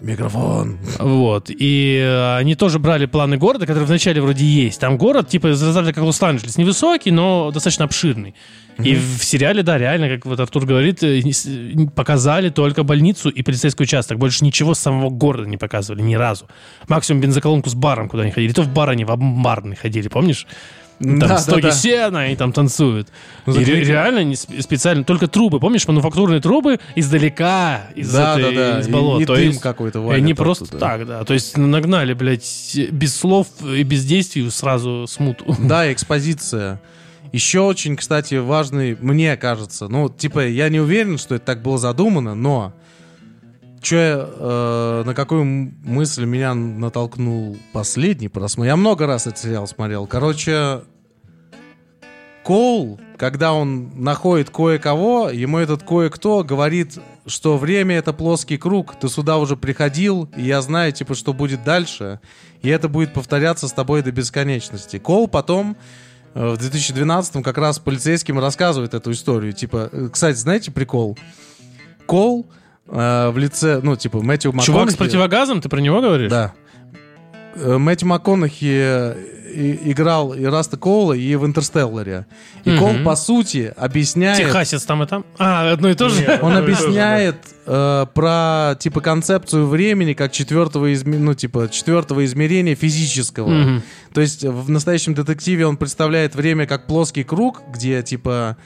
[0.00, 0.78] Микрофон.
[0.98, 1.48] вот.
[1.48, 4.78] И э, они тоже брали планы города, которые вначале вроде есть.
[4.80, 6.58] Там город, типа, из разряда как Лос-Анджелес.
[6.58, 8.34] Невысокий, но достаточно обширный.
[8.82, 11.22] И в сериале, да, реально, как вот Артур говорит, э,
[11.94, 14.18] показали только больницу и полицейский участок.
[14.18, 16.48] Больше ничего с самого города не показывали ни разу.
[16.88, 18.52] Максимум бензоколонку с баром, куда они ходили.
[18.52, 20.46] То в бар они в амбарный ходили, помнишь?
[21.00, 21.70] Там Да, да, стоги да.
[21.72, 23.08] сена, и там танцуют.
[23.46, 28.38] Ну, и ре- реально не сп- специально, только трубы, помнишь, мануфактурные трубы издалека, из, Да,
[28.38, 28.80] этой- да, да.
[28.80, 29.20] из И- болот.
[29.22, 30.80] и То дым какой-то и валит не просто оттуда.
[30.80, 31.24] так, да.
[31.24, 35.44] То есть нагнали, блядь, без слов и без действий сразу смуту.
[35.58, 36.80] Да, экспозиция.
[37.32, 41.78] Еще очень, кстати, важный, мне кажется, ну, типа, я не уверен, что это так было
[41.78, 42.72] задумано, но
[43.92, 48.68] я, э, на какую мысль меня натолкнул последний просмотр.
[48.68, 50.06] Я много раз этот сериал смотрел.
[50.06, 50.82] Короче,
[52.44, 59.08] Коул, когда он находит кое-кого, ему этот кое-кто говорит, что время— это плоский круг, ты
[59.08, 62.20] сюда уже приходил, и я знаю, типа, что будет дальше,
[62.60, 64.98] и это будет повторяться с тобой до бесконечности.
[64.98, 65.76] Коул потом
[66.34, 69.54] э, в 2012-м как раз полицейским рассказывает эту историю.
[69.54, 71.16] Типа, э, кстати, знаете прикол?
[72.06, 72.46] Коул
[72.88, 74.66] э, в лице, ну, типа, Мэтью МакКонахи...
[74.66, 76.30] Чувак с противогазом, ты про него говоришь?
[76.30, 76.52] Да.
[77.56, 79.14] Э, Мэтью МакКонахи э,
[79.54, 82.26] и- играл и Раста Коула, и в «Интерстелларе».
[82.64, 82.78] И Мгм.
[82.78, 84.38] Коул, по сути, объясняет...
[84.38, 85.24] Техасец там и там.
[85.38, 86.20] А, одно и то же.
[86.22, 92.74] Нет, Он объясняет э, про, типа, концепцию времени как четвертого, изме- ну, типа, четвертого измерения
[92.74, 93.48] физического.
[93.48, 93.82] Мгм.
[94.12, 98.56] То есть в настоящем детективе он представляет время как плоский круг, где, типа,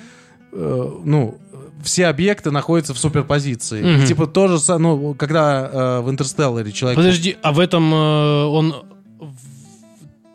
[0.52, 1.38] э, ну,
[1.83, 3.83] все объекты находятся в суперпозиции.
[3.83, 4.03] Мгм.
[4.03, 6.97] И, типа, то же самое, ну, когда э, в «Интерстелларе» человек...
[6.97, 8.74] Подожди, а в этом э, он...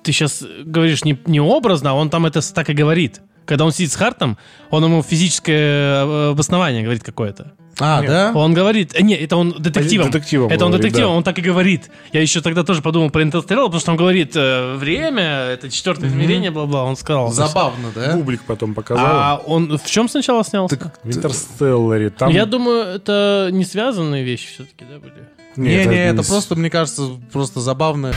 [0.04, 3.22] Ты сейчас говоришь не, не образно, а он там это так и говорит.
[3.46, 4.38] Когда он сидит с Хартом,
[4.70, 7.54] он ему физическое э, обоснование говорит какое-то.
[7.80, 8.10] А, Нет.
[8.10, 8.32] да?
[8.36, 8.92] Он говорит...
[8.94, 10.12] э, Не, это он детективом.
[10.12, 11.18] Детективом это он говорит, детективом, да.
[11.18, 11.90] он так и говорит.
[12.12, 16.08] Я еще тогда тоже подумал про Интерстеллар, потому что он говорит э, время, это четвертое
[16.08, 16.84] измерение, бла-бла.
[16.84, 17.32] Он сказал...
[17.32, 18.16] Забавно, да?
[18.16, 19.06] Бублик потом показал.
[19.06, 20.78] А он в чем сначала снялся?
[21.04, 22.10] В Интерстелларе.
[22.12, 22.30] Там...
[22.32, 25.14] Я думаю, это не связанные вещи все-таки, да, были?
[25.56, 28.14] Не, не, это с- просто, мне кажется, просто забавно.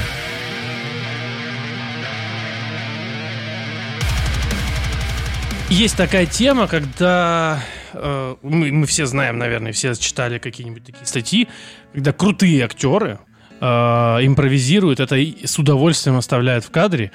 [5.68, 7.60] Есть такая тема, когда
[7.96, 11.48] э, мы, мы все знаем, наверное, все читали какие-нибудь такие статьи,
[11.92, 13.18] когда крутые актеры
[13.60, 17.12] э, импровизируют, это с удовольствием оставляют в кадре.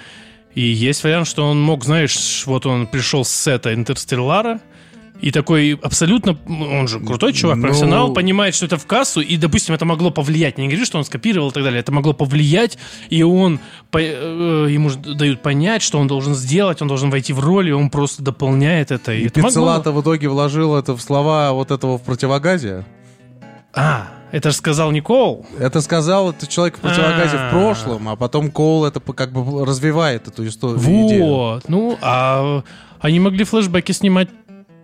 [0.53, 4.59] И есть вариант, что он мог, знаешь, вот он пришел с сета Интерстеллара,
[5.21, 9.37] и такой абсолютно, он же крутой чувак, Ну- профессионал, понимает, что это в кассу, и,
[9.37, 10.57] допустим, это могло повлиять.
[10.57, 12.77] Не говорю, что он скопировал и так далее, это могло повлиять,
[13.09, 13.59] и он,
[13.91, 17.71] по- э, ему дают понять, что он должен сделать, он должен войти в роль, и
[17.71, 19.13] он просто дополняет это.
[19.13, 22.85] И И это могло- в итоге вложил это в слова вот этого в противогазе.
[23.73, 25.45] А, это же сказал Никол.
[25.59, 27.47] Это сказал этот человек в противогазе А.
[27.47, 30.77] в прошлом, а потом Коул это как бы развивает эту историю.
[30.79, 31.63] Вот.
[31.69, 32.63] Ну, а
[32.99, 34.29] они могли флешбеки снимать.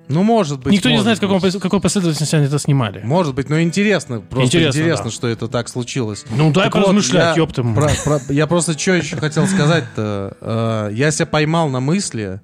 [0.09, 0.71] Ну, может быть.
[0.73, 1.53] Никто не может знает, в каком, быть.
[1.55, 3.01] пос- какой последовательности они это снимали.
[3.03, 4.21] Может быть, но интересно.
[4.21, 5.11] Просто Интересно, интересно, да.
[5.11, 6.25] что это так случилось.
[6.29, 7.35] Ну, дай Так вот, поразмышлять,
[7.73, 10.37] про- про- я просто что еще хотел сказать-то.
[10.39, 12.39] Э, я себя поймал на мысли.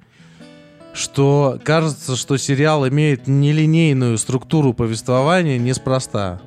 [0.93, 6.39] что кажется, что сериал имеет нелинейную структуру повествования неспроста.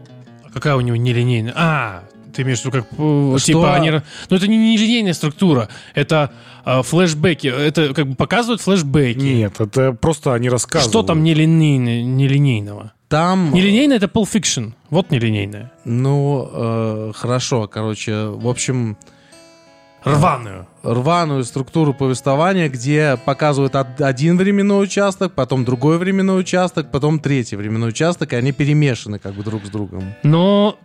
[0.44, 1.52] А Какая у него нелинейная?
[1.56, 2.04] А,
[2.36, 3.46] ты имеешь в виду, как э, Что?
[3.46, 3.90] типа они...
[3.90, 6.30] Ну, это не нелинейная структура, это
[6.64, 9.18] э, флешбеки, это как бы показывают флешбеки.
[9.18, 10.90] Нет, это просто они рассказывают.
[10.92, 12.92] Что там нелинейно- нелинейного?
[13.08, 14.72] Там, Нелинейное это Pulp Fiction.
[14.90, 15.70] Вот нелинейное.
[15.84, 18.96] ну, э, хорошо, короче, в общем,
[20.04, 20.66] Рваную.
[20.84, 27.56] рваную структуру повествования, где показывают од- один временной участок, потом другой временной участок, потом третий
[27.56, 30.14] временной участок, и они перемешаны как бы друг с другом.
[30.22, 30.78] Но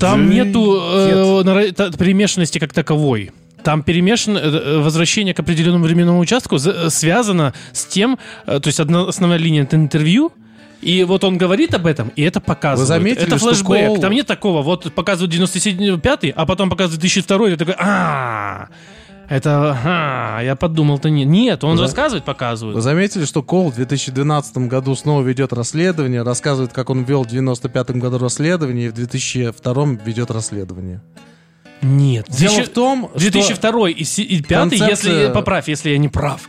[0.00, 1.98] там Да нету э, нет.
[1.98, 3.30] перемешанности как таковой.
[3.62, 8.80] Там перемешан, э, э, возвращение к определенному временному участку э, связано с тем, то есть
[8.80, 10.32] одна основная линия это интервью,
[10.80, 12.88] и вот он говорит об этом, и это показывает.
[12.88, 13.86] Вы заметили, это что флешбэк.
[13.88, 14.62] Коул- Там нет такого.
[14.62, 18.68] Вот показывают 97-й, а потом показывают 2002 и ты такой, а
[19.30, 21.26] это, ага, я подумал-то нет.
[21.28, 21.84] Нет, он Да.
[21.84, 22.82] рассказывает, Вы показывает.
[22.82, 27.98] заметили, что Кол в 2012 году снова ведет расследование, рассказывает, как он вел в 95
[27.98, 31.00] году расследование, и в 2002 ведет расследование.
[31.82, 32.26] Нет.
[32.28, 36.08] Дело 2000 в том, 2002 и, си- и пятый, концепция- если поправь, если я не
[36.08, 36.42] прав.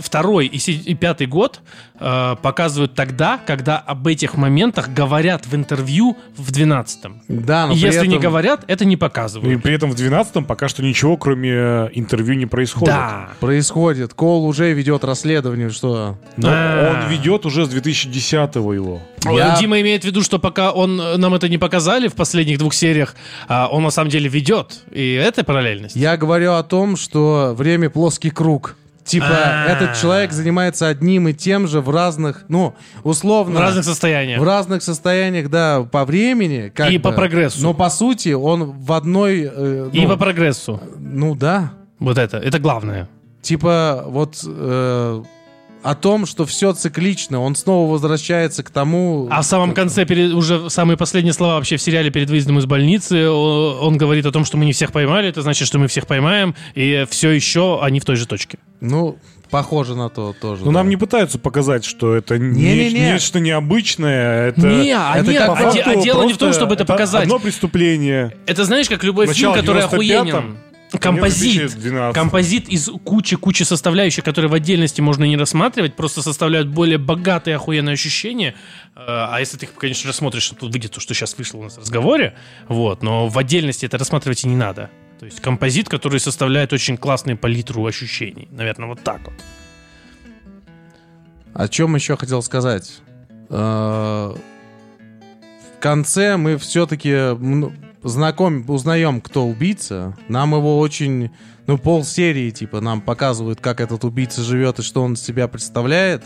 [0.00, 1.60] Второй и, си- и пятый год
[1.98, 7.22] э, показывают тогда, когда об этих моментах говорят в интервью в 12-м.
[7.28, 9.62] да, но И при если не этом- говорят, это не Ну и показывают.
[9.62, 12.88] при этом в 12-м пока что ничего, кроме э, интервью, не происходит.
[12.94, 13.28] Да.
[13.40, 14.14] происходит.
[14.14, 17.02] Кол уже ведет расследование, что Но А.
[17.04, 19.00] он ведет уже с 2010-го его.
[19.24, 22.58] Я- Дима имеет в виду, что пока он э, нам это не показали в последних
[22.58, 23.14] двух сериях,
[23.48, 24.80] а он на самом деле ведет.
[24.92, 25.96] И это параллельность.
[25.96, 28.76] Я говорю о том, что время плоский круг.
[29.06, 29.66] Типа, А.
[29.68, 33.60] этот человек занимается одним и тем же в разных, ну, условно...
[33.60, 34.40] В разных состояниях.
[34.40, 36.72] в разных состояниях, да, по времени.
[36.74, 37.04] как И бы.
[37.04, 37.62] по прогрессу.
[37.62, 39.48] Но по сути он в одной...
[39.50, 40.80] э, И ну, по прогрессу.
[40.98, 41.70] ну да.
[42.00, 42.38] Вот это.
[42.38, 43.08] Это главное.
[43.42, 45.22] Типа, вот э,
[45.86, 49.28] о том, что все циклично, он снова возвращается к тому...
[49.30, 52.66] А в самом конце, перед, уже самые последние слова вообще в сериале перед выездом из
[52.66, 56.08] больницы, он говорит о том, что мы не всех поймали, это значит, что мы всех
[56.08, 58.58] поймаем, и все еще они в той же точке.
[58.80, 59.16] Ну,
[59.48, 60.64] похоже на то тоже.
[60.64, 60.78] Но да.
[60.78, 63.12] нам не пытаются показать, что это не- Не-не-не.
[63.12, 64.48] нечто необычное.
[64.48, 66.84] Это, не, это нет, как а, по а факту дело не в том, чтобы это
[66.84, 67.22] показать.
[67.22, 68.36] Одно преступление.
[68.46, 70.56] Это знаешь, как любой Начало фильм, который в 95-м, охуенен.
[71.00, 71.56] Композит.
[71.72, 72.14] 2012.
[72.14, 77.94] Композит из кучи-кучи составляющих, которые в отдельности можно не рассматривать, просто составляют более богатые охуенные
[77.94, 78.54] ощущения.
[78.94, 81.76] Э, А если ты их, конечно, рассмотришь, тут выйдет то, что сейчас вышло у нас
[81.76, 82.34] в разговоре,
[82.68, 84.90] вот, но в отдельности это рассматривать и не надо.
[85.18, 88.48] То есть композит, который составляет очень классную палитру ощущений.
[88.50, 89.34] Наверное, вот так вот.
[91.54, 93.00] О чем еще хотел сказать?
[93.48, 97.10] Э, В конце мы все-таки
[98.02, 100.16] знаком, узнаем, кто убийца.
[100.28, 101.30] Нам его очень...
[101.66, 105.48] Ну, пол серии, типа, нам показывают, как этот убийца живет и что он из себя
[105.48, 106.22] представляет.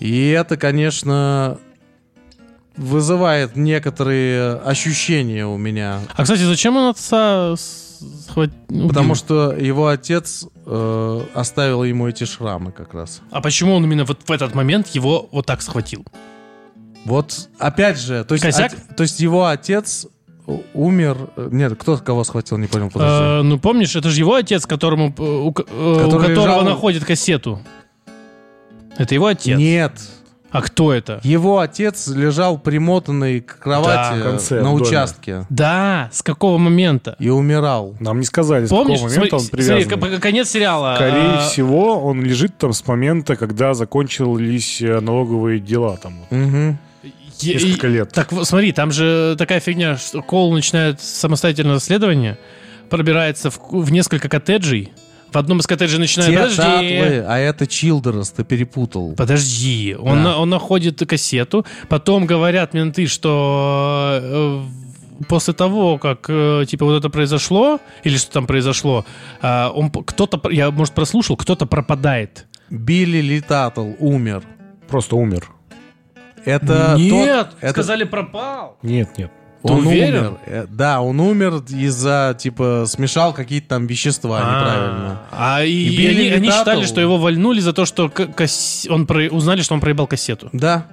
[0.00, 1.58] И это, конечно,
[2.76, 6.00] вызывает некоторые ощущения у меня.
[6.16, 8.88] А, кстати, зачем он отца с- схват- убил?
[8.88, 13.20] Потому что его отец э, оставил ему эти шрамы как раз.
[13.30, 16.04] А почему он именно вот в этот момент его вот так схватил?
[17.04, 20.06] Вот, опять же, то есть, от- то есть его отец
[20.74, 21.16] умер...
[21.36, 23.24] э, Нет, кто кого схватил, не понял, подожди.
[23.24, 27.60] Э, ну, помнишь, это же его отец, которому, э, у, у которого лежал- находит кассету.
[28.98, 29.56] Это его отец.
[29.58, 29.92] Нет,
[30.50, 31.20] А кто это?
[31.22, 34.82] его отец лежал примотанный к кровати Да, конце, на в доме.
[34.82, 37.14] участке Да, с какого момента?
[37.20, 37.94] и умирал.
[38.00, 38.98] Нам не сказали, с Помнишь?
[38.98, 40.18] какого момента он смотри, смотри, привязан.
[40.18, 40.94] к- конец сериала.
[40.96, 45.96] Скорее а, всего, он лежит там с момента, когда закончились налоговые дела.
[45.96, 46.76] Там, е-
[47.42, 48.12] несколько и- лет.
[48.12, 52.38] Так, вот смотри, там же такая фигня, что Коул начинает самостоятельное расследование,
[52.88, 54.92] пробирается в, в несколько коттеджей.
[55.32, 56.30] В одном из коттеджей начинает...
[56.32, 59.14] Те Подожди, татлы, а это Чилдерс, ты перепутал.
[59.14, 60.22] Подожди, он, Да.
[60.24, 66.96] на- он находит кассету, потом говорят менты, что э, после того, как э, типа вот
[66.96, 69.04] это произошло или что там произошло,
[69.40, 72.46] э, он кто-то, я может прослушал, кто-то пропадает.
[72.68, 74.42] Билли Литатл умер.
[74.88, 75.48] Просто умер.
[76.44, 78.76] Это Нет, тот- это- сказали пропал.
[78.82, 79.30] Нет, нет.
[79.62, 80.18] Ты он уверен?
[80.26, 80.38] умер.
[80.46, 85.20] Э, Да, он умер из-за, типа, смешал какие-то там вещества неправильно.
[85.30, 88.86] А и, И и они, они считали, что его вольнули за то, что к- кас-
[88.88, 90.48] он про- узнали, что он проебал кассету.
[90.54, 90.86] Да.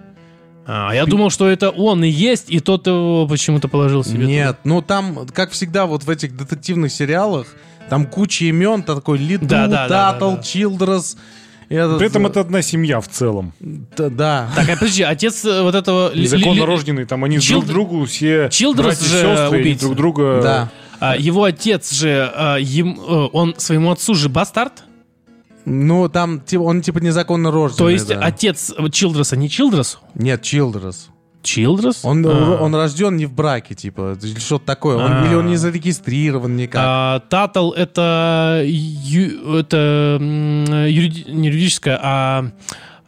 [0.66, 4.26] А я думал, что это он и есть, и тот его почему-то положил себе.
[4.26, 7.48] Нет, ну там, как всегда, вот в этих детективных сериалах,
[7.90, 10.44] там куча имен, там такой Лиду, Да, да, да, да, да.
[10.44, 11.16] Чилдрес.
[11.76, 13.54] Этот, При этом э, это одна семья в целом.
[13.60, 14.50] д- Да.
[14.56, 16.12] Так, а подожди, отец э, вот этого...
[16.14, 18.48] ли- рожденные, там они Чилд- друг другу все
[19.04, 19.86] и же убийца.
[19.86, 20.40] друг друга...
[20.42, 20.72] Да.
[21.00, 24.84] А, его отец же, а, им, э, он своему отцу же бастард?
[25.66, 27.78] Ну, там типа, он типа незаконно рожденный.
[27.78, 28.20] То есть да.
[28.22, 30.00] отец Чилдреса не Чилдрес?
[30.16, 31.10] Нет, Чилдрес.
[31.48, 32.04] Чилдрес?
[32.04, 32.58] Он, А.
[32.62, 34.98] он рожден не в браке, типа, что-то такое.
[34.98, 35.26] Он- А.
[35.26, 36.82] или он не зарегистрирован никак.
[36.86, 42.52] А, Татл это, ю- это юриди- не юридическое, а,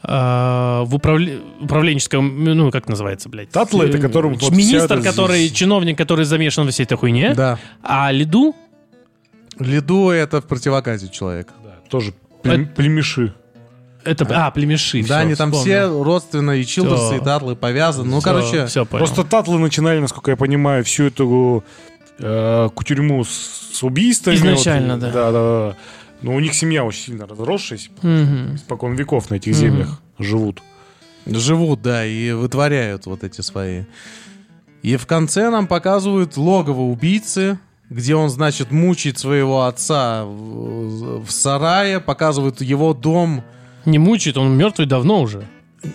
[0.02, 3.50] а, в управле- управленческом, ну, как называется, блядь?
[3.50, 7.34] Татл это которому вот Министр, который, чиновник, который замешан во всей этой хуйне.
[7.36, 7.60] Да.
[7.84, 8.56] А Лиду?
[9.60, 11.50] Лиду это в противогазе человек.
[11.62, 12.14] Да, тоже
[12.44, 13.34] плем- племеши.
[14.04, 15.02] Это, а, племеши.
[15.02, 15.64] да, всё, они там вспомнил.
[15.90, 17.16] все родственно, и Чилдрсы, Всё.
[17.18, 18.10] и Татлы повязаны.
[18.10, 18.86] Ну, Всё, короче, понял.
[18.88, 21.64] Просто татлы начинали, насколько я понимаю, всю эту
[22.18, 23.30] э, кутюрьму с,
[23.74, 24.36] с убийствами.
[24.36, 25.12] Изначально, Вот, да.
[25.12, 25.76] Да, да, да.
[26.22, 27.90] Но у них семья очень сильно разросшаяся.
[28.02, 28.58] Мгм.
[28.58, 29.60] Спокон веков на этих Мгм.
[29.60, 30.62] землях живут.
[31.26, 33.84] живут, да, и вытворяют вот эти свои.
[34.82, 41.32] И в конце нам показывают логово убийцы, где он, значит, мучает своего отца в, в
[41.32, 43.44] сарае, показывают его дом.
[43.86, 45.46] Не мучает, он мертвый давно уже.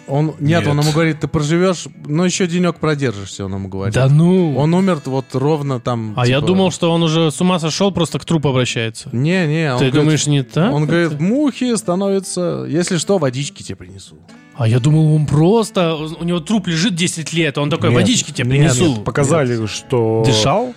[0.06, 0.66] Он, нет, Нет.
[0.66, 3.94] он ему говорит, ты проживешь, но еще денек продержишься, он ему говорит.
[3.94, 4.56] Да ну.
[4.56, 6.14] Он умер вот ровно там.
[6.16, 9.10] а я типа- думал, что он уже с ума сошел, просто к трупу обращается.
[9.12, 10.72] Не, не, он Ты говорит- думаешь, не так?
[10.72, 14.16] Он говорит, мухи становятся, если что, водички тебе принесу.
[14.56, 15.94] А я думал, он просто...
[15.96, 18.94] У него труп лежит 10 лет, он такой, Нет, водички тебе нет, принесу.
[18.94, 20.22] нет, Показали, что...
[20.24, 20.74] Дышал?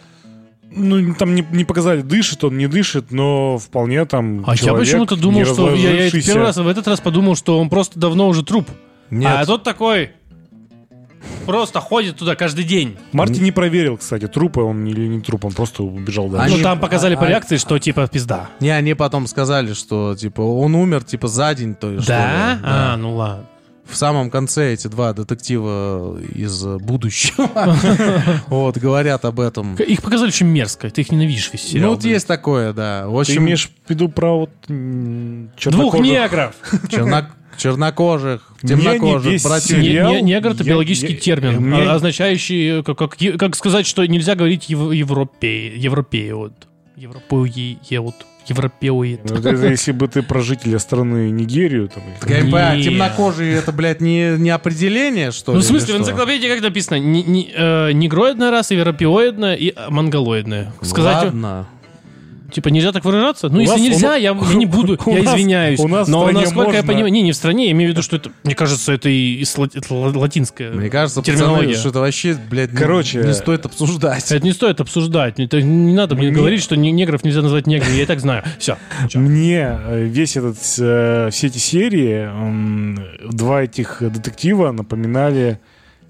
[0.78, 5.16] Ну, там не, не показали, дышит он, не дышит, но вполне там А я почему-то
[5.16, 5.74] думал, что...
[5.74, 8.70] Я, я первый раз в этот раз подумал, что он просто давно уже труп.
[9.10, 10.12] Нет, А тот такой...
[11.46, 12.98] Просто ходит туда каждый день.
[13.12, 16.48] Марти не проверил, кстати, трупы он или не труп, он просто убежал дальше.
[16.48, 18.50] Они- Ну, там показали а- по а- реакции, что типа пизда.
[18.60, 22.08] не, они потом сказали, что типа он умер типа за день, то есть.
[22.08, 22.60] Да?
[22.64, 23.46] А, ну ладно.
[23.90, 27.50] В самом конце эти два детектива из будущего
[28.48, 29.76] вот говорят об этом.
[29.76, 30.90] Их показали очень мерзко.
[30.90, 31.90] Ты их ненавидишь весь сериал.
[31.90, 33.08] Ну вот есть такое, да.
[33.08, 36.56] В Ты общем, имеешь в виду про вот Двух негров.
[36.90, 37.28] черно-
[37.58, 39.78] чернокожих, темнокожих, братьев.
[39.78, 44.06] Не- не- Негр это я- биологический я- термин, а- означающий, как, как, как сказать, что
[44.06, 46.54] нельзя говорить ев, европе, европеод.
[46.96, 48.16] Европеод.
[48.50, 49.30] Европеоид.
[49.30, 52.84] Ну, это если бы ты про жителя страны Нигерию, там, Так я не понимаю, Не.
[52.84, 55.64] темнокожие это, блядь, не, не определение, что Ну, ли?
[55.64, 56.98] в смысле, в энциклопедии как написано?
[57.00, 60.74] Ни- ни- э, негроидная раса, европеоидная и э, монголоидная.
[60.82, 61.68] Сказать, Ладно.
[62.52, 63.50] Типа, нельзя так выражаться?
[63.50, 65.80] Ну, У если нас- нельзя, у- я, я не буду, у я нас- извиняюсь.
[65.80, 66.84] у нас Но насколько я можно.
[66.94, 69.36] понимаю, не, не в стране, я имею в виду, что это, мне кажется, это и
[69.42, 70.72] из лати- это ла- латинское.
[70.72, 71.68] Мне кажется, терминология.
[71.68, 74.32] пацаны, что это вообще, блядь, не- Короче, не, стоит обсуждать.
[74.32, 75.40] Это не стоит обсуждать.
[75.40, 77.96] Это не надо мне Мне- говорить, что не- негров нельзя назвать неграми.
[77.96, 78.44] Я и так знаю.
[78.60, 78.78] Все.
[79.14, 82.30] Мне э, весь этот, э, все эти серии,
[83.32, 85.60] два этих детектива напоминали,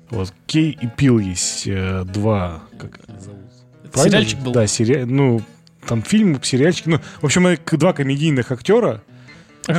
[0.10, 3.42] вот, Кей и Пил есть э, два, как зовут?
[3.94, 4.52] Сериальчик был.
[4.52, 5.42] Да, сериал, ну,
[5.88, 9.02] там фильм, сериальчик, ну, в общем, два комедийных актера,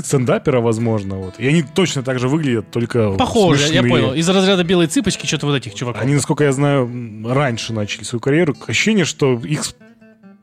[0.05, 3.91] стендапера, возможно, вот, и они точно так же выглядят, только Похоже, я смешные.
[3.91, 4.15] понял.
[4.15, 6.03] Из разряда белой цыпочки что-то вот этих чуваков.
[6.03, 6.91] Они, насколько я знаю,
[7.27, 8.55] раньше начали свою карьеру.
[8.67, 9.65] Ощущение, что их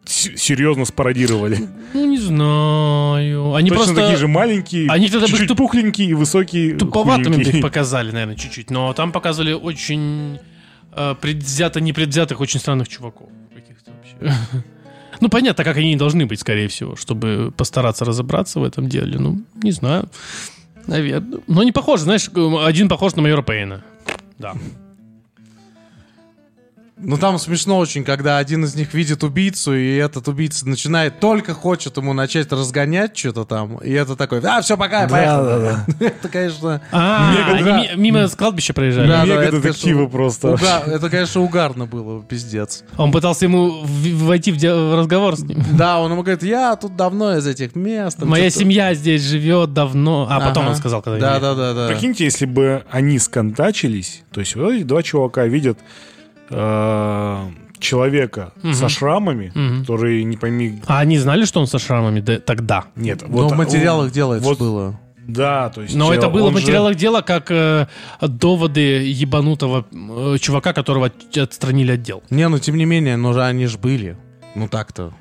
[0.06, 1.68] серьезно спародировали.
[1.94, 3.54] Ну, не знаю.
[3.56, 4.02] Они Точно просто...
[4.02, 8.70] такие же маленькие, Они тогда чуть-чуть туп- пухленькие и высокие, Туповатыми их показали, наверное, чуть-чуть.
[8.70, 10.40] Но там показывали очень
[10.94, 13.30] э, предвзято непредвзятых, очень странных чуваков.
[13.54, 14.38] Каких-то вообще.
[15.22, 19.18] Ну, понятно, как они и должны быть, скорее всего, чтобы постараться разобраться в этом деле.
[19.20, 20.10] Ну, не знаю.
[20.88, 21.40] Наверное.
[21.48, 22.30] Но не похоже, знаешь,
[22.64, 23.84] один похож на майора Пейна.
[24.38, 24.56] Да.
[26.98, 31.54] Ну там смешно очень, когда один из них видит убийцу, и этот убийца начинает, только
[31.54, 35.76] хочет ему начать разгонять что-то там, и это такой, а, все, пока, поехали.
[36.00, 39.10] Это, конечно, А, Мега они ми- мимо кладбища проезжали.
[39.10, 40.48] Да, да, Мега это, детективы конечно, просто.
[40.54, 42.86] уга- это, конечно, угарно было, пиздец.
[42.96, 45.62] Он пытался ему в- войти в, де- в разговор с ним.
[45.74, 48.20] Да, он ему говорит, я тут давно из этих мест.
[48.20, 48.64] там Моя что-то».
[48.64, 50.28] семья здесь живет давно.
[50.30, 51.88] А потом он сказал, когда Да, да, да, да.
[51.94, 55.78] Прикиньте, если бы они сконтачились, то есть вот эти два чувака видят
[57.80, 58.74] человека Мгм.
[58.74, 59.82] со шрамами, Мгм.
[59.82, 60.82] который не пойми...
[60.88, 62.86] А они знали, что он со шрамами да- тогда?
[62.96, 65.00] Нет, Но вот в материалах он- дела это вот- было.
[65.28, 65.96] Да, то есть...
[65.96, 67.88] Но э, это было в же- материалах дела как э,
[68.22, 68.80] доводы
[69.12, 72.22] ебанутого э, чувака, которого от- отстранили отдел.
[72.30, 74.18] Не, ну тем не менее, но же они же были.
[74.54, 75.14] Ну так-то.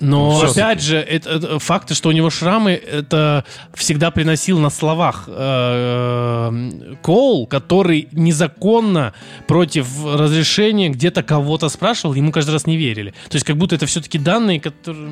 [0.00, 3.44] Но Ну, всё опять же, это, это факты, что у него шрамы, это
[3.74, 9.12] всегда приносил на словах э, Коул, который незаконно
[9.46, 13.10] против разрешения где-то кого-то спрашивал, ему каждый раз не верили.
[13.28, 15.10] То есть как будто это все-таки данные, которые-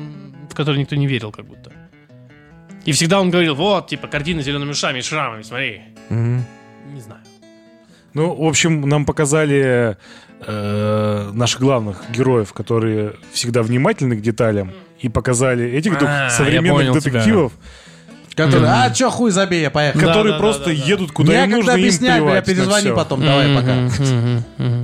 [0.49, 1.71] в которые никто не верил, как будто.
[2.85, 5.81] И всегда он говорил, вот, типа, картина с зелеными ушами и шрамами, смотри.
[6.09, 6.45] Мгм.
[6.93, 7.21] Не знаю.
[8.13, 9.97] Ну, в общем, нам показали
[10.45, 16.29] э, наших главных героев, которые всегда внимательны к деталям, и показали этих двух А, я
[16.29, 17.53] современных детективов,
[18.35, 19.99] Который, а, чё, хуй забей, я поехал.
[19.99, 20.87] Которые да, просто да, да, да.
[20.87, 24.83] едут куда им Некогда нужно, им объяснять, бля, плевать на перезвони потом, давай пока.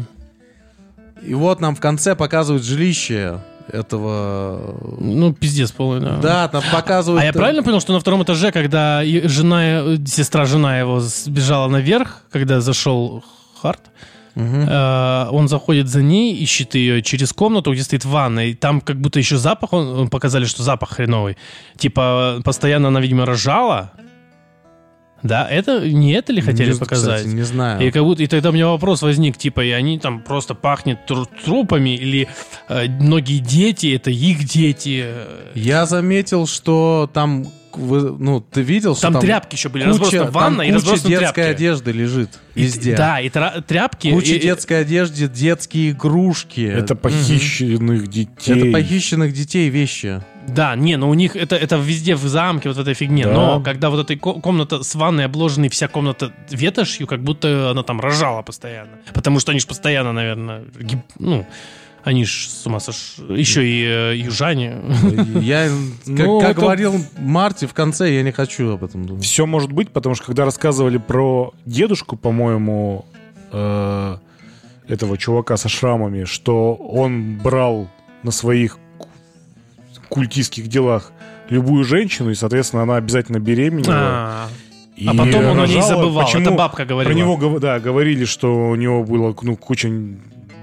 [1.21, 3.39] И вот нам в конце показывают жилище
[3.71, 4.75] этого...
[4.99, 6.17] Ну, пиздец полный, да.
[6.17, 7.21] Да, там показывают...
[7.21, 11.69] А я правильно понял, что на втором этаже, когда жена, э, сестра жена его сбежала
[11.69, 13.23] наверх, когда зашел
[13.61, 13.81] Харт,
[14.35, 18.99] Э, он заходит за ней, ищет ее через комнату, где стоит ванна, и там как
[18.99, 21.37] будто еще запах, он, показали, что запах хреновый.
[21.77, 23.91] Типа, постоянно она, видимо, рожала.
[25.21, 27.19] Да, это не это ли хотели Не- показать?
[27.21, 27.87] кстати, не знаю.
[27.87, 31.05] И как будто и тогда у меня вопрос возник, типа, и они там просто пахнет
[31.05, 32.27] тру- трупами, или
[32.67, 35.05] э, многие дети, это их дети.
[35.55, 37.45] Я заметил, что там...
[37.77, 41.09] вы- Ну, ты видел, что Там, там тряпки еще были, там ванна и куча разбросаны
[41.09, 41.39] детской тряпки.
[41.51, 42.95] одежды лежит И- везде.
[42.95, 44.11] да, и тра- тряпки.
[44.11, 46.61] Куча и- детской одежды, детские игрушки.
[46.61, 48.55] Это похищенных детей.
[48.55, 50.21] Это похищенных детей вещи.
[50.47, 53.23] Да, не, но у них это, это везде в замке, вот в этой фигне.
[53.23, 53.33] Да.
[53.33, 57.81] Но когда вот эта ко- комната с ванной обложенной, вся комната ветошью, как будто она
[57.83, 58.91] там рожала постоянно.
[59.13, 61.47] Потому что они же постоянно, наверное, гиб- ну,
[62.03, 63.15] они ж с ума сош...
[63.29, 64.77] Еще и э, южане.
[65.41, 65.67] Я,
[66.05, 69.23] как, Ну, как это- говорил Марти в конце, я не хочу об этом думать.
[69.23, 73.05] Все может быть, потому что когда рассказывали про дедушку, по-моему,
[73.51, 74.17] э,
[74.87, 77.87] этого чувака со шрамами, что он брал
[78.23, 79.07] на своих ку-
[80.09, 81.13] культистских делах
[81.49, 83.93] любую женщину, и, соответственно, она обязательно беременела.
[83.95, 84.49] А,
[84.97, 85.87] и А потом он о ней рожала.
[86.03, 86.25] забывал.
[86.25, 86.41] Почему?
[86.41, 87.11] Это бабка говорила.
[87.13, 89.89] Про него да, говорили, что у него было ну, куча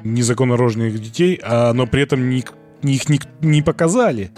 [0.05, 2.45] незаконно рожденных детей, а, но при этом ни-
[2.83, 4.31] ни- их ни- не показали.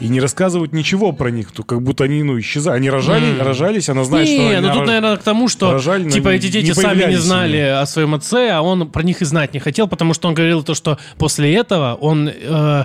[0.00, 2.76] И не рассказывают ничего про них, то как будто они ну, исчезали.
[2.78, 3.42] Они рожали, М.
[3.46, 6.10] рожались, она знает, что не, они ну тут, рож- наверное, к тому, что рожали, но
[6.10, 9.22] типа не- эти дети не сами не знали о своем отце, а он про них
[9.22, 12.84] и знать не хотел, потому что он говорил то, что после этого он э,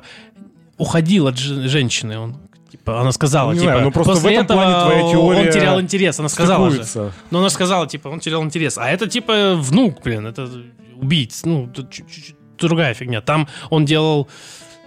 [0.78, 2.20] уходил от женщины.
[2.20, 2.36] Он,
[2.72, 5.40] типа, она сказала, Не типа, знаю, ну просто после в этом этого плане твоя теория
[5.48, 6.20] он терял интерес.
[6.20, 6.84] Она сказала же.
[6.84, 7.14] стыкуется.
[7.32, 8.78] Но она сказала, типа, он терял интерес.
[8.78, 10.48] А это, типа, внук, блин, это
[11.02, 11.46] убийц.
[11.46, 13.22] Ну, тут чуть-чуть другая фигня.
[13.22, 14.28] Там он делал,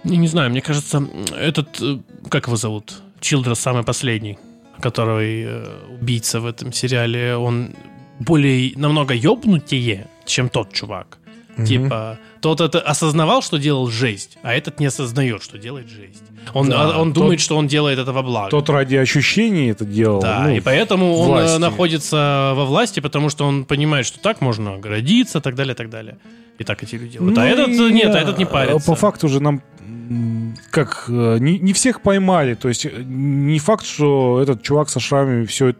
[0.03, 1.07] я не знаю, мне кажется,
[1.37, 1.99] этот, э,
[2.29, 3.01] как его зовут?
[3.19, 4.37] Чилдрес самый последний,
[4.81, 7.73] который э, убийца в этом сериале, он
[8.19, 11.17] более, намного ёбнутее, чем тот чувак.
[11.65, 16.23] Типа, тот это осознавал, что делал жесть, а этот не осознает, что делает жесть.
[16.53, 18.49] Он, Да, а- он тот- думает, что он делает это во благо.
[18.49, 20.21] Тот ради ощущений это делал.
[20.21, 21.55] Да, ну, и поэтому он власти.
[21.55, 25.89] э, находится во власти, потому что он понимает, что так можно гордиться, так далее, так
[25.89, 26.17] далее.
[26.57, 27.37] И так эти люди делают.
[27.37, 28.85] а Ну этот и, нет, а э, этот не парится.
[28.85, 29.61] По факту же нам
[30.71, 32.53] как э, не, не всех поймали.
[32.55, 35.75] То есть не факт, что этот чувак со шрамами все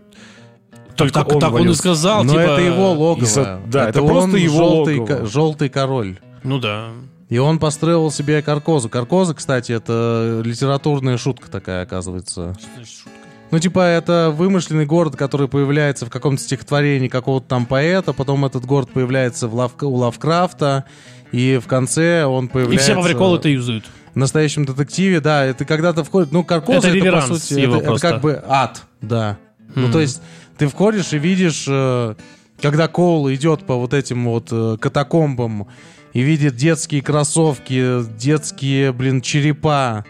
[0.95, 2.41] так, так, так он и сказал, Но типа...
[2.41, 3.23] это его логово.
[3.23, 5.17] из-за- да, это он просто его желтый, логово.
[5.17, 6.19] ко- желтый король.
[6.43, 6.89] Ну да.
[7.29, 8.89] И он построил себе Каркозу.
[8.89, 12.55] Каркоза, кстати, это литературная шутка такая, оказывается.
[12.59, 13.11] Что значит шутка?
[13.51, 18.65] Ну, типа, это вымышленный город, который появляется в каком-то стихотворении какого-то там поэта, потом этот
[18.65, 20.85] город появляется в Лав- у Лавкрафта,
[21.33, 22.83] и в конце он И появляется...
[22.93, 23.85] все по приколу это юзают.
[24.13, 26.31] В настоящем детективе, да, это когда-то входит...
[26.33, 29.37] Ну, Каркоза Это это, по сути, это, это как бы ад, да.
[29.75, 29.91] Ну, Мгм.
[29.93, 30.21] то есть
[30.61, 32.13] ты входишь и видишь, э,
[32.61, 35.65] когда Коул идет по вот этим вот э, катакомбам
[36.13, 40.05] и видит детские кроссовки, детские, блин, черепа,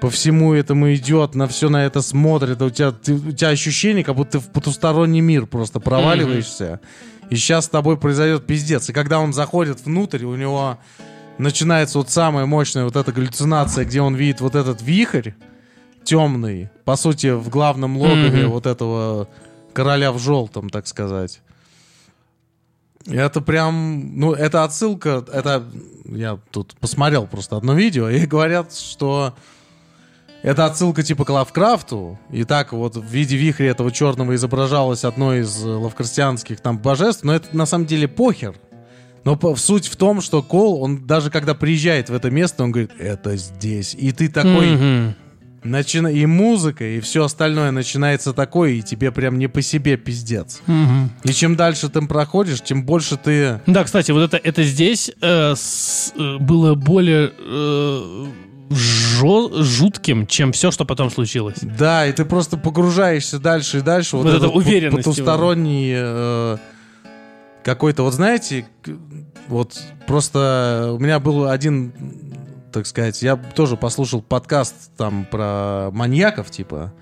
[0.00, 4.04] по всему этому идет, на все на это смотрит, у тебя, ты- у тебя ощущение,
[4.04, 6.78] как будто ты в потусторонний мир просто проваливаешься,
[7.28, 8.88] и сейчас с тобой произойдет пиздец.
[8.88, 10.78] И когда он заходит внутрь, у него
[11.38, 15.30] начинается вот самая мощная вот эта галлюцинация, где он видит вот этот вихрь
[16.04, 18.50] темный, по сути, в главном логове Мгм.
[18.52, 19.26] вот этого
[19.76, 21.42] короля в желтом, так сказать.
[23.06, 25.64] Это прям, ну, это отсылка, это,
[26.06, 29.34] я тут посмотрел просто одно видео, и говорят, что
[30.42, 35.34] это отсылка типа к Лавкрафту, и так вот в виде вихря этого черного изображалось одно
[35.34, 38.56] из лавкрафтианских там божеств, но это на самом деле похер.
[39.24, 42.92] Но суть в том, что Кол, он даже когда приезжает в это место, он говорит,
[42.98, 43.94] это здесь.
[43.94, 45.14] И ты такой, Мгм.
[45.66, 46.08] Начина...
[46.08, 50.60] и музыка, и все остальное начинается такое, и тебе прям не по себе пиздец.
[50.66, 51.10] Мгм.
[51.24, 53.60] И чем дальше ты проходишь, тем больше ты...
[53.66, 58.26] Да, кстати, вот это, это здесь э, с- э, было более э,
[58.70, 61.58] жё- жутким, чем все, что потом случилось.
[61.60, 64.16] Да, и ты просто погружаешься дальше и дальше.
[64.16, 66.56] Вот, Вот эта уверенность по- Потусторонний э,
[67.62, 68.02] какой-то...
[68.04, 68.66] Вот знаете,
[69.48, 71.92] вот просто у меня был один,
[72.76, 76.92] так сказать, я тоже послушал подкаст там про маньяков, типа.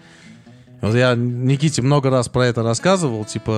[0.80, 3.24] Вот я Никите много раз про это рассказывал.
[3.24, 3.50] Типа,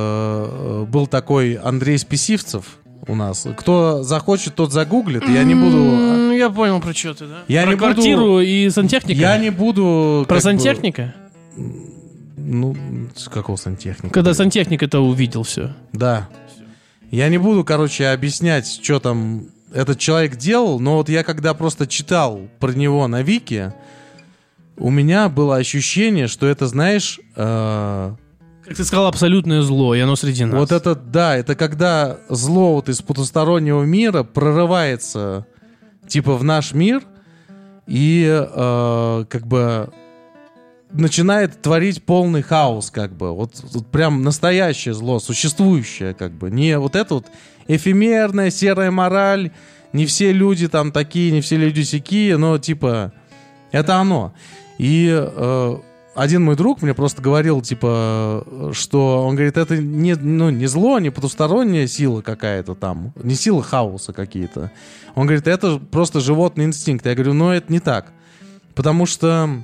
[0.51, 3.47] э, был такой Андрей Списивцев у нас.
[3.59, 5.29] Кто захочет, тот загуглит.
[5.29, 5.77] Я не буду...
[5.77, 7.39] М, Я понял, про что ты, да?
[7.49, 9.21] Я про не буду- квартиру и сантехника?
[9.21, 10.25] Я не буду...
[10.27, 11.15] Про как бы- сантехника?
[12.37, 12.77] Ну,
[13.15, 14.15] с какого сантехника?
[14.15, 15.75] Когда сантехник это увидел все.
[15.93, 16.29] Да.
[17.11, 21.87] Я не буду, короче, объяснять, что там этот человек делал, но вот я когда просто
[21.87, 23.75] читал про него на Вики,
[24.79, 28.15] у меня было ощущение, что это, знаешь, э,
[28.65, 30.59] Как ты сказал, абсолютное зло, и оно среди нас.
[30.59, 35.47] вот это, да, это когда зло вот из потустороннего мира прорывается,
[36.09, 37.03] типа, в наш мир,
[37.87, 39.93] и э, как бы
[40.91, 43.33] начинает творить полный хаос, как бы.
[43.33, 46.51] Вот, вот прям настоящее зло, существующее, как бы.
[46.51, 47.27] Не вот это вот
[47.69, 49.51] эфемерная серая мораль,
[49.93, 53.13] не все люди там такие, не все люди сякие, но типа
[53.73, 54.33] это оно.
[54.79, 55.77] И э,
[56.15, 60.99] один мой друг мне просто говорил, типа, что он говорит, это не, ну, не зло,
[60.99, 64.71] не потусторонняя сила какая-то там, не сила хаоса какие-то.
[65.15, 67.07] Он говорит, это просто животный инстинкт.
[67.07, 68.13] Я говорю, ну это не так.
[68.75, 69.63] Потому что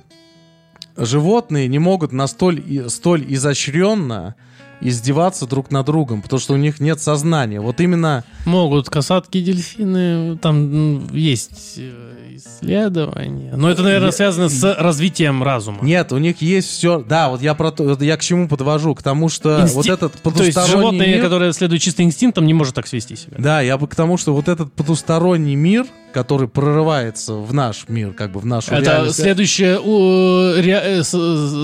[0.97, 4.35] животные не могут настоль, и- столь изощренно
[4.83, 7.61] издеваться друг над другом, потому что у них нет сознания.
[7.61, 8.25] Вот именно...
[8.45, 13.55] Могут касатки, дельфины, там есть э, исследования.
[13.57, 15.79] Но это, наверное, Я- связано с развитием разума.
[15.83, 17.01] Нет, у них есть все...
[17.01, 20.13] Да, вот я про то, я к чему подвожу, к тому, что Инсти- вот этот
[20.13, 23.37] То есть потусторонний животное, мир- которое следует чисто инстинктам, не может так свести себя.
[23.39, 28.13] Да, я бы к тому, что вот этот потусторонний мир, который прорывается в наш мир,
[28.13, 29.77] как бы в нашу Это реальность, следующий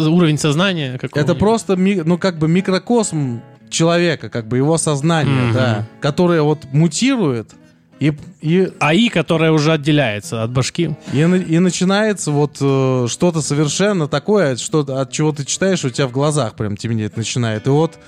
[0.09, 0.99] уровень сознания.
[1.15, 5.53] это просто, ну, как бы микрокосм человека, как бы его сознание, Мгм.
[5.53, 7.51] да, которое вот мутирует
[8.01, 10.95] и, и, АИ, которая уже отделяется от башки.
[11.12, 16.07] и, и начинается вот э, что-то совершенно такое, что от чего ты читаешь, у тебя
[16.07, 17.66] в глазах прям темнеть начинает.
[17.66, 17.99] И вот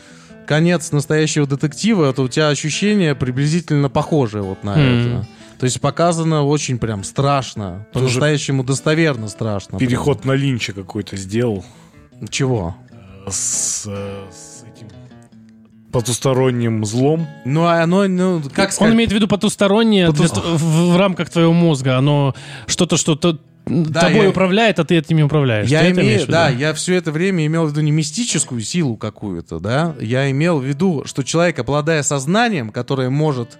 [0.46, 4.78] конец настоящего детектива, это у тебя ощущение приблизительно похожее вот на Хм.
[4.80, 5.26] это.
[5.60, 9.78] То есть показано очень прям страшно, по-настоящему достоверно страшно.
[9.78, 11.66] Переход на Линча какой-то сделал.
[12.12, 12.28] Прям.
[12.28, 12.76] Чего?
[13.28, 14.88] С, э, с этим
[15.92, 17.26] потусторонним злом.
[17.44, 18.94] Ну, а оно, ну, как Он сказать...
[18.94, 21.98] имеет в виду потустороннее Потус- для в, в рамках твоего мозга.
[21.98, 22.34] Оно
[22.66, 25.68] что-то, что то тобой я- управляет, а ты этим не управляешь.
[25.68, 26.32] Я Ты виду?
[26.32, 30.58] да, я все это время имел в виду не мистическую силу какую-то, да, я имел
[30.58, 33.58] в виду, что человек, обладая сознанием, которое может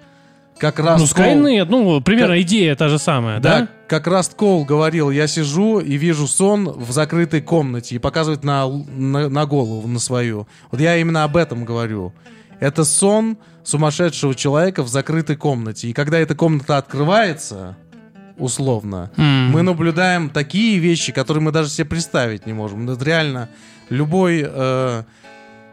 [0.60, 1.00] как раз...
[1.00, 3.68] Ну, Skynet, ну, примерно идея та же самая, Да, да?
[3.88, 8.68] как раз Кол говорил, я сижу и вижу сон в закрытой комнате и показывает на,
[8.68, 10.46] на, на голову, на свою.
[10.70, 12.12] Вот я именно об этом говорю.
[12.60, 15.88] Это сон сумасшедшего человека в закрытой комнате.
[15.88, 17.76] И когда эта комната открывается,
[18.36, 19.50] условно, М.
[19.50, 22.88] мы наблюдаем такие вещи, которые мы даже себе представить не можем.
[22.88, 23.48] Это реально
[23.88, 24.44] любой...
[24.46, 25.02] э,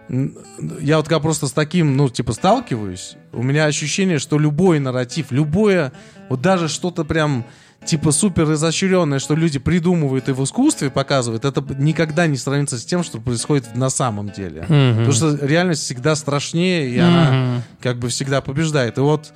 [0.09, 5.31] я вот когда просто с таким, ну, типа, сталкиваюсь, у меня ощущение, что любой нарратив,
[5.31, 5.91] любое,
[6.29, 7.45] вот даже что-то прям,
[7.85, 12.85] типа, супер изощренное, что люди придумывают и в искусстве показывают, это никогда не сравнится с
[12.85, 14.61] тем, что происходит на самом деле.
[14.69, 15.05] Мгм.
[15.05, 17.63] Потому что реальность всегда страшнее, и она Мгм.
[17.81, 18.97] как бы всегда побеждает.
[18.97, 19.33] И вот,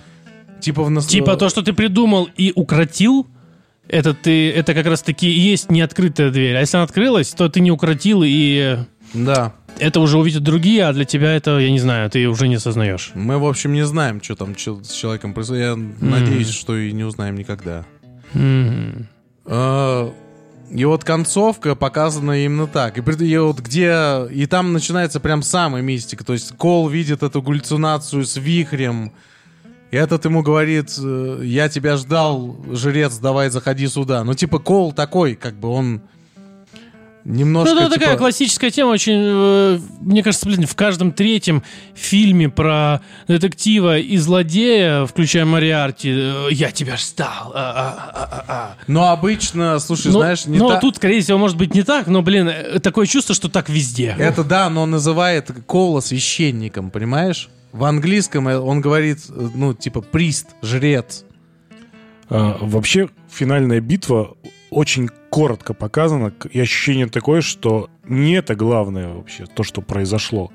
[0.62, 1.06] типа, в нас...
[1.06, 3.28] Типа то, что ты придумал и укротил,
[3.88, 6.56] это ты, это как раз таки и есть неоткрытая дверь.
[6.56, 8.78] А если она открылась, то ты не укротил, и
[9.14, 9.54] Да.
[9.80, 13.12] Это уже увидят другие, а для тебя это, я не знаю, ты уже не осознаешь.
[13.16, 15.64] Мы, в общем, не знаем, что там с человеком происходит.
[15.64, 17.86] Я надеюсь, что и не узнаем никогда.
[19.46, 20.14] А,
[20.72, 22.98] И вот концовка показана именно так.
[22.98, 24.28] И, и вот где...
[24.32, 26.24] И там начинается прям самая мистика.
[26.24, 29.12] То есть Кол видит эту галлюцинацию с вихрем.
[29.90, 34.24] И этот ему говорит, э, я тебя ждал, жрец, давай заходи сюда.
[34.24, 36.02] Ну, типа, Кол такой, как бы он
[37.26, 37.74] немножко...
[37.74, 42.50] Ну, это такая типа, классическая тема, очень, э, мне кажется, блин, в каждом третьем фильме
[42.50, 47.52] про детектива и злодея, включая Мариарти, э, я тебя ждал.
[47.54, 48.76] а, а, а, а, а».
[48.88, 52.08] Но обычно, слушай, Ну, знаешь, не но та- тут, скорее всего, может быть не так,
[52.08, 54.16] но, блин, э, такое чувство, что так везде.
[54.18, 57.50] Это да, но он называет Кола священником, понимаешь?
[57.72, 61.24] В английском он говорит, ну, типа, прист, жрец.
[62.30, 64.36] А, вообще, финальная битва
[64.72, 66.32] очень коротко показана.
[66.32, 70.52] к- И ощущение такое, что не это главное вообще, то, что произошло.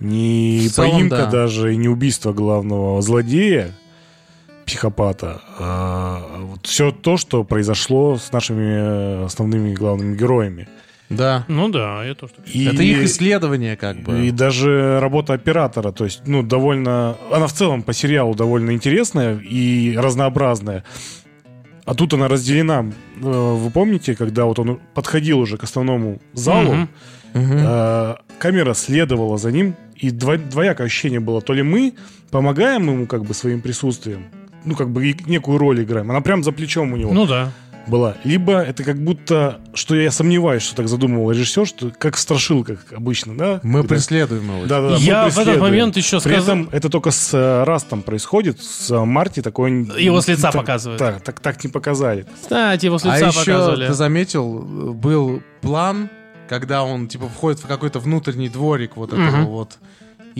[0.00, 1.26] Не В целом, поимка да.
[1.30, 3.70] даже, и не убийство главного злодея,
[4.66, 5.40] психопата.
[5.58, 10.68] А вот все то, что произошло с нашими э, основными главными героями.
[11.08, 11.44] Да.
[11.48, 14.26] Ну да, я тоже так И- Это их исследование, как бы.
[14.26, 17.16] И даже работа оператора, то есть, ну, довольно...
[17.32, 20.84] Она в целом по сериалу довольно интересная и разнообразная.
[21.90, 22.84] А тут она разделена.
[23.22, 26.72] Э, Вы помните, когда вот он подходил уже к основному залу.
[27.34, 27.56] Мгм.
[27.58, 31.40] э, камера следовала за ним, и дво- двоякое ощущение было.
[31.40, 31.92] То ли мы
[32.30, 34.24] помогаем ему как бы своим присутствием,
[34.64, 36.10] ну, как бы некую роль играем.
[36.10, 37.12] Она прям за плечом у него.
[37.12, 37.50] Ну да.
[37.90, 38.14] Была.
[38.24, 42.78] Либо это как будто, что я сомневаюсь, что так задумывал режиссер, что как в страшилках
[42.96, 43.60] обычно, да?
[43.62, 44.66] Мы Когда- преследуем его.
[44.66, 47.64] Да, да, да, Я в этот момент еще При сказал- этом это только с э,
[47.64, 49.70] Растом происходит, с э, Марти такой...
[50.00, 50.98] Его с лица так- показывают.
[50.98, 52.26] Так, так, так не показали.
[52.40, 53.86] Кстати, его с А лица еще, показывали.
[53.88, 54.58] ты заметил,
[54.94, 56.08] был план,
[56.48, 59.46] когда он, типа, входит в какой-то внутренний дворик вот этого Мгм.
[59.46, 59.78] вот.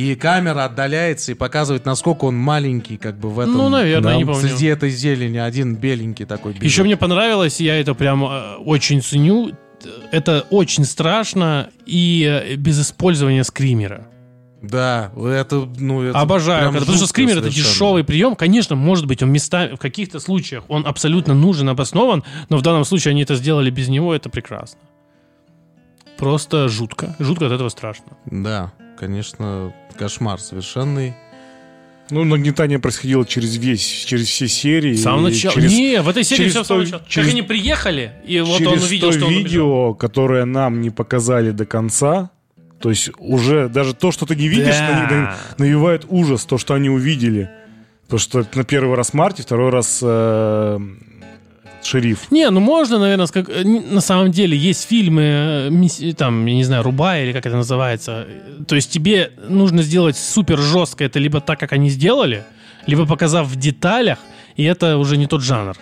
[0.01, 3.55] И камера отдаляется и показывает, насколько он маленький, как бы в этом...
[3.55, 4.41] Ну, наверное, да, не помню.
[4.49, 6.53] Среди этой зелени один беленький такой.
[6.53, 6.65] бежит.
[6.65, 9.53] Еще мне понравилось, я это прям э, очень ценю.
[10.11, 14.07] Это очень страшно и э, без использования скримера.
[14.63, 17.73] Да, это, ну, это Обожаю, когда- потому что скример это совершенно.
[17.73, 18.37] дешевый прием.
[18.37, 22.85] Конечно, может быть, он местами, в каких-то случаях он абсолютно нужен, обоснован, но в данном
[22.85, 24.81] случае они это сделали без него, это прекрасно.
[26.19, 27.17] Просто жутко.
[27.19, 28.05] Жутко от этого страшно.
[28.27, 31.15] Да, конечно, кошмар совершенный.
[32.11, 34.95] Ну, нагнетание происходило через весь, через все серии.
[34.95, 35.55] С самого и начала.
[35.55, 37.09] через- Не, в этой серии через все с самого то- начала.
[37.09, 39.45] через- Как они приехали, и вот он увидел, то что он убежал.
[39.45, 42.31] видео, которое нам не показали до конца,
[42.81, 45.09] то есть уже даже то, что ты не видишь, Да.
[45.11, 47.49] на- на- навевает ужас, то, что они увидели.
[48.07, 50.79] Потому что на первый раз Марти, второй раз э,
[51.83, 52.31] шериф.
[52.31, 56.55] Не, ну можно, наверное, как э, на самом деле есть фильмы, э, мисс- там, я
[56.55, 58.27] не знаю, Рубая или как это называется.
[58.29, 62.45] Э, То есть тебе нужно сделать супер жестко это либо так, как они сделали,
[62.87, 64.19] либо показав в деталях,
[64.57, 65.77] и это уже не тот жанр.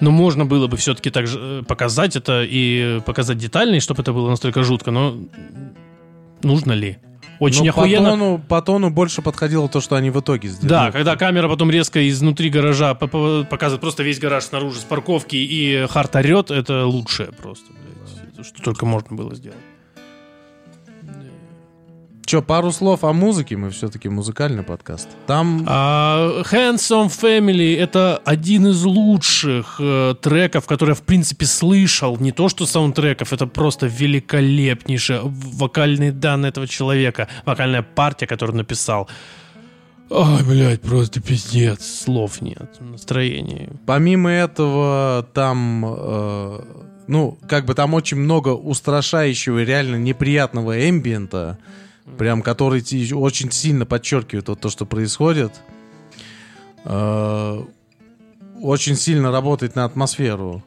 [0.00, 4.02] Но можно было бы все-таки так же э, показать это и показать детально, и чтобы
[4.02, 5.16] это было настолько жутко, но
[6.42, 6.98] нужно ли?
[7.38, 8.10] Очень Но по охуенно.
[8.10, 10.68] тону, по тону больше подходило то, что они в итоге сделали.
[10.68, 14.84] Да, когда камера потом резко изнутри гаража по- по- показывает просто весь гараж снаружи с
[14.84, 18.46] парковки и Харт орет, это лучшее просто, блядь.
[18.46, 19.58] Что только можно было сделать.
[22.26, 25.08] Че, пару слов о музыке, мы все-таки музыкальный подкаст.
[25.28, 32.16] Там А, Handsome Family это один из лучших э, треков, которые я в принципе слышал.
[32.18, 39.08] Не то что саундтреков, это просто великолепнейшие вокальные данные этого человека, вокальная партия, которую написал.
[40.10, 43.70] Ой, блядь, просто пиздец, слов нет, настроения.
[43.86, 46.60] Помимо этого, там, э,
[47.06, 51.58] ну, как бы там очень много устрашающего реально неприятного эмбиента,
[52.18, 52.80] прям который
[53.12, 55.52] очень сильно подчеркивает вот то, что происходит.
[56.84, 57.62] Э,
[58.60, 60.62] очень сильно работает на атмосферу.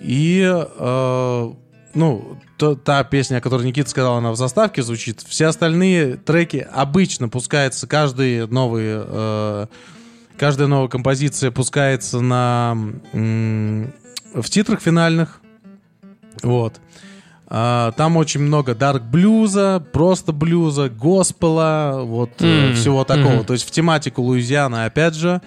[0.00, 1.52] И, э,
[1.94, 2.38] ну,
[2.84, 5.22] та песня, о которой Никита сказал, она в заставке звучит.
[5.22, 8.84] Все остальные треки обычно пускаются, каждый новый...
[8.86, 9.66] э,
[10.36, 12.76] Каждая новая композиция пускается на
[13.12, 15.40] в титрах финальных.
[16.42, 16.80] Вот.
[17.96, 23.36] Там очень много дарк блюза, просто блюза, госпела, вот М, всего такого.
[23.36, 23.44] мгм.
[23.44, 25.40] То есть в тематику Луизиана, опять же.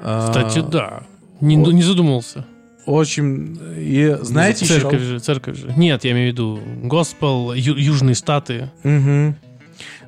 [0.00, 1.02] А, Кстати, да.
[1.40, 2.44] Не, о- не задумался.
[2.86, 3.58] Очень.
[3.78, 5.72] И знаете, еще- церковь же, церковь же.
[5.76, 8.70] Нет, я имею в виду госпел, ю- южные статы.
[8.82, 9.36] Мгм.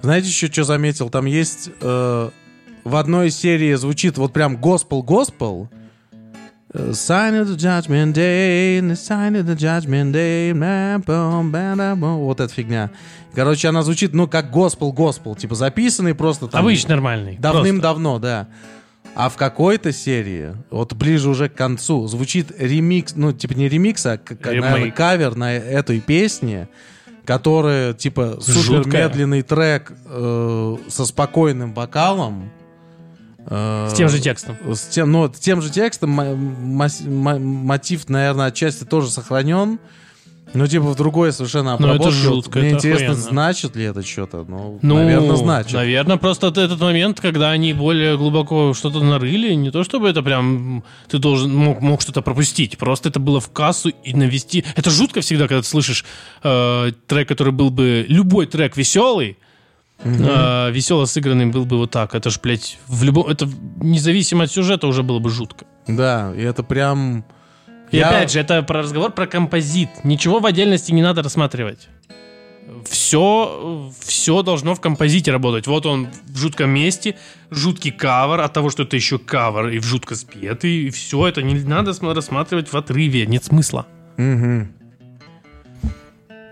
[0.03, 1.09] Знаете, еще что заметил?
[1.09, 2.31] Там есть э,
[2.85, 5.69] в одной серии звучит вот прям госпел-госпел.
[6.73, 10.53] Э, Sign of the judgment day, the sign of the judgment day,
[12.19, 12.91] вот эта фигня.
[13.35, 16.61] Короче, она звучит, ну, как госпел-госпел, типа записанный просто там.
[16.61, 17.37] Обычно нормальный.
[17.37, 18.49] Давным-давно, да.
[19.15, 24.05] А в какой-то серии, вот ближе уже к концу, звучит ремикс, ну, типа не ремикс,
[24.05, 26.69] а, наверное, кавер на этой песне,
[27.25, 32.51] которая, типа, супер медленный трек э, со спокойным вокалом.
[33.47, 34.57] Э, С тем же текстом.
[34.73, 39.79] С тем, ну, с тем же текстом мотив, наверное, отчасти тоже сохранен.
[40.55, 42.21] Но типа в другой совершенно Ну, это обработке.
[42.21, 43.31] Жутко, Мне это интересно, охуенно.
[43.31, 44.45] значит ли это что-то?
[44.49, 45.73] Ну, Ну, наверное, значит.
[45.73, 50.85] Наверное, просто этот момент, когда они более глубоко что-то нарыли, не то чтобы это прям
[51.09, 54.65] ты должен мог, мог что-то пропустить, просто это было в кассу и навести.
[54.77, 56.05] Это жутко всегда, когда ты слышишь
[56.43, 59.37] э, трек, который был бы любой трек веселый,
[60.05, 62.15] э, весело сыгранный был бы вот так.
[62.15, 63.49] Это ж, блядь, в любом, это
[63.81, 65.65] независимо от сюжета уже было бы жутко.
[65.87, 67.25] Да, и это прям...
[67.93, 69.89] И Я- опять же, это про разговор про композит.
[70.05, 71.89] Ничего в отдельности не надо рассматривать.
[72.85, 75.67] Все, все должно в композите работать.
[75.69, 77.17] Вот он в жутком месте,
[77.51, 81.43] жуткий кавер от того, что это еще кавер и в жутко спетый, и все это
[81.43, 83.87] не надо см- рассматривать в отрыве, нет смысла.
[84.17, 84.73] Мгм.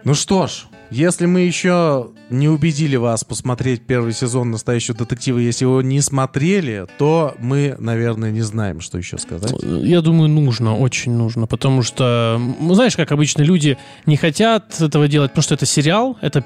[0.05, 5.65] Ну что ж, Если мы еще не убедили вас посмотреть первый сезон «Настоящего детектива», если
[5.65, 9.55] его не смотрели, то мы, наверное, не знаем, что еще сказать.
[9.63, 12.41] Я думаю, нужно, очень нужно, потому что,
[12.71, 16.45] знаешь, как обычно люди не хотят этого делать, потому что это сериал, это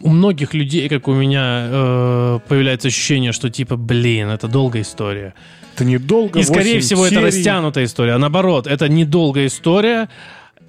[0.00, 5.34] у многих людей, как у меня, э, появляется ощущение, что типа, блин, это долгая история.
[5.74, 6.38] Это недолго.
[6.38, 7.26] И, скорее 8 всего, это серий.
[7.26, 8.12] растянутая история.
[8.12, 10.08] А наоборот, это недолгая история,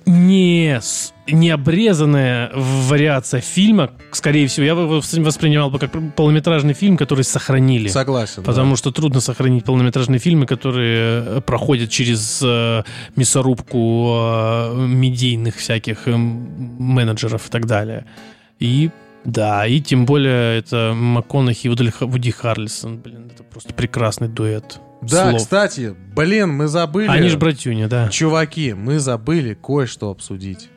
[0.06, 0.80] не,
[1.28, 3.92] не обрезанная вариация фильма.
[4.12, 7.88] Скорее всего, я его воспринимал бы как полнометражный фильм, который сохранили.
[7.88, 8.44] Согласен.
[8.44, 12.84] Потому что трудно сохранить полнометражные фильмы, которые э, проходят через э,
[13.16, 18.06] мясорубку э, медийных всяких э, менеджеров и так далее.
[18.60, 18.90] И
[19.26, 22.98] да, и тем более это МакКонахи и Вуди Ха- Вуди Харрельсон.
[22.98, 25.42] Блин, это просто прекрасный дуэт Да, слов.
[25.42, 27.08] кстати, блин, мы забыли.
[27.08, 28.10] Они же братюня, да.
[28.10, 30.70] Чуваки, мы забыли кое-что обсудить.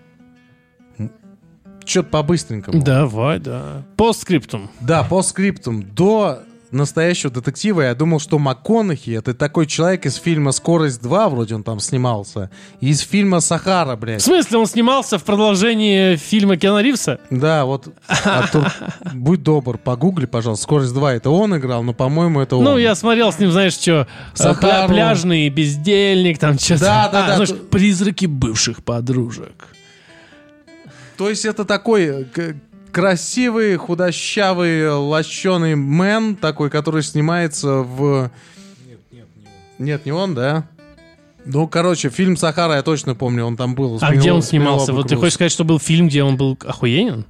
[1.84, 2.82] Что-то по-быстренькому.
[2.82, 3.84] Давай, да.
[3.96, 4.70] Постскриптум.
[4.80, 5.84] Да, по скриптам.
[5.94, 6.40] До
[6.76, 11.62] настоящего детектива я думал, что МакКонахи это такой человек из фильма «Скорость 2», вроде он
[11.62, 12.50] там снимался,
[12.80, 14.22] и из фильма «Сахара», В блядь.
[14.22, 17.18] смысле, он снимался в продолжении фильма Киану Ривза?
[17.30, 17.88] Да, вот,
[18.24, 18.66] Артур,
[19.14, 22.64] будь добр, погугли, пожалуйста, «Скорость 2» это он играл, но, по-моему, это он.
[22.64, 24.88] Ну, я смотрел с ним, знаешь, что, Сахару.
[24.92, 26.80] пляжный бездельник, там что-то.
[26.80, 29.68] Да, да, А, да, знаешь, призраки бывших подружек.
[31.16, 32.54] То есть это такой э,
[32.96, 38.30] красивый, худощавый, лощеный мэн, такой, который снимается в...
[39.78, 40.64] Нет, не он, да?
[41.44, 43.98] Ну, короче, фильм «Сахара» я точно помню, он там был.
[44.00, 44.94] А где он снимался?
[44.94, 47.26] Вот ты хочешь сказать, что был фильм, где он был охуенен?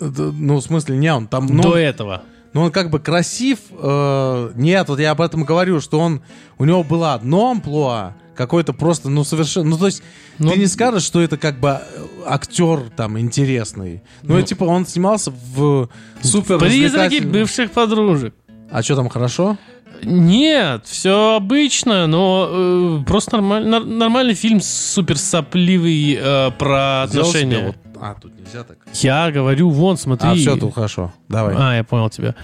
[0.00, 1.44] Ну, в смысле, не он там...
[1.44, 2.22] Ну, До этого.
[2.54, 3.58] ну, он как бы красив.
[3.72, 6.22] э, нет, вот я об этом говорю, что он...
[6.56, 9.70] У него было одно амплуа, какой-то просто, ну, совершенно...
[9.70, 10.02] Ну, то есть,
[10.38, 11.80] Ну, ты не скажешь, что это как бы э,
[12.26, 14.02] актер там интересный.
[14.22, 15.88] Ну, и, типа, он снимался в
[16.22, 18.34] супер Призраки бывших подружек.
[18.70, 19.56] А что там, хорошо?
[20.02, 27.20] Нет, все обычно, но э, просто нормаль- нар- нормальный фильм супер сопливый э, про себе
[27.20, 27.66] отношения.
[27.68, 28.76] вот- А, тут нельзя так.
[28.92, 30.28] Я говорю, вон, смотри.
[30.28, 31.14] А, все, тут хорошо.
[31.30, 31.54] Давай.
[31.58, 32.34] А, я понял тебя.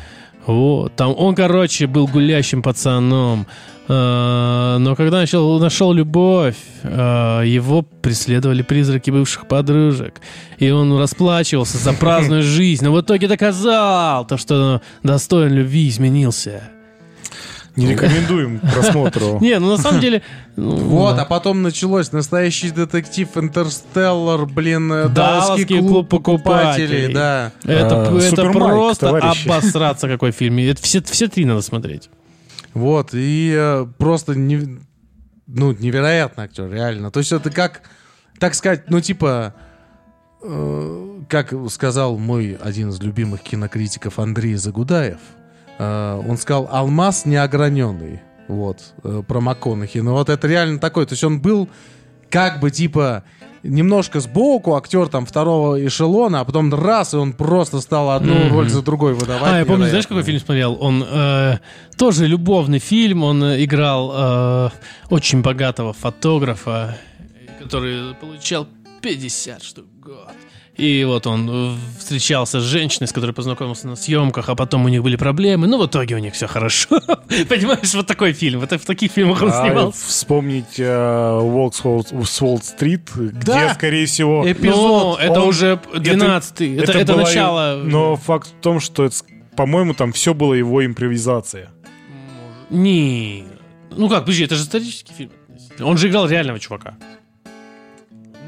[0.46, 3.46] Вот, там он, короче, был гулящим пацаном.
[3.88, 10.20] Э, Но когда начал, нашел любовь, э, его преследовали призраки бывших подружек.
[10.58, 12.84] И он расплачивался за праздную жизнь.
[12.84, 16.71] Но в итоге доказал то, что достоин любви изменился.
[17.76, 19.38] Не рекомендуем к просмотру.
[19.40, 20.22] Не, ну на самом деле...
[20.56, 27.12] ну, Вот, а потом началось настоящий детектив Интерстеллар, блин, э, Далласский клуб покупателей.
[27.12, 27.52] да.
[27.64, 30.58] Это, Супермайк, просто обосраться какой фильм.
[30.58, 32.10] Это все, все три надо смотреть.
[32.74, 37.10] Вот, и э, просто ну, невероятный актер, реально.
[37.10, 37.82] То есть это как,
[38.38, 39.54] так сказать, ну, типа,
[40.42, 45.41] э, как сказал мой один из любимых кинокритиков Андрей Загудаев, э,
[45.78, 48.20] он сказал «алмаз неограненный».
[48.48, 49.98] Вот, э, про МакКонахи.
[49.98, 51.68] Но вот это реально такой, то есть он был
[52.28, 53.22] как бы, типа,
[53.62, 58.52] немножко сбоку, актер там второго эшелона, а потом раз, и он просто стал одну Мгм.
[58.52, 59.52] роль за другой выдавать.
[59.52, 60.16] А, я помню, знаешь, невероятно.
[60.16, 60.76] какой фильм смотрел?
[60.80, 61.58] Он э,
[61.96, 63.22] тоже любовный фильм.
[63.22, 64.70] Он э, играл э,
[65.10, 66.96] очень богатого фотографа,
[67.60, 68.66] который получал
[69.00, 70.28] 50 штук в год.
[70.76, 74.88] И вот он э, встречался с женщиной, с которой познакомился на съемках, а потом у
[74.88, 75.66] них были проблемы.
[75.66, 76.88] Ну, в итоге у них все хорошо.
[77.48, 78.60] Понимаешь, вот такой фильм.
[78.60, 80.06] Вот в таких фильмах он А снимался.
[80.06, 84.50] вспомнить э, «Волк с Уолл- с Уолл-стрит», где, скорее всего...
[84.50, 84.74] Эпизод.
[84.74, 86.78] Ну, это уже 12-й.
[86.78, 87.82] Это, это, была начало...
[87.84, 89.10] Но факт в том, что,
[89.54, 91.68] по-моему, там все было его импровизация.
[92.70, 93.44] Не.
[93.90, 95.30] Ну как, подожди, это же исторический фильм.
[95.80, 96.94] Он же играл реального чувака.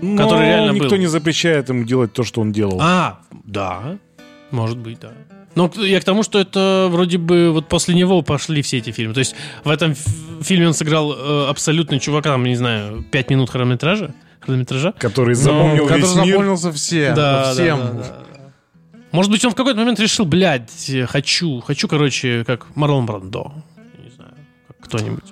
[0.05, 0.97] Но Который реально никто был.
[0.99, 2.79] не запрещает ему делать то, что он делал.
[2.81, 3.99] А, да.
[4.51, 5.13] Может быть, да.
[5.55, 9.15] Но я к тому, что это вроде бы вот после него пошли все эти фильмы.
[9.15, 9.95] То есть в этом
[10.43, 14.15] фильме он сыграл э, абсолютно чувака, там, не знаю, 5 минут хронометража.
[14.41, 14.93] Хронометража.
[14.99, 16.27] Который запомнил который весь мир.
[16.27, 17.79] запомнился все, Да, всем.
[17.79, 18.17] да, да, да.
[19.13, 23.53] Может быть, он в какой-то момент решил, блядь, хочу, хочу, короче, как Марлон Брандо.
[24.03, 24.33] Не знаю,
[24.67, 25.25] как кто-нибудь.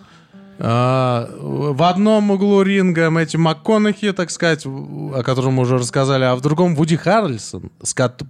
[0.65, 6.37] А, в одном углу ринга Мэтью МакКонахи, так сказать, о котором мы уже рассказали, а
[6.37, 7.73] в другом Вуди Харрельсон,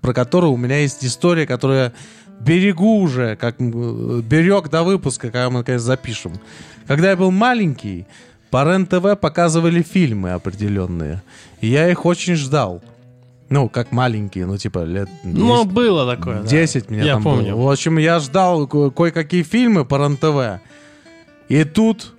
[0.01, 1.93] про которого у меня есть история, которую я
[2.41, 6.33] берегу уже, как берег до выпуска, когда мы, наконец, запишем.
[6.87, 8.07] Когда я был маленький,
[8.51, 11.23] по РЕН-ТВ показывали фильмы определенные,
[11.61, 12.83] и я их очень ждал.
[13.51, 16.41] Ну, как маленькие, ну, типа, лет Ну, 10, было такое.
[16.41, 16.49] да.
[16.49, 17.55] 10 меня Я там помню.
[17.57, 17.67] было.
[17.67, 20.61] В общем, я ждал ко- кое-какие фильмы по РЕН-ТВ.
[21.51, 22.15] И тут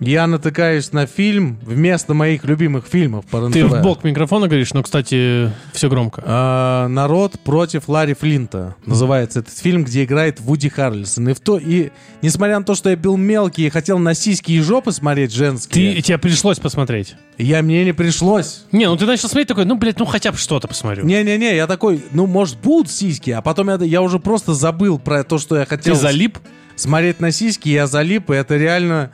[0.00, 3.52] я натыкаюсь на фильм вместо моих любимых фильмов по РЕН-ТВ.
[3.54, 6.22] Ты в бок микрофона говоришь, но, кстати, все громко.
[6.24, 11.28] А, «Народ против Ларри Флинта» называется этот фильм, где играет Вуди Харрельсон.
[11.30, 11.90] И, в то, и
[12.22, 15.94] несмотря на то, что я был мелкий и хотел на сиськи и жопы смотреть женские,
[15.96, 17.16] Ты, тебе пришлось посмотреть.
[17.36, 18.64] я, мне не пришлось.
[18.72, 21.04] Не, ну ты начал смотреть такой, ну, блядь, ну хотя бы что-то посмотрю.
[21.04, 25.24] Не-не-не, я такой, ну, может, будут сиськи, а потом я, я уже просто забыл про
[25.24, 26.38] то, что я Ты хотел залип?
[26.76, 29.10] смотреть на сиськи, я залип, и это реально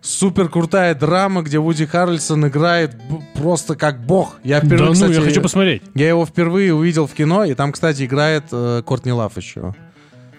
[0.00, 2.96] супер крутая драма, где Вуди Харрельсон играет
[3.34, 4.38] просто как бог.
[4.44, 5.82] Я Да впервые, ну, кстати, я хочу посмотреть.
[5.94, 9.74] я его впервые увидел в кино, и там, кстати, играет э, Кортни Лав еще.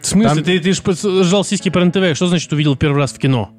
[0.02, 0.36] В смысле?
[0.36, 2.15] Там- Ты, ты же жал сиськи по РНТВ.
[2.15, 3.52] Что значит увидел первый раз в кино?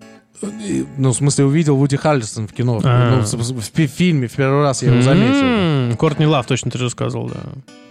[0.97, 2.81] Ну, в смысле, увидел Вуди Харрельсон в кино.
[2.83, 3.17] А.
[3.17, 5.91] Ну, в, в- в фильме в первый раз я его заметил.
[5.91, 7.41] М, Кортни Лав, точно ты же сказал, да.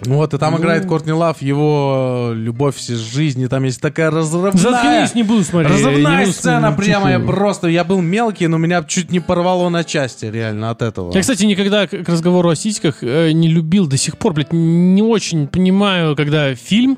[0.06, 0.60] Вот, и там Ну.
[0.60, 3.46] играет Кортни Лав, его э, любовь всей жизни.
[3.46, 4.54] Там есть такая разрывная...
[4.54, 5.74] Заткнись, не буду смотреть.
[5.74, 9.84] Разрывная буду сцена прямо, я просто, я был мелкий, но меня чуть не порвало на
[9.84, 11.14] части, реально, от этого.
[11.14, 14.54] Я, кстати, никогда к к разговору о сиськах э, не любил до сих пор, блядь,
[14.54, 16.98] не очень понимаю, когда фильм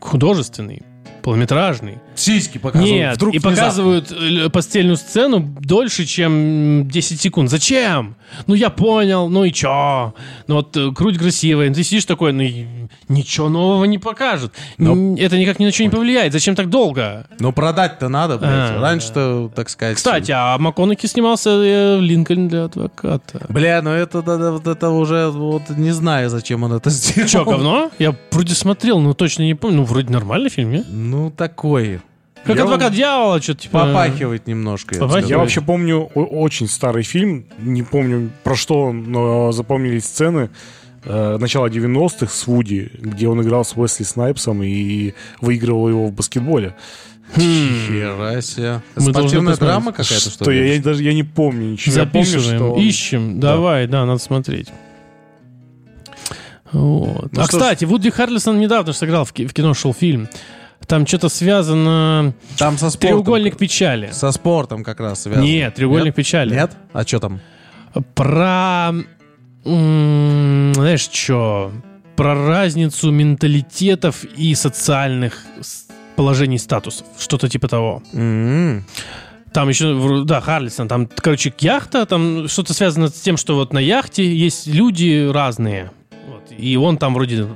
[0.00, 0.82] художественный,
[1.22, 2.94] полнометражный, Сиськи показывают.
[2.94, 3.60] Нет, Вдруг и внезапно.
[3.60, 7.50] показывают э, постельную сцену дольше, чем 10 секунд.
[7.50, 8.16] Зачем?
[8.46, 10.14] Ну, я понял, ну и чё?
[10.46, 12.42] Ну, вот э, грудь красивая, ты сидишь такой, ну,
[13.08, 14.52] ничего нового не покажет.
[14.78, 16.32] Но- Это никак ни на что не повлияет.
[16.32, 17.26] Зачем так долго?
[17.38, 18.50] Но продать-то надо, блядь.
[18.52, 19.96] А, Раньше-то, так сказать...
[19.96, 23.44] Кстати, а МакКонахи снимался э, в «Линкольн для адвоката».
[23.48, 27.28] Бля, ну это, да, да, вот это уже, вот не знаю, зачем он это сделал.
[27.28, 27.90] Чё, говно?
[27.98, 29.78] Я вроде смотрел, но точно не помню.
[29.78, 30.86] Ну, вроде нормальный фильм, нет?
[30.88, 32.00] Ну, такой.
[32.44, 33.86] Как Я «Адвокат дьявола», что-то типа...
[33.86, 34.94] Попахивает немножко.
[34.94, 35.22] я Попахивает.
[35.22, 35.40] Я сказал.
[35.42, 40.50] вообще помню очень старый фильм, не помню про что, он, но запомнились сцены
[41.04, 46.12] э, начала 90-х с Вуди, где он играл с Уэсли Снайпсом и выигрывал его в
[46.12, 46.74] баскетболе.
[47.34, 48.82] Хера себе.
[48.96, 50.74] Спортивная драма какая-то, что Что я, ли?
[50.76, 51.96] я даже я не помню ничего.
[51.96, 53.40] Я помню, Записываем, что он- ищем.
[53.40, 54.68] Давай, да, надо смотреть.
[56.72, 57.32] Вот.
[57.32, 60.28] Ну а, кстати, Вуди Харрельсон недавно сыграл в кино, шел фильм.
[60.86, 62.34] Там что-то связано...
[62.58, 63.08] Там со спортом.
[63.22, 64.10] Треугольник печали.
[64.12, 65.44] Со спортом как раз связано.
[65.44, 66.14] Нет, треугольник Нет?
[66.14, 66.54] печали.
[66.54, 66.76] Нет?
[66.92, 67.40] А что там?
[68.14, 68.92] Про...
[69.64, 71.72] Знаешь, что?
[72.16, 75.44] Про разницу менталитетов и социальных
[76.16, 77.06] положений статусов.
[77.18, 78.02] Что-то типа того.
[78.12, 78.84] М-м.
[79.52, 83.78] Там еще, да, Харлисон, там, короче, яхта, там что-то связано с тем, что вот на
[83.78, 85.92] яхте есть люди разные.
[86.28, 87.46] Вот, и он там вроде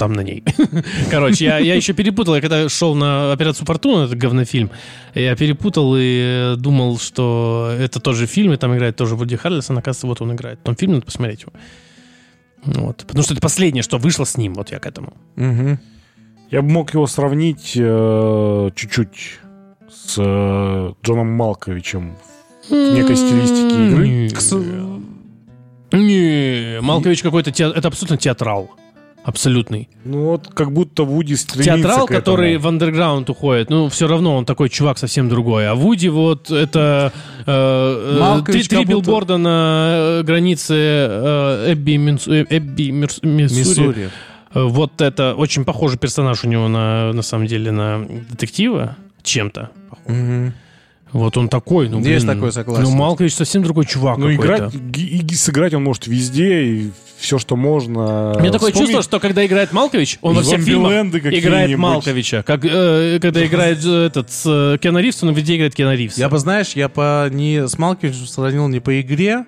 [0.00, 0.42] там на ней.
[1.10, 4.70] Короче, я, я еще перепутал, я когда шел на «Операцию Фортуна», это говнофильм,
[5.14, 9.76] я перепутал и э, думал, что это тоже фильм, и там играет тоже Вуди Харрельсон,
[9.76, 10.58] оказывается, вот он играет.
[10.60, 11.52] В том фильме надо посмотреть его.
[12.64, 13.04] Вот.
[13.06, 15.12] Потому что это последнее, что вышло с ним, вот я к этому.
[15.36, 15.78] Мгм.
[16.50, 19.38] Я бы мог его сравнить э, чуть-чуть
[19.92, 22.16] с э, Джоном Малковичем
[22.70, 24.08] в некой стилистике игры.
[24.08, 25.04] Не, Кс-
[25.92, 28.70] не, Малкович какой-то, те- это абсолютно театрал.
[29.22, 29.88] Абсолютный.
[30.04, 32.20] Ну вот как будто Вуди стремится Театрал, к этому.
[32.20, 35.68] который в андерграунд уходит, ну, все равно он такой чувак совсем другой.
[35.68, 37.12] А Вуди вот это
[37.46, 37.52] э,
[38.16, 39.90] э, Малкович три, три будто- билборда на
[40.20, 43.58] э, границе э, Эбби, Минсу- э, Эбби Мирс- Миссури.
[43.88, 44.08] Миссури.
[44.54, 49.70] Вот это очень похожий персонаж у него на, на самом деле на детектива чем-то.
[50.06, 50.54] Мгм.
[51.12, 52.84] Вот он такой, ну, Есть блин, такой, согласен.
[52.84, 57.56] Ну, Малкович совсем другой чувак Ну, играть, и, сыграть он может везде, и все, что
[57.56, 58.32] можно.
[58.36, 61.76] У меня такое Вспомни- чувство, что когда играет Малкович, он во всех фильмах играет.
[61.76, 62.42] Малковича.
[62.42, 66.16] Как э, когда играет э, этот с э, Киану Ривз, он везде играет Киану Ривз.
[66.16, 69.44] Я бы, знаешь, я по не с Малковичем сравнил не по игре,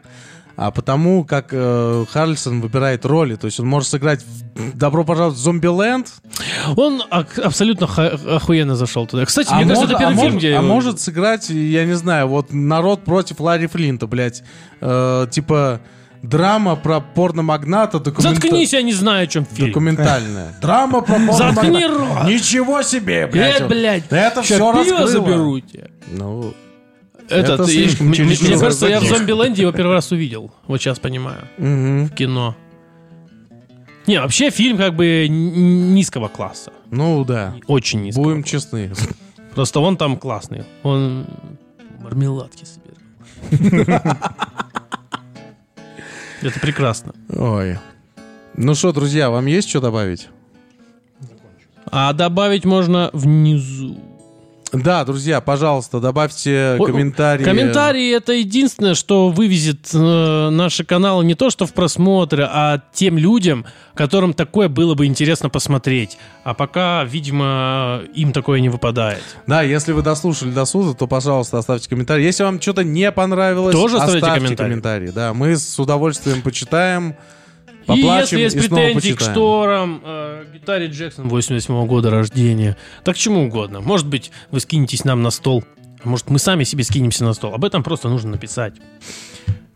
[0.57, 3.37] а потому, как э, Харльсон выбирает роли.
[3.37, 6.09] То есть он может сыграть в «Добро пожаловать в Зомбиленд»,
[6.77, 9.25] Он ак- абсолютно охуенно зашел туда.
[9.25, 10.55] Кстати, а, мне кажется, может, это первый а фильм, может- где...
[10.57, 14.43] а может сыграть, я не знаю, вот «Народ против Ларри Флинта», блядь.
[14.81, 15.81] Э, типа
[16.23, 17.99] драма про порномагната.
[17.99, 19.69] документа- Заткнись, я не знаю, о чем фильм.
[19.69, 20.55] Документальная.
[20.63, 21.55] Драма про порномагната.
[21.55, 22.25] Заткни рот!
[22.27, 23.61] Ничего себе, блядь.
[23.61, 25.07] Э, блядь, Это все раскрыло.
[25.09, 25.91] заберу тебе.
[26.07, 26.55] Ну,
[27.33, 28.49] Этот, Это и- слишком мне, чересчур.
[28.49, 29.05] мне кажется, я в.
[29.05, 30.53] Зомбиленде его первый раз увидел.
[30.67, 31.49] Вот сейчас понимаю.
[31.59, 32.07] мгм.
[32.07, 32.57] В кино.
[34.07, 36.73] Не, вообще фильм как бы низкого класса.
[36.91, 37.55] ну да.
[37.67, 38.25] Очень низкого.
[38.25, 38.93] Будем честны.
[39.55, 40.65] Просто он там классный.
[40.83, 41.27] Он
[42.01, 42.97] мармеладки собирал.
[46.43, 47.13] Это прекрасно.
[47.29, 47.79] Ой.
[48.57, 50.29] Ну что, друзья, вам есть что добавить?
[51.91, 53.99] А добавить можно внизу.
[54.73, 57.45] Да, друзья, пожалуйста, добавьте комментарии.
[57.45, 63.19] Комментарии это единственное, что вывезет э, наши каналы не то что в просмотры, а тем
[63.19, 66.17] людям, которым такое было бы интересно посмотреть.
[66.45, 69.23] А пока, видимо, им такое не выпадает.
[69.47, 72.25] Да, если вы дослушали до суда, то, пожалуйста, оставьте комментарий.
[72.25, 74.57] Если вам что-то не понравилось, Тоже оставьте комментарий.
[74.57, 75.13] комментарий.
[75.13, 77.15] Да, мы с удовольствием почитаем,
[77.83, 83.15] и поплачем если есть и претензии к шторам, э, гитаре Джексон 88 года рождения, так
[83.15, 83.81] к чему угодно.
[83.81, 85.65] Может быть, вы скинетесь нам на стол.
[86.05, 87.55] Может, мы сами себе скинемся на стол.
[87.55, 88.75] Об этом просто нужно написать.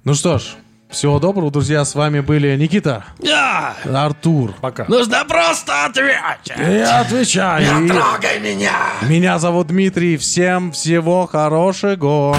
[0.05, 0.43] Ну что ж,
[0.91, 1.85] всего доброго, друзья.
[1.85, 3.74] С вами были Никита, Да!
[3.85, 4.55] Артур.
[4.61, 4.85] Пока.
[4.89, 6.53] Нужно просто ответить!
[6.59, 7.65] И отвечай.
[7.65, 8.73] И- Трогай меня!
[9.03, 10.16] Меня зовут Дмитрий.
[10.16, 12.37] Всем всего хорошего.